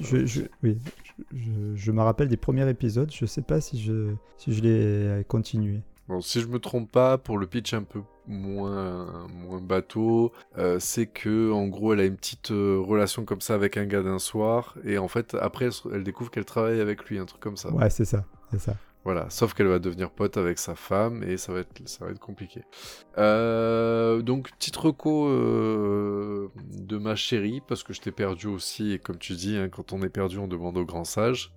je, 0.00 0.26
je, 0.26 0.42
oui, 0.64 0.78
je, 1.04 1.38
je- 1.38 1.76
je 1.76 1.92
me 1.92 2.02
rappelle 2.02 2.28
des 2.28 2.36
premiers 2.36 2.68
épisodes. 2.68 3.10
Je 3.12 3.24
sais 3.26 3.42
pas 3.42 3.60
si 3.60 3.80
je, 3.80 4.12
si 4.36 4.52
je 4.52 4.60
l'ai 4.62 5.24
continué. 5.24 5.80
Bon, 6.08 6.20
si 6.20 6.40
je 6.40 6.46
me 6.46 6.58
trompe 6.58 6.90
pas, 6.90 7.16
pour 7.18 7.38
le 7.38 7.46
pitch 7.46 7.74
un 7.74 7.84
peu 7.84 8.02
moins, 8.26 9.28
moins 9.28 9.60
bateau, 9.60 10.32
euh, 10.58 10.78
c'est 10.80 11.06
que 11.06 11.50
en 11.52 11.66
gros 11.66 11.92
elle 11.92 12.00
a 12.00 12.04
une 12.04 12.16
petite 12.16 12.50
euh, 12.50 12.78
relation 12.80 13.24
comme 13.24 13.40
ça 13.40 13.54
avec 13.54 13.76
un 13.76 13.84
gars 13.84 14.02
d'un 14.02 14.18
soir, 14.18 14.76
et 14.84 14.98
en 14.98 15.08
fait 15.08 15.36
après 15.40 15.68
elle, 15.92 16.02
découvre 16.02 16.30
qu'elle 16.30 16.44
travaille 16.44 16.80
avec 16.80 17.04
lui, 17.04 17.18
un 17.18 17.24
truc 17.24 17.40
comme 17.40 17.56
ça. 17.56 17.72
Ouais, 17.72 17.90
c'est 17.90 18.04
ça, 18.04 18.24
c'est 18.50 18.60
ça. 18.60 18.76
Voilà, 19.04 19.28
sauf 19.30 19.52
qu'elle 19.52 19.66
va 19.66 19.80
devenir 19.80 20.10
pote 20.10 20.36
avec 20.36 20.58
sa 20.58 20.76
femme 20.76 21.24
et 21.24 21.36
ça 21.36 21.52
va 21.52 21.60
être, 21.60 21.88
ça 21.88 22.04
va 22.04 22.12
être 22.12 22.20
compliqué. 22.20 22.62
Euh, 23.18 24.22
donc, 24.22 24.52
petite 24.52 24.76
reco 24.76 25.26
euh, 25.26 26.48
de 26.72 26.98
ma 26.98 27.16
chérie, 27.16 27.60
parce 27.66 27.82
que 27.82 27.92
je 27.92 28.00
t'ai 28.00 28.12
perdu 28.12 28.46
aussi, 28.46 28.92
et 28.92 28.98
comme 29.00 29.18
tu 29.18 29.32
dis, 29.32 29.56
hein, 29.56 29.68
quand 29.68 29.92
on 29.92 30.02
est 30.02 30.08
perdu, 30.08 30.38
on 30.38 30.46
demande 30.46 30.76
au 30.76 30.84
grand 30.84 31.04
sage. 31.04 31.52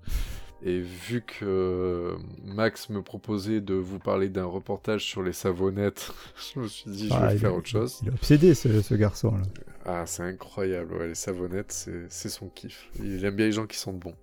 Et 0.67 0.80
vu 0.80 1.21
que 1.21 1.45
euh, 1.45 2.15
Max 2.43 2.89
me 2.89 3.04
proposait 3.04 3.62
de 3.62 3.75
vous 3.75 3.99
parler 3.99 4.30
d'un 4.30 4.45
reportage 4.45 5.06
sur 5.06 5.21
les 5.21 5.32
savonnettes, 5.32 6.12
je 6.56 6.60
me 6.60 6.67
suis 6.67 6.89
dit, 6.89 7.08
je 7.10 7.13
Ah, 7.13 7.28
vais 7.28 7.38
faire 7.38 7.51
est- 7.51 7.54
autre 7.54 7.67
chose. 7.67 7.99
Il 8.01 8.08
est 8.08 8.12
obsédé, 8.13 8.56
ce, 8.56 8.82
ce 8.82 8.95
garçon-là. 8.95 9.43
Ah, 9.86 10.06
c'est 10.08 10.23
incroyable, 10.23 10.95
ouais, 10.95 11.08
les 11.10 11.15
savonnettes, 11.15 11.88
c'est 12.10 12.30
son 12.30 12.49
kiff. 12.49 12.89
Il 12.99 13.23
aime 13.25 13.36
bien 13.36 13.45
les 13.45 13.51
gens 13.51 13.67
qui 13.67 13.78
sentent 13.78 13.99
bon. 13.99 14.15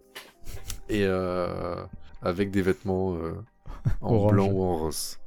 Et 0.89 1.05
euh, 1.05 1.77
avec 2.23 2.51
des 2.51 2.63
vêtements 2.63 3.15
euh, 3.15 3.33
en 4.01 4.13
Orange. 4.15 4.33
blanc 4.33 4.49
ou 4.51 4.63
en 4.63 4.77
rose. 4.79 5.19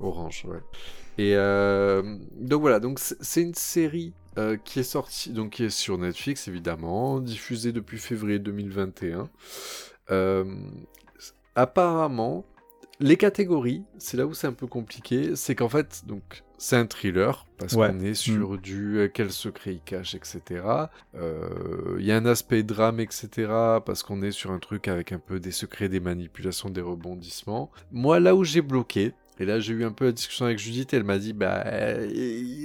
Orange, 0.00 0.46
ouais. 0.48 0.60
Et 1.18 1.36
euh, 1.36 2.16
donc 2.40 2.62
voilà, 2.62 2.80
donc 2.80 2.98
c'est 2.98 3.22
c'est 3.22 3.42
une 3.42 3.52
série 3.54 4.14
euh, 4.38 4.56
qui 4.64 4.80
est 4.80 4.82
sortie, 4.84 5.28
donc 5.30 5.50
qui 5.50 5.64
est 5.64 5.68
sur 5.70 5.98
Netflix 5.98 6.48
évidemment, 6.48 7.20
diffusée 7.20 7.72
depuis 7.72 7.98
février 7.98 8.38
2021. 8.38 9.28
Euh, 10.12 10.44
apparemment, 11.54 12.44
les 13.00 13.16
catégories, 13.16 13.82
c'est 13.98 14.16
là 14.16 14.26
où 14.26 14.34
c'est 14.34 14.46
un 14.46 14.52
peu 14.52 14.66
compliqué, 14.66 15.34
c'est 15.34 15.54
qu'en 15.54 15.68
fait, 15.68 16.02
donc 16.06 16.44
c'est 16.58 16.76
un 16.76 16.86
thriller 16.86 17.46
parce 17.58 17.72
Ouais. 17.74 17.88
qu'on 17.88 17.98
est 18.00 18.14
sur 18.14 18.58
du 18.58 18.98
euh, 18.98 19.08
quel 19.12 19.32
secret 19.32 19.74
il 19.74 19.80
cache, 19.80 20.14
etc. 20.14 20.40
Euh, 21.16 21.96
Il 21.98 22.04
y 22.04 22.12
a 22.12 22.16
un 22.16 22.26
aspect 22.26 22.62
drame, 22.62 23.00
etc. 23.00 23.28
parce 23.84 24.02
qu'on 24.04 24.22
est 24.22 24.30
sur 24.30 24.52
un 24.52 24.58
truc 24.60 24.86
avec 24.86 25.10
un 25.12 25.18
peu 25.18 25.40
des 25.40 25.50
secrets, 25.50 25.88
des 25.88 25.98
manipulations, 26.00 26.70
des 26.70 26.80
rebondissements. 26.80 27.70
Moi, 27.90 28.20
là 28.20 28.36
où 28.36 28.44
j'ai 28.44 28.62
bloqué. 28.62 29.12
Et 29.40 29.46
là, 29.46 29.58
j'ai 29.58 29.72
eu 29.72 29.84
un 29.84 29.90
peu 29.92 30.04
la 30.04 30.12
discussion 30.12 30.44
avec 30.44 30.58
Judith, 30.58 30.92
elle 30.92 31.04
m'a 31.04 31.18
dit, 31.18 31.32
bah, 31.32 31.64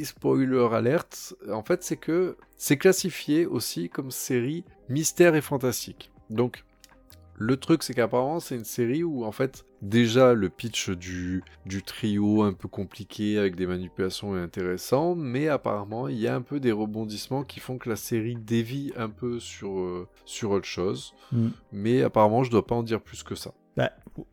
spoiler 0.04 0.68
alerte. 0.72 1.34
En 1.52 1.64
fait, 1.64 1.82
c'est 1.84 1.96
que 1.98 2.38
c'est 2.58 2.78
classifié 2.78 3.46
aussi 3.46 3.90
comme 3.90 4.12
série 4.12 4.64
mystère 4.90 5.34
et 5.36 5.42
fantastique. 5.42 6.12
Donc, 6.30 6.66
le 7.38 7.58
truc, 7.58 7.84
c'est 7.84 7.94
qu'apparemment, 7.94 8.40
c'est 8.40 8.56
une 8.56 8.66
série 8.66 9.04
où, 9.04 9.24
en 9.24 9.32
fait, 9.32 9.66
déjà, 9.84 10.34
le 10.34 10.50
pitch 10.50 10.90
du, 10.90 11.44
du 11.66 11.84
trio 11.84 12.42
un 12.42 12.54
peu 12.54 12.68
compliqué 12.68 13.38
avec 13.38 13.56
des 13.56 13.68
manipulations 13.68 14.36
est 14.36 14.42
intéressant, 14.42 15.14
mais 15.16 15.48
apparemment, 15.48 16.08
il 16.08 16.18
y 16.18 16.28
a 16.28 16.36
un 16.36 16.42
peu 16.42 16.60
des 16.60 16.72
rebondissements 16.72 17.44
qui 17.44 17.60
font 17.60 17.78
que 17.78 17.90
la 17.90 17.96
série 17.96 18.36
dévie 18.36 18.92
un 18.98 19.10
peu 19.10 19.40
sur, 19.40 19.80
euh, 19.80 20.08
sur 20.26 20.52
autre 20.52 20.66
chose. 20.66 21.14
Mm. 21.32 21.48
Mais 21.72 22.02
apparemment, 22.02 22.44
je 22.44 22.50
dois 22.52 22.66
pas 22.66 22.76
en 22.76 22.84
dire 22.84 23.02
plus 23.02 23.22
que 23.22 23.36
ça. 23.36 23.54
Bah, 23.76 23.92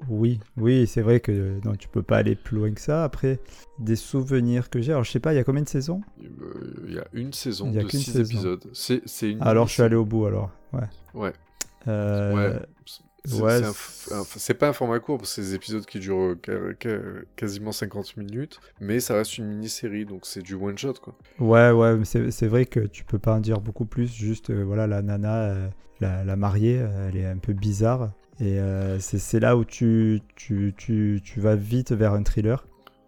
oui, 0.08 0.40
oui, 0.56 0.86
c'est 0.86 1.02
vrai 1.02 1.20
que 1.20 1.60
non, 1.66 1.74
tu 1.76 1.88
peux 1.88 2.02
pas 2.02 2.16
aller 2.16 2.34
plus 2.34 2.56
loin 2.56 2.72
que 2.72 2.80
ça. 2.80 3.04
Après, 3.04 3.38
des 3.78 3.96
souvenirs 3.96 4.70
que 4.70 4.80
j'ai. 4.80 4.92
Alors, 4.92 5.04
je 5.04 5.10
sais 5.10 5.20
pas, 5.20 5.34
il 5.34 5.36
y 5.36 5.38
a 5.38 5.44
combien 5.44 5.60
de 5.60 5.68
saisons? 5.68 6.00
Euh, 6.22 6.84
Il 6.88 6.94
y 6.94 6.98
a 6.98 7.04
une 7.12 7.34
saison 7.34 7.66
Il 7.68 7.74
y 7.74 7.78
a 7.78 7.82
de 7.82 7.88
qu'une 7.88 8.00
6 8.00 8.12
saison. 8.12 8.24
épisodes. 8.32 8.64
C'est 8.72 9.02
c'est 9.04 9.30
une. 9.30 9.42
Alors, 9.42 9.66
je 9.68 9.74
suis 9.74 9.82
allé 9.82 9.96
au 9.96 10.06
bout 10.06 10.24
alors. 10.24 10.50
Ouais. 10.72 10.88
Ouais. 11.12 11.32
Euh, 11.88 12.34
Ouais. 12.34 12.58
C'est 13.26 13.42
Ouais, 13.42 14.54
pas 14.58 14.68
un 14.68 14.72
format 14.74 15.00
court, 15.00 15.16
parce 15.16 15.30
que 15.30 15.36
c'est 15.36 15.48
des 15.48 15.54
épisodes 15.54 15.86
qui 15.86 15.98
durent 15.98 16.36
euh, 16.50 17.22
quasiment 17.36 17.72
50 17.72 18.18
minutes, 18.18 18.60
mais 18.80 19.00
ça 19.00 19.14
reste 19.14 19.38
une 19.38 19.46
mini-série, 19.46 20.04
donc 20.04 20.26
c'est 20.26 20.42
du 20.42 20.54
one-shot, 20.54 20.94
quoi. 21.02 21.14
Ouais, 21.38 21.70
ouais, 21.70 21.98
c'est 22.04 22.46
vrai 22.46 22.66
que 22.66 22.80
tu 22.80 23.02
peux 23.04 23.18
pas 23.18 23.34
en 23.34 23.40
dire 23.40 23.62
beaucoup 23.62 23.86
plus. 23.86 24.12
Juste, 24.12 24.50
euh, 24.50 24.62
voilà, 24.62 24.86
la 24.86 25.00
nana, 25.00 25.42
euh, 25.44 25.68
la, 26.00 26.22
la 26.22 26.36
mariée, 26.36 26.74
elle 27.08 27.16
est 27.16 27.24
un 27.24 27.38
peu 27.38 27.54
bizarre. 27.54 28.12
Et 28.40 28.58
c'est 28.98 29.18
c'est 29.18 29.38
là 29.40 29.56
où 29.56 29.64
tu, 29.64 30.20
tu, 30.34 30.74
tu, 30.76 31.20
tu 31.24 31.40
vas 31.40 31.54
vite 31.54 31.92
vers 31.92 32.12
un 32.14 32.24
thriller. 32.24 32.66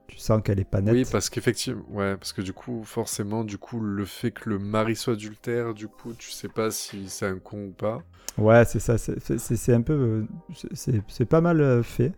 Tu 0.09 0.19
sens 0.19 0.40
qu'elle 0.42 0.61
est 0.61 0.64
pas 0.64 0.81
nette. 0.81 0.95
Oui, 0.95 1.05
parce 1.11 1.29
qu'effectivement, 1.31 1.83
ouais, 1.90 2.16
parce 2.16 2.33
que 2.33 2.40
du 2.42 2.53
coup, 2.53 2.83
forcément, 2.85 3.45
du 3.45 3.59
coup, 3.59 3.81
le 3.81 4.05
fait 4.05 4.31
que 4.31 4.49
le 4.49 4.59
mari 4.59 4.95
soit 4.97 5.14
adultère, 5.14 5.75
du 5.75 5.88
coup, 5.88 6.12
tu 6.16 6.31
sais 6.31 6.49
pas 6.49 6.71
si 6.71 7.09
c'est 7.09 7.27
un 7.27 7.38
con 7.38 7.66
ou 7.66 7.71
pas. 7.73 8.03
Ouais, 8.38 8.64
c'est 8.64 8.79
ça. 8.81 8.99
c'est- 8.99 9.73
un 9.75 9.83
peu. 9.83 10.27
c'est- 10.55 10.75
C'est 10.75 11.03
c'est 11.09 11.25
pas 11.25 11.40
mal 11.40 11.61
euh, 11.61 11.83
fait. 11.83 12.12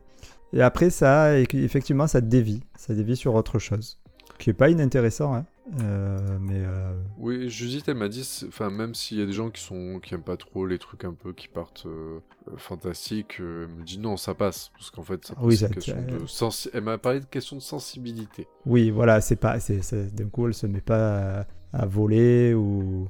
Et 0.52 0.62
après, 0.62 0.90
ça, 0.90 1.38
effectivement, 1.38 2.06
ça 2.06 2.20
dévie. 2.20 2.62
Ça 2.76 2.94
dévie 2.94 3.16
sur 3.16 3.34
autre 3.34 3.58
chose. 3.58 3.98
Qui 4.38 4.50
est 4.50 4.54
pas 4.54 4.68
inintéressant, 4.70 5.34
hein. 5.34 5.44
Euh, 5.82 6.38
mais. 6.40 6.62
euh, 6.64 6.94
Oui, 7.18 7.48
Judith, 7.50 7.84
elle 7.88 7.96
m'a 7.96 8.08
dit, 8.08 8.26
enfin, 8.48 8.70
même 8.70 8.94
s'il 8.94 9.18
y 9.18 9.22
a 9.22 9.26
des 9.26 9.32
gens 9.32 9.50
qui 9.50 9.62
sont, 9.62 10.00
qui 10.02 10.14
aiment 10.14 10.22
pas 10.22 10.36
trop 10.36 10.66
les 10.66 10.78
trucs 10.78 11.04
un 11.04 11.12
peu 11.12 11.32
qui 11.32 11.48
partent 11.48 11.84
euh, 11.86 12.20
fantastiques, 12.56 13.38
euh, 13.40 13.66
elle 13.68 13.74
me 13.76 13.84
dit 13.84 13.98
non, 13.98 14.16
ça 14.16 14.34
passe, 14.34 14.70
parce 14.74 14.90
qu'en 14.90 15.02
fait, 15.02 15.26
ça 15.26 15.34
Oui, 15.40 15.56
ça- 15.56 15.68
de 15.68 16.76
Elle 16.76 16.82
m'a 16.84 16.98
parlé 16.98 17.20
de 17.20 17.26
question 17.26 17.56
de 17.56 17.62
sensibilité. 17.62 18.46
Oui, 18.66 18.90
voilà, 18.90 19.20
c'est 19.20 19.36
pas. 19.36 19.60
c'est 19.60 20.14
D'un 20.14 20.28
coup, 20.28 20.46
elle 20.46 20.54
se 20.54 20.66
met 20.66 20.80
pas 20.80 21.40
à, 21.40 21.46
à 21.72 21.86
voler 21.86 22.54
ou, 22.54 23.06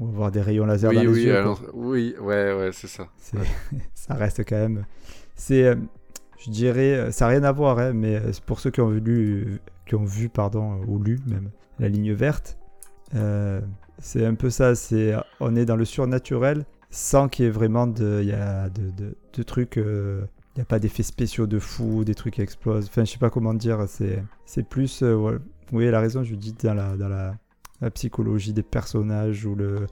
ou 0.00 0.08
avoir 0.08 0.32
des 0.32 0.40
rayons 0.40 0.66
laser 0.66 0.90
oui, 0.90 0.96
dans 0.96 1.02
les 1.02 1.08
oui, 1.08 1.22
yeux. 1.24 1.36
alors- 1.36 1.62
oui, 1.72 2.14
ouais, 2.20 2.52
ouais, 2.52 2.70
c'est 2.72 2.88
ça. 2.88 3.08
Ça 3.94 4.14
reste 4.14 4.40
quand 4.48 4.56
même. 4.56 4.84
C'est, 5.36 5.76
je 6.38 6.50
dirais, 6.50 7.12
ça 7.12 7.26
n'a 7.26 7.30
rien 7.30 7.44
à 7.44 7.52
voir, 7.52 7.78
hein, 7.78 7.92
mais 7.92 8.20
pour 8.46 8.58
ceux 8.60 8.70
qui 8.70 8.80
ont 8.80 8.90
lu, 8.90 9.60
qui 9.90 9.96
ont 9.96 10.04
vu, 10.04 10.28
pardon, 10.28 10.74
euh, 10.80 10.84
ou 10.86 11.02
lu 11.02 11.18
même 11.26 11.50
la 11.80 11.88
ligne 11.88 12.12
verte, 12.12 12.56
euh, 13.16 13.60
c'est 13.98 14.24
un 14.24 14.34
peu 14.36 14.48
ça. 14.48 14.76
C'est, 14.76 15.14
on 15.40 15.56
est 15.56 15.64
dans 15.64 15.74
le 15.74 15.84
surnaturel 15.84 16.64
sans 16.90 17.28
qu'il 17.28 17.44
y 17.44 17.48
ait 17.48 17.50
vraiment 17.50 17.88
de, 17.88 18.22
y 18.22 18.32
a 18.32 18.68
de, 18.68 18.90
de- 18.90 19.16
de 19.32 19.42
trucs. 19.42 19.78
euh, 19.78 20.22
il 20.54 20.58
n'y 20.58 20.62
a 20.62 20.64
pas 20.64 20.78
d'effets 20.78 21.02
spéciaux 21.02 21.46
de 21.48 21.58
fou, 21.58 22.04
des 22.04 22.14
trucs 22.14 22.34
qui 22.34 22.42
explosent. 22.42 22.86
Enfin, 22.86 23.04
je 23.04 23.10
sais 23.12 23.18
pas 23.18 23.30
comment 23.30 23.52
dire. 23.54 23.84
C'est, 23.88 24.22
c'est 24.46 24.62
plus. 24.62 25.02
euh, 25.02 25.16
ouais, 25.16 25.38
oui, 25.72 25.84
elle 25.86 25.94
a 25.96 26.00
raison, 26.00 26.22
je 26.22 26.36
dis 26.36 26.52
dans 26.62 26.74
la, 26.74 26.96
dans 26.96 27.08
la, 27.08 27.34
la 27.80 27.90
psychologie 27.90 28.52
des 28.52 28.62
personnages 28.62 29.44
ou 29.44 29.56
le, 29.56 29.86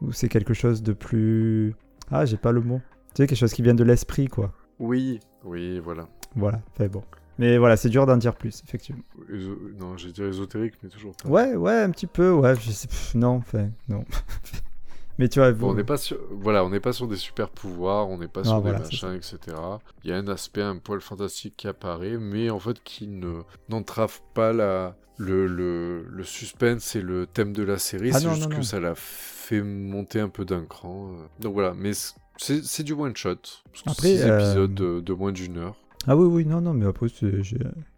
ou 0.00 0.12
c'est 0.12 0.28
quelque 0.28 0.54
chose 0.54 0.80
de 0.82 0.92
plus. 0.92 1.74
Ah, 2.12 2.24
j'ai 2.24 2.36
pas 2.36 2.52
le 2.52 2.60
mot. 2.60 2.80
Tu 3.14 3.22
sais, 3.22 3.26
quelque 3.26 3.38
chose 3.38 3.52
qui 3.52 3.62
vient 3.62 3.74
de 3.74 3.82
l'esprit, 3.84 4.28
quoi. 4.28 4.52
Oui, 4.78 5.18
oui, 5.44 5.80
voilà. 5.80 6.06
Voilà, 6.36 6.60
enfin 6.72 6.86
bon. 6.86 7.02
Mais 7.38 7.56
voilà, 7.58 7.76
c'est 7.76 7.88
dur 7.88 8.04
d'en 8.06 8.16
dire 8.18 8.34
plus, 8.34 8.62
effectivement. 8.66 9.02
Éso- 9.32 9.56
Non, 9.78 9.96
j'ai 9.96 10.12
dit 10.12 10.22
ésotérique, 10.22 10.74
mais 10.82 10.88
toujours 10.90 11.14
pas. 11.16 11.28
Ouais, 11.28 11.54
ouais, 11.56 11.80
un 11.82 11.90
petit 11.90 12.06
peu, 12.06 12.30
ouais, 12.32 12.54
je 12.60 12.70
sais, 12.70 12.86
pff, 12.88 13.14
non, 13.14 13.36
enfin, 13.36 13.68
non. 13.88 14.04
Mais 15.18 15.28
tu 15.28 15.38
vois, 15.38 15.52
Bon, 15.52 15.66
on 15.66 15.70
vous- 15.72 15.76
n'est 15.76 15.84
pas 15.84 15.98
sur, 15.98 16.18
voilà, 16.30 16.64
on 16.64 16.70
n'est 16.70 16.80
pas 16.80 16.94
sur 16.94 17.06
des 17.06 17.16
super 17.16 17.50
pouvoirs, 17.50 18.08
on 18.08 18.16
n'est 18.18 18.26
pas 18.28 18.42
sur 18.42 18.54
Ah, 18.54 18.56
des 18.56 18.62
voilà, 18.70 18.78
c'est 18.78 18.84
machins, 19.06 19.14
etc. 19.14 19.56
Il 20.02 20.10
y 20.10 20.14
a 20.14 20.16
un 20.16 20.28
aspect 20.28 20.62
un 20.62 20.78
poil 20.78 21.00
fantastique 21.02 21.54
qui 21.58 21.68
apparaît, 21.68 22.16
mais 22.16 22.48
en 22.48 22.58
fait 22.58 22.82
qui 22.82 23.06
ne 23.06 23.42
n'entrave 23.68 24.20
pas 24.32 24.54
la 24.54 24.96
le, 25.18 25.46
le, 25.46 26.04
le 26.08 26.24
suspense 26.24 26.96
et 26.96 27.02
le 27.02 27.26
thème 27.26 27.52
de 27.52 27.62
la 27.62 27.76
série. 27.76 28.12
Ah 28.14 28.20
c'est 28.20 28.30
juste 28.30 28.48
non, 28.48 28.56
que 28.56 28.62
ça 28.62 28.80
l'a 28.80 28.94
fait 28.94 29.60
monter 29.60 30.20
un 30.20 30.30
peu 30.30 30.46
d'un 30.46 30.64
cran. 30.64 31.10
euh. 31.12 31.26
Donc 31.40 31.52
voilà, 31.52 31.74
mais 31.76 31.90
c'est 32.38 32.82
du 32.82 32.94
one 32.94 33.14
shot. 33.14 33.36
Après, 33.84 34.08
six 34.16 34.22
euh, 34.22 34.38
épisodes 34.38 34.74
de, 34.74 35.00
de 35.00 35.12
moins 35.12 35.32
d'une 35.32 35.58
heure. 35.58 35.76
Ah 36.06 36.16
oui, 36.16 36.26
oui, 36.26 36.46
non, 36.46 36.60
non, 36.60 36.72
mais 36.74 36.86
après, 36.86 37.06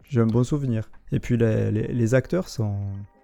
j'ai 0.09 0.19
un 0.21 0.25
bon 0.27 0.43
souvenir. 0.43 0.89
Et 1.11 1.19
puis, 1.19 1.37
les, 1.37 1.71
les- 1.71 1.87
les 1.87 2.13
acteurs 2.15 2.49
sont... 2.49 2.75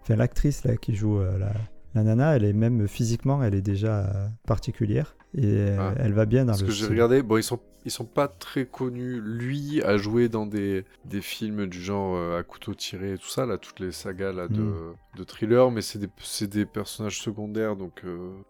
Enfin, 0.02 0.16
l'actrice, 0.16 0.64
là, 0.64 0.78
qui 0.78 0.96
joue 0.96 1.20
euh, 1.20 1.38
la, 1.38 1.52
la 1.96 2.04
nana, 2.04 2.36
elle 2.36 2.46
est 2.46 2.54
même 2.54 2.88
physiquement, 2.88 3.44
elle 3.44 3.56
est 3.56 3.62
déjà 3.62 4.06
euh, 4.06 4.28
particulière. 4.48 5.16
Et 5.36 5.44
euh, 5.46 5.78
Ah. 5.80 5.94
elle 6.00 6.14
va 6.14 6.26
bien 6.26 6.46
dans 6.46 6.54
Parce 6.54 6.62
le... 6.62 6.68
que 6.68 6.74
j'ai 6.74 6.88
regardé, 6.88 7.22
bon, 7.22 7.38
ils 7.38 7.44
sont, 7.44 7.60
ils 7.86 7.92
sont 7.92 8.06
pas 8.06 8.28
très 8.28 8.66
connus. 8.66 9.22
Lui 9.22 9.84
a 9.84 9.98
joué 9.98 10.28
dans 10.30 10.48
des, 10.48 10.86
des 11.06 11.22
films 11.22 11.68
du 11.68 11.80
genre 11.80 12.16
euh, 12.16 12.40
à 12.40 12.44
couteau 12.44 12.74
tiré 12.74 13.14
et 13.14 13.18
tout 13.20 13.28
ça, 13.28 13.46
là, 13.46 13.58
toutes 13.60 13.80
les 13.82 13.92
sagas 13.92 14.32
là, 14.32 14.48
de, 14.48 14.62
Mm. 14.62 14.96
de 15.18 15.24
thriller, 15.26 15.70
mais 15.70 15.82
c'est 15.82 16.00
des, 16.00 16.48
des 16.48 16.66
personnages 16.66 17.20
secondaires, 17.22 17.76
donc 17.76 18.02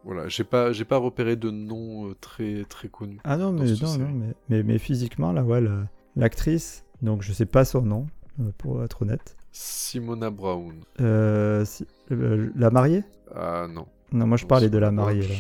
voilà, 0.06 0.30
j'ai 0.30 0.46
pas, 0.46 0.72
pas 0.88 0.98
repéré 0.98 1.36
de 1.36 1.50
nom 1.50 2.14
très, 2.22 2.64
très 2.70 2.88
connus. 2.88 3.20
Ah 3.26 3.36
non, 3.36 3.52
mais, 3.52 3.66
non, 3.72 3.76
série. 3.76 4.00
non, 4.00 4.10
mais, 4.14 4.34
mais, 4.48 4.64
mais 4.64 4.78
physiquement, 4.78 5.34
là, 5.34 5.44
ouais, 5.44 5.60
le- 5.60 5.84
l'actrice, 6.16 6.84
donc 7.02 7.22
je 7.22 7.32
sais 7.34 7.46
pas 7.46 7.66
son 7.66 7.82
nom, 7.82 8.08
euh, 8.40 8.52
pour 8.58 8.84
être 8.84 9.02
honnête. 9.04 9.36
Simona 9.52 10.30
Brown. 10.30 10.76
Euh, 11.02 11.66
si- 11.66 11.88
euh, 12.12 12.50
la 12.56 12.70
mariée? 12.70 13.04
Ah 13.36 13.68
non. 13.70 13.86
Non, 14.12 14.28
moi 14.28 14.38
je 14.38 14.46
parlais 14.46 14.70
de 14.70 14.78
la 14.78 14.92
mariée, 14.92 15.28
là. 15.28 15.36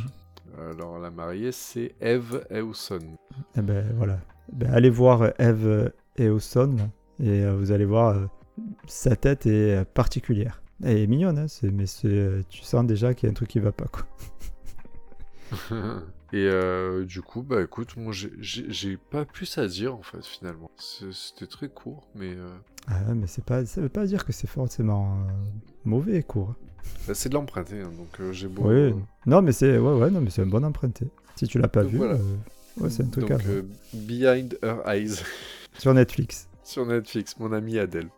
Alors, 0.71 0.99
la 0.99 1.09
mariée, 1.09 1.51
c'est 1.51 1.95
Eve 2.01 2.43
Hewson. 2.51 2.99
Eh 3.55 3.61
ben 3.61 3.85
voilà. 3.95 4.19
Ben, 4.51 4.71
allez 4.73 4.89
voir 4.89 5.31
Eve 5.39 5.91
là, 6.17 6.89
et 7.19 7.43
euh, 7.45 7.55
vous 7.55 7.71
allez 7.71 7.85
voir, 7.85 8.29
sa 8.87 9.15
tête 9.15 9.45
est 9.45 9.85
particulière. 9.85 10.61
Elle 10.83 10.97
est 10.97 11.07
mignonne, 11.07 11.37
hein, 11.39 11.45
mais 11.71 11.85
tu 12.49 12.61
sens 12.63 12.85
déjà 12.85 13.13
qu'il 13.13 13.27
y 13.27 13.29
a 13.29 13.31
un 13.31 13.33
truc 13.35 13.49
qui 13.49 13.59
va 13.59 13.71
pas, 13.71 13.85
quoi. 13.87 14.05
Et 16.31 16.45
euh, 16.47 17.05
du 17.05 17.21
coup, 17.21 17.41
bah 17.41 17.61
écoute, 17.63 17.97
moi 17.97 18.13
j'ai- 18.13 18.97
pas 18.97 19.25
plus 19.25 19.57
à 19.57 19.67
dire 19.67 19.95
en 19.95 20.03
fait 20.03 20.23
finalement. 20.25 20.69
C'était 20.77 21.47
très 21.47 21.69
court, 21.69 22.07
mais 22.15 22.33
euh, 22.35 22.47
Ah, 22.87 23.01
ouais, 23.07 23.15
mais 23.15 23.25
c'est 23.27 23.43
pas, 23.43 23.65
ça 23.65 23.81
veut 23.81 23.89
pas 23.89 24.05
dire 24.05 24.25
que 24.25 24.31
c'est 24.31 24.47
forcément 24.47 25.17
euh, 25.27 25.31
mauvais, 25.85 26.21
court. 26.21 26.53
bah, 27.07 27.13
c'est 27.15 27.29
de 27.29 27.33
l'emprunter, 27.33 27.81
hein, 27.81 27.91
donc 27.97 28.19
euh, 28.19 28.31
j'ai 28.31 28.47
beau. 28.47 28.63
Oui, 28.69 28.75
euh, 28.75 28.93
non, 29.25 29.41
mais 29.41 29.51
c'est, 29.51 29.77
ouais, 29.79 29.93
ouais, 29.93 30.11
non, 30.11 30.21
mais 30.21 30.29
c'est 30.29 30.43
un 30.43 30.47
bon 30.47 30.63
emprunté. 30.63 31.07
Si 31.35 31.47
tu 31.47 31.57
l'as 31.57 31.67
pas 31.67 31.81
Donc 31.83 31.91
vu, 31.93 31.97
voilà. 31.97 32.17
ouais, 32.77 32.89
c'est 32.91 33.03
un 33.03 33.07
truc 33.07 33.27
donc, 33.27 33.41
Behind 33.93 34.59
Her 34.61 34.81
Eyes 34.87 35.15
Sur 35.79 35.93
Netflix. 35.95 36.47
sur 36.63 36.85
Netflix, 36.85 37.39
mon 37.39 37.51
ami 37.53 37.79
Adèle. 37.79 38.09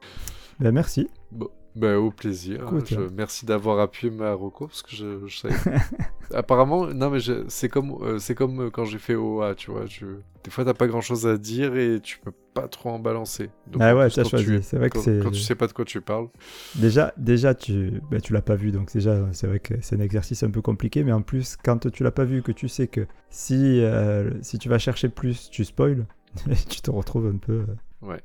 Ben 0.59 0.71
merci. 0.73 1.07
Bon, 1.31 1.49
bah 1.75 1.97
au 1.99 2.11
plaisir. 2.11 2.67
hein, 2.67 2.79
je- 2.85 2.95
merci 3.13 3.45
d'avoir 3.45 3.79
appuyé 3.79 4.11
ma 4.13 4.33
reco 4.33 4.67
parce 4.67 4.81
que 4.81 4.95
je, 4.95 5.25
je 5.27 5.37
savais. 5.37 5.55
Apparemment, 6.33 6.87
non 6.87 7.09
mais 7.09 7.19
c'est 7.49 7.67
comme 7.69 7.97
euh, 8.01 8.17
c'est 8.19 8.35
comme 8.35 8.61
euh, 8.61 8.69
quand 8.69 8.85
j'ai 8.85 8.99
fait 8.99 9.15
OA, 9.15 9.55
tu 9.55 9.71
vois. 9.71 9.85
Je... 9.85 10.05
Des 10.43 10.49
fois, 10.49 10.65
t'as 10.65 10.73
pas 10.73 10.87
grand 10.87 11.01
chose 11.01 11.27
à 11.27 11.37
dire 11.37 11.75
et 11.77 11.99
tu 12.01 12.17
peux 12.19 12.31
pas 12.53 12.67
trop 12.67 12.89
en 12.89 12.99
balancer. 12.99 13.49
Donc, 13.67 13.81
ah 13.81 13.95
ouais, 13.95 14.09
t'as 14.09 14.23
choisi. 14.23 14.63
C'est 14.63 14.77
vrai 14.77 14.89
que 14.89 14.95
Quand, 14.95 15.03
c'est. 15.03 15.19
quand 15.21 15.29
tu 15.31 15.39
sais 15.39 15.55
pas 15.55 15.67
de 15.67 15.73
quoi 15.73 15.85
tu 15.85 16.01
parles. 16.01 16.27
Déjà, 16.75 17.13
déjà 17.17 17.53
tu, 17.53 18.01
ben, 18.09 18.19
tu 18.21 18.33
l'as 18.33 18.41
pas 18.41 18.55
vu, 18.55 18.71
donc 18.71 18.91
déjà, 18.91 19.27
c'est 19.33 19.45
vrai 19.47 19.59
que 19.59 19.75
c'est 19.81 19.95
un 19.97 19.99
exercice 19.99 20.41
un 20.43 20.49
peu 20.49 20.61
compliqué, 20.61 21.03
mais 21.03 21.11
en 21.11 21.21
plus, 21.21 21.57
quand 21.63 21.91
tu 21.91 22.03
l'as 22.03 22.11
pas 22.11 22.23
vu, 22.25 22.41
que 22.41 22.51
tu 22.51 22.67
sais 22.69 22.87
que 22.87 23.05
si, 23.29 23.81
euh, 23.81 24.31
si 24.41 24.57
tu 24.57 24.67
vas 24.69 24.79
chercher 24.79 25.09
plus, 25.09 25.49
tu 25.51 25.63
spoil, 25.63 26.05
tu 26.69 26.81
te 26.81 26.89
retrouves 26.89 27.27
un 27.27 27.37
peu. 27.37 27.65
euh, 28.03 28.17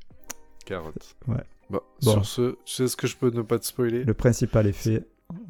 Carotte. 0.65 1.15
Ouais. 1.27 1.43
Bon, 1.69 1.81
Bon. 2.03 2.11
sur 2.13 2.25
ce, 2.25 2.51
tu 2.65 2.73
sais 2.73 2.87
ce 2.87 2.95
que 2.95 3.07
je 3.07 3.15
peux 3.17 3.29
ne 3.29 3.41
pas 3.41 3.59
te 3.59 3.65
spoiler 3.65 4.03
le 4.03 4.13
principal 4.13 4.67
est 4.67 4.71
fait. 4.71 5.05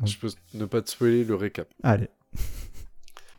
Je 0.05 0.17
peux 0.17 0.29
ne 0.55 0.65
pas 0.65 0.81
te 0.81 0.89
spoiler 0.89 1.23
le 1.23 1.35
récap. 1.35 1.67
Allez. 1.83 2.09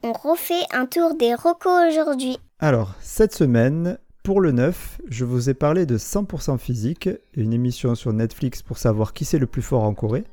On 0.03 0.12
refait 0.12 0.62
un 0.73 0.87
tour 0.87 1.17
des 1.17 1.35
recos 1.35 1.91
aujourd'hui. 1.91 2.38
Alors, 2.61 2.95
cette 3.01 3.35
semaine, 3.35 3.99
pour 4.23 4.41
le 4.41 4.53
9, 4.53 5.01
je 5.09 5.25
vous 5.25 5.51
ai 5.51 5.55
parlé 5.55 5.87
de 5.87 5.99
100% 5.99 6.59
physique, 6.59 7.09
une 7.35 7.53
émission 7.53 7.95
sur 7.97 8.12
Netflix 8.12 8.62
pour 8.62 8.79
savoir 8.79 9.12
qui 9.12 9.25
c'est 9.25 9.38
le 9.41 9.47
plus 9.49 9.62
fort 9.62 9.83
en 9.83 9.95
Corée. 9.95 10.25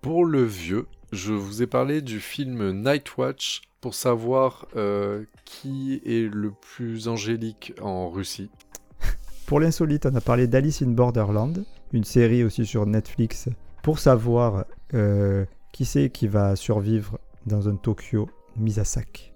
Pour 0.00 0.24
le 0.24 0.42
vieux, 0.44 0.86
je 1.12 1.34
vous 1.34 1.62
ai 1.62 1.66
parlé 1.66 2.00
du 2.00 2.20
film 2.20 2.72
Night 2.82 3.18
Watch 3.18 3.60
pour 3.82 3.94
savoir 3.94 4.66
euh, 4.76 5.24
qui 5.44 6.00
est 6.06 6.32
le 6.32 6.50
plus 6.52 7.08
angélique 7.08 7.74
en 7.82 8.08
Russie. 8.08 8.48
Pour 9.50 9.58
l'insolite, 9.58 10.06
on 10.06 10.14
a 10.14 10.20
parlé 10.20 10.46
d'Alice 10.46 10.80
in 10.80 10.90
Borderland, 10.90 11.64
une 11.92 12.04
série 12.04 12.44
aussi 12.44 12.64
sur 12.64 12.86
Netflix 12.86 13.48
pour 13.82 13.98
savoir 13.98 14.64
euh, 14.94 15.44
qui 15.72 15.84
c'est 15.84 16.08
qui 16.08 16.28
va 16.28 16.54
survivre 16.54 17.18
dans 17.46 17.68
un 17.68 17.74
Tokyo 17.74 18.30
mis 18.56 18.78
à 18.78 18.84
sac. 18.84 19.34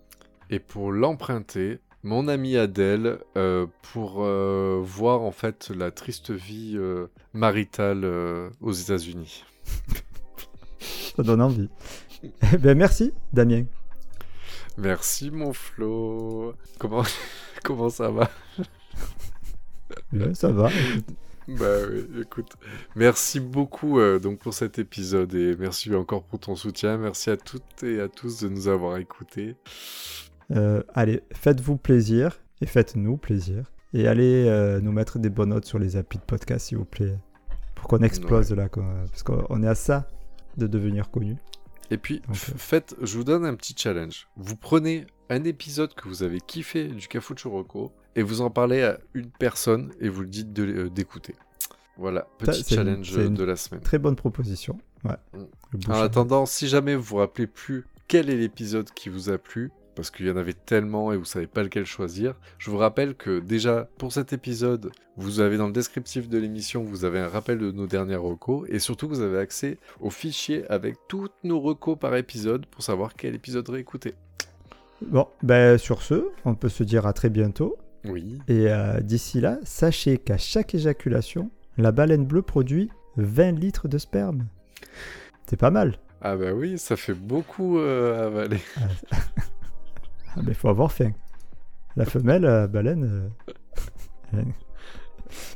Et 0.51 0.61
pour 0.61 0.93
l'emprunter, 0.93 1.81
mon 2.05 2.29
ami 2.29 2.57
Adèle, 2.57 3.19
euh, 3.37 3.67
pour 3.93 4.23
euh, 4.23 4.81
voir 4.85 5.23
en 5.23 5.33
fait 5.33 5.71
la 5.71 5.91
triste 5.91 6.31
vie 6.31 6.79
maritale 7.33 8.09
aux 8.61 8.73
États-Unis. 8.73 9.45
Ça 11.17 11.25
donne 11.25 11.43
envie. 11.43 11.71
Eh 12.23 12.57
ben 12.59 12.79
merci, 12.79 13.13
Damien. 13.33 13.65
Merci 14.79 15.33
mon 15.33 15.53
Flo. 15.53 16.55
Comment, 16.79 17.03
comment 17.65 17.91
ça 17.91 18.11
va? 18.13 18.31
Ouais, 20.13 20.35
ça 20.35 20.51
va. 20.51 20.71
Bah 21.47 21.77
oui, 21.91 22.23
écoute, 22.23 22.53
merci 22.97 23.39
beaucoup 23.39 23.99
euh, 24.01 24.19
donc 24.19 24.39
pour 24.39 24.55
cet 24.55 24.79
épisode 24.79 25.35
et 25.35 25.55
merci 25.59 25.95
encore 25.95 26.23
pour 26.23 26.39
ton 26.39 26.57
soutien. 26.57 26.97
Merci 26.97 27.29
à 27.31 27.37
toutes 27.37 27.83
et 27.83 28.01
à 28.01 28.09
tous 28.09 28.41
de 28.41 28.49
nous 28.49 28.69
avoir 28.69 28.97
écoutés. 28.97 29.57
Euh, 30.53 30.83
allez, 30.95 31.23
faites-vous 31.35 31.77
plaisir 31.77 32.41
Et 32.63 32.67
faites-nous 32.67 33.19
plaisir. 33.19 33.71
Et 33.93 34.09
allez 34.09 34.47
euh, 34.49 34.81
nous 34.81 34.93
mettre 34.93 35.19
des 35.19 35.31
bonnes 35.31 35.51
notes 35.51 35.67
sur 35.67 35.79
les 35.79 35.97
applis 35.97 36.19
de 36.19 36.25
podcast, 36.25 36.67
s'il 36.69 36.79
vous 36.79 36.85
plaît. 36.87 37.17
Pour 37.75 37.89
qu'on 37.89 37.99
explose 37.99 38.53
là. 38.53 38.69
quoi. 38.69 38.85
Parce 39.11 39.23
qu'on 39.23 39.63
est 39.63 39.69
à 39.69 39.75
ça 39.75 40.09
de 40.57 40.67
devenir 40.67 41.11
connu. 41.11 41.37
Et 41.91 41.99
puis, 41.99 42.21
Donc, 42.27 42.37
faites, 42.37 42.97
je 43.03 43.19
vous 43.19 43.25
donne 43.25 43.45
un 43.45 43.55
petit 43.55 43.75
challenge. 43.77 44.29
Vous 44.37 44.57
prenez 44.57 45.07
un 45.31 45.45
épisode 45.45 45.95
que 45.95 46.09
vous 46.09 46.23
avez 46.23 46.41
kiffé 46.41 46.89
du 46.89 47.09
Cafucho 47.09 47.51
Rocco 47.51 47.93
et 48.17 48.23
vous 48.23 48.41
en 48.41 48.51
parlez 48.51 48.83
à 48.83 48.99
une 49.15 49.31
personne 49.31 49.93
et 50.01 50.09
vous 50.09 50.23
le 50.23 50.29
dites 50.29 50.59
euh, 50.59 50.89
d'écouter. 50.91 51.35
Voilà, 51.97 52.27
petit 52.39 52.65
challenge 52.65 53.15
une 53.17 53.35
de 53.35 53.45
la 53.45 53.57
semaine. 53.57 53.81
Très 53.81 53.99
bonne 53.99 54.17
proposition. 54.17 54.79
Ouais. 55.05 55.17
Mm. 55.33 55.93
En 55.93 56.01
attendant, 56.01 56.47
si 56.47 56.69
jamais 56.69 56.97
vous 56.97 57.03
vous 57.03 57.17
rappelez 57.17 57.47
plus 57.47 57.85
quel 58.09 58.31
est 58.31 58.37
l'épisode 58.37 58.91
qui 58.91 59.09
vous 59.09 59.31
a 59.31 59.39
plu, 59.39 59.71
parce 59.95 60.11
qu'il 60.11 60.27
y 60.27 60.31
en 60.31 60.37
avait 60.37 60.55
tellement 60.55 61.13
et 61.13 61.17
vous 61.17 61.25
savez 61.25 61.47
pas 61.47 61.63
lequel 61.63 61.87
choisir, 61.87 62.35
je 62.59 62.71
vous 62.71 62.79
rappelle 62.79 63.15
que 63.15 63.39
déjà 63.39 63.89
pour 63.99 64.13
cet 64.13 64.33
épisode, 64.33 64.91
vous 65.17 65.41
avez 65.41 65.57
dans 65.57 65.69
le 65.69 65.73
descriptif 65.73 66.29
de 66.29 66.39
l'émission, 66.39 66.83
vous 66.83 67.05
avez 67.05 67.21
un 67.21 67.29
rappel 67.29 67.59
de 67.59 67.71
nos 67.71 67.87
dernières 67.87 68.23
recos 68.23 68.69
et 68.69 68.81
surtout 68.81 69.09
vous 69.09 69.21
avez 69.21 69.39
accès 69.39 69.79
au 70.01 70.11
fichier 70.11 70.69
avec 70.71 70.97
toutes 71.09 71.35
nos 71.45 71.61
recos 71.61 71.99
par 71.99 72.17
épisode 72.17 72.67
pour 72.67 72.83
savoir 72.83 73.15
quel 73.15 73.35
épisode 73.35 73.69
réécouter. 73.69 74.15
Bon, 75.09 75.27
ben 75.43 75.79
sur 75.79 76.03
ce, 76.03 76.29
on 76.45 76.55
peut 76.55 76.69
se 76.69 76.83
dire 76.85 77.07
à 77.07 77.13
très 77.13 77.31
bientôt. 77.31 77.77
Oui. 78.07 78.39
Et 78.49 78.69
euh, 78.71 79.01
d'ici 79.01 79.41
là, 79.41 79.59
sachez 79.65 80.19
qu'à 80.19 80.37
chaque 80.39 80.75
éjaculation, 80.75 81.51
la 81.79 81.93
baleine 81.93 82.25
bleue 82.27 82.43
produit 82.43 82.91
20 83.17 83.53
litres 83.53 83.89
de 83.89 83.99
sperme. 83.99 84.47
C'est 85.47 85.57
pas 85.59 85.71
mal. 85.71 85.99
Ah 86.21 86.37
bah 86.37 86.53
oui, 86.53 86.79
ça 86.79 86.97
fait 86.97 87.15
beaucoup 87.15 87.79
euh, 87.79 88.27
avaler. 88.27 88.59
Ah, 90.37 90.41
mais 90.45 90.53
faut 90.53 90.69
avoir 90.69 90.91
faim. 90.91 91.13
La 91.95 92.05
femelle 92.05 92.45
euh, 92.45 92.67
baleine. 92.67 93.31
euh, 94.35 94.43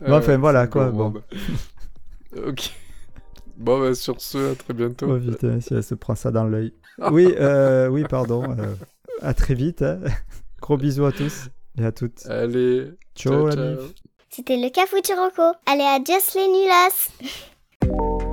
Bon, 0.06 0.16
enfin, 0.18 0.36
voilà, 0.36 0.68
quoi, 0.68 0.90
gourmand. 0.90 1.14
ok. 2.46 2.72
Bon 3.56 3.80
bah 3.80 3.92
sur 3.96 4.20
ce, 4.20 4.52
à 4.52 4.54
très 4.54 4.72
bientôt. 4.72 5.16
Oh 5.16 5.18
putain, 5.18 5.60
si 5.60 5.74
elle 5.74 5.82
se 5.82 5.96
prend 5.96 6.14
ça 6.14 6.30
dans 6.30 6.44
l'œil. 6.44 6.72
Oui, 7.10 7.34
euh, 7.40 7.88
oui, 7.88 8.04
pardon. 8.08 8.44
À 9.22 9.34
très 9.34 9.54
vite. 9.54 9.82
hein. 9.82 10.00
Gros 10.60 10.76
bisous 10.76 11.04
à 11.06 11.12
tous 11.12 11.48
et 11.78 11.84
à 11.84 11.92
toutes. 11.92 12.26
Allez, 12.26 12.90
Ciao, 13.14 13.32
ciao, 13.32 13.46
la 13.46 13.52
ciao. 13.54 13.70
mif. 13.82 13.94
C'était 14.30 14.56
le 14.56 14.68
Cafuturoco. 14.70 15.42
Allez, 15.66 15.84
adios 15.84 16.34
les 16.34 16.48
nulas 16.48 17.10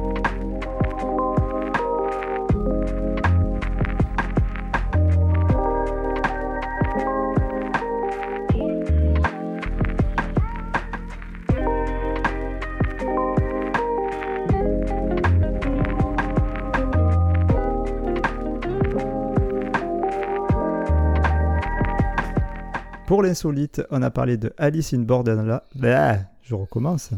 Pour 23.07 23.21
l'insolite, 23.21 23.83
on 23.91 24.01
a 24.01 24.09
parlé 24.09 24.35
de 24.35 24.51
Alice 24.57 24.93
in 24.93 25.03
Borderland. 25.03 25.61
Bah, 25.75 26.17
je 26.41 26.55
recommence. 26.55 27.11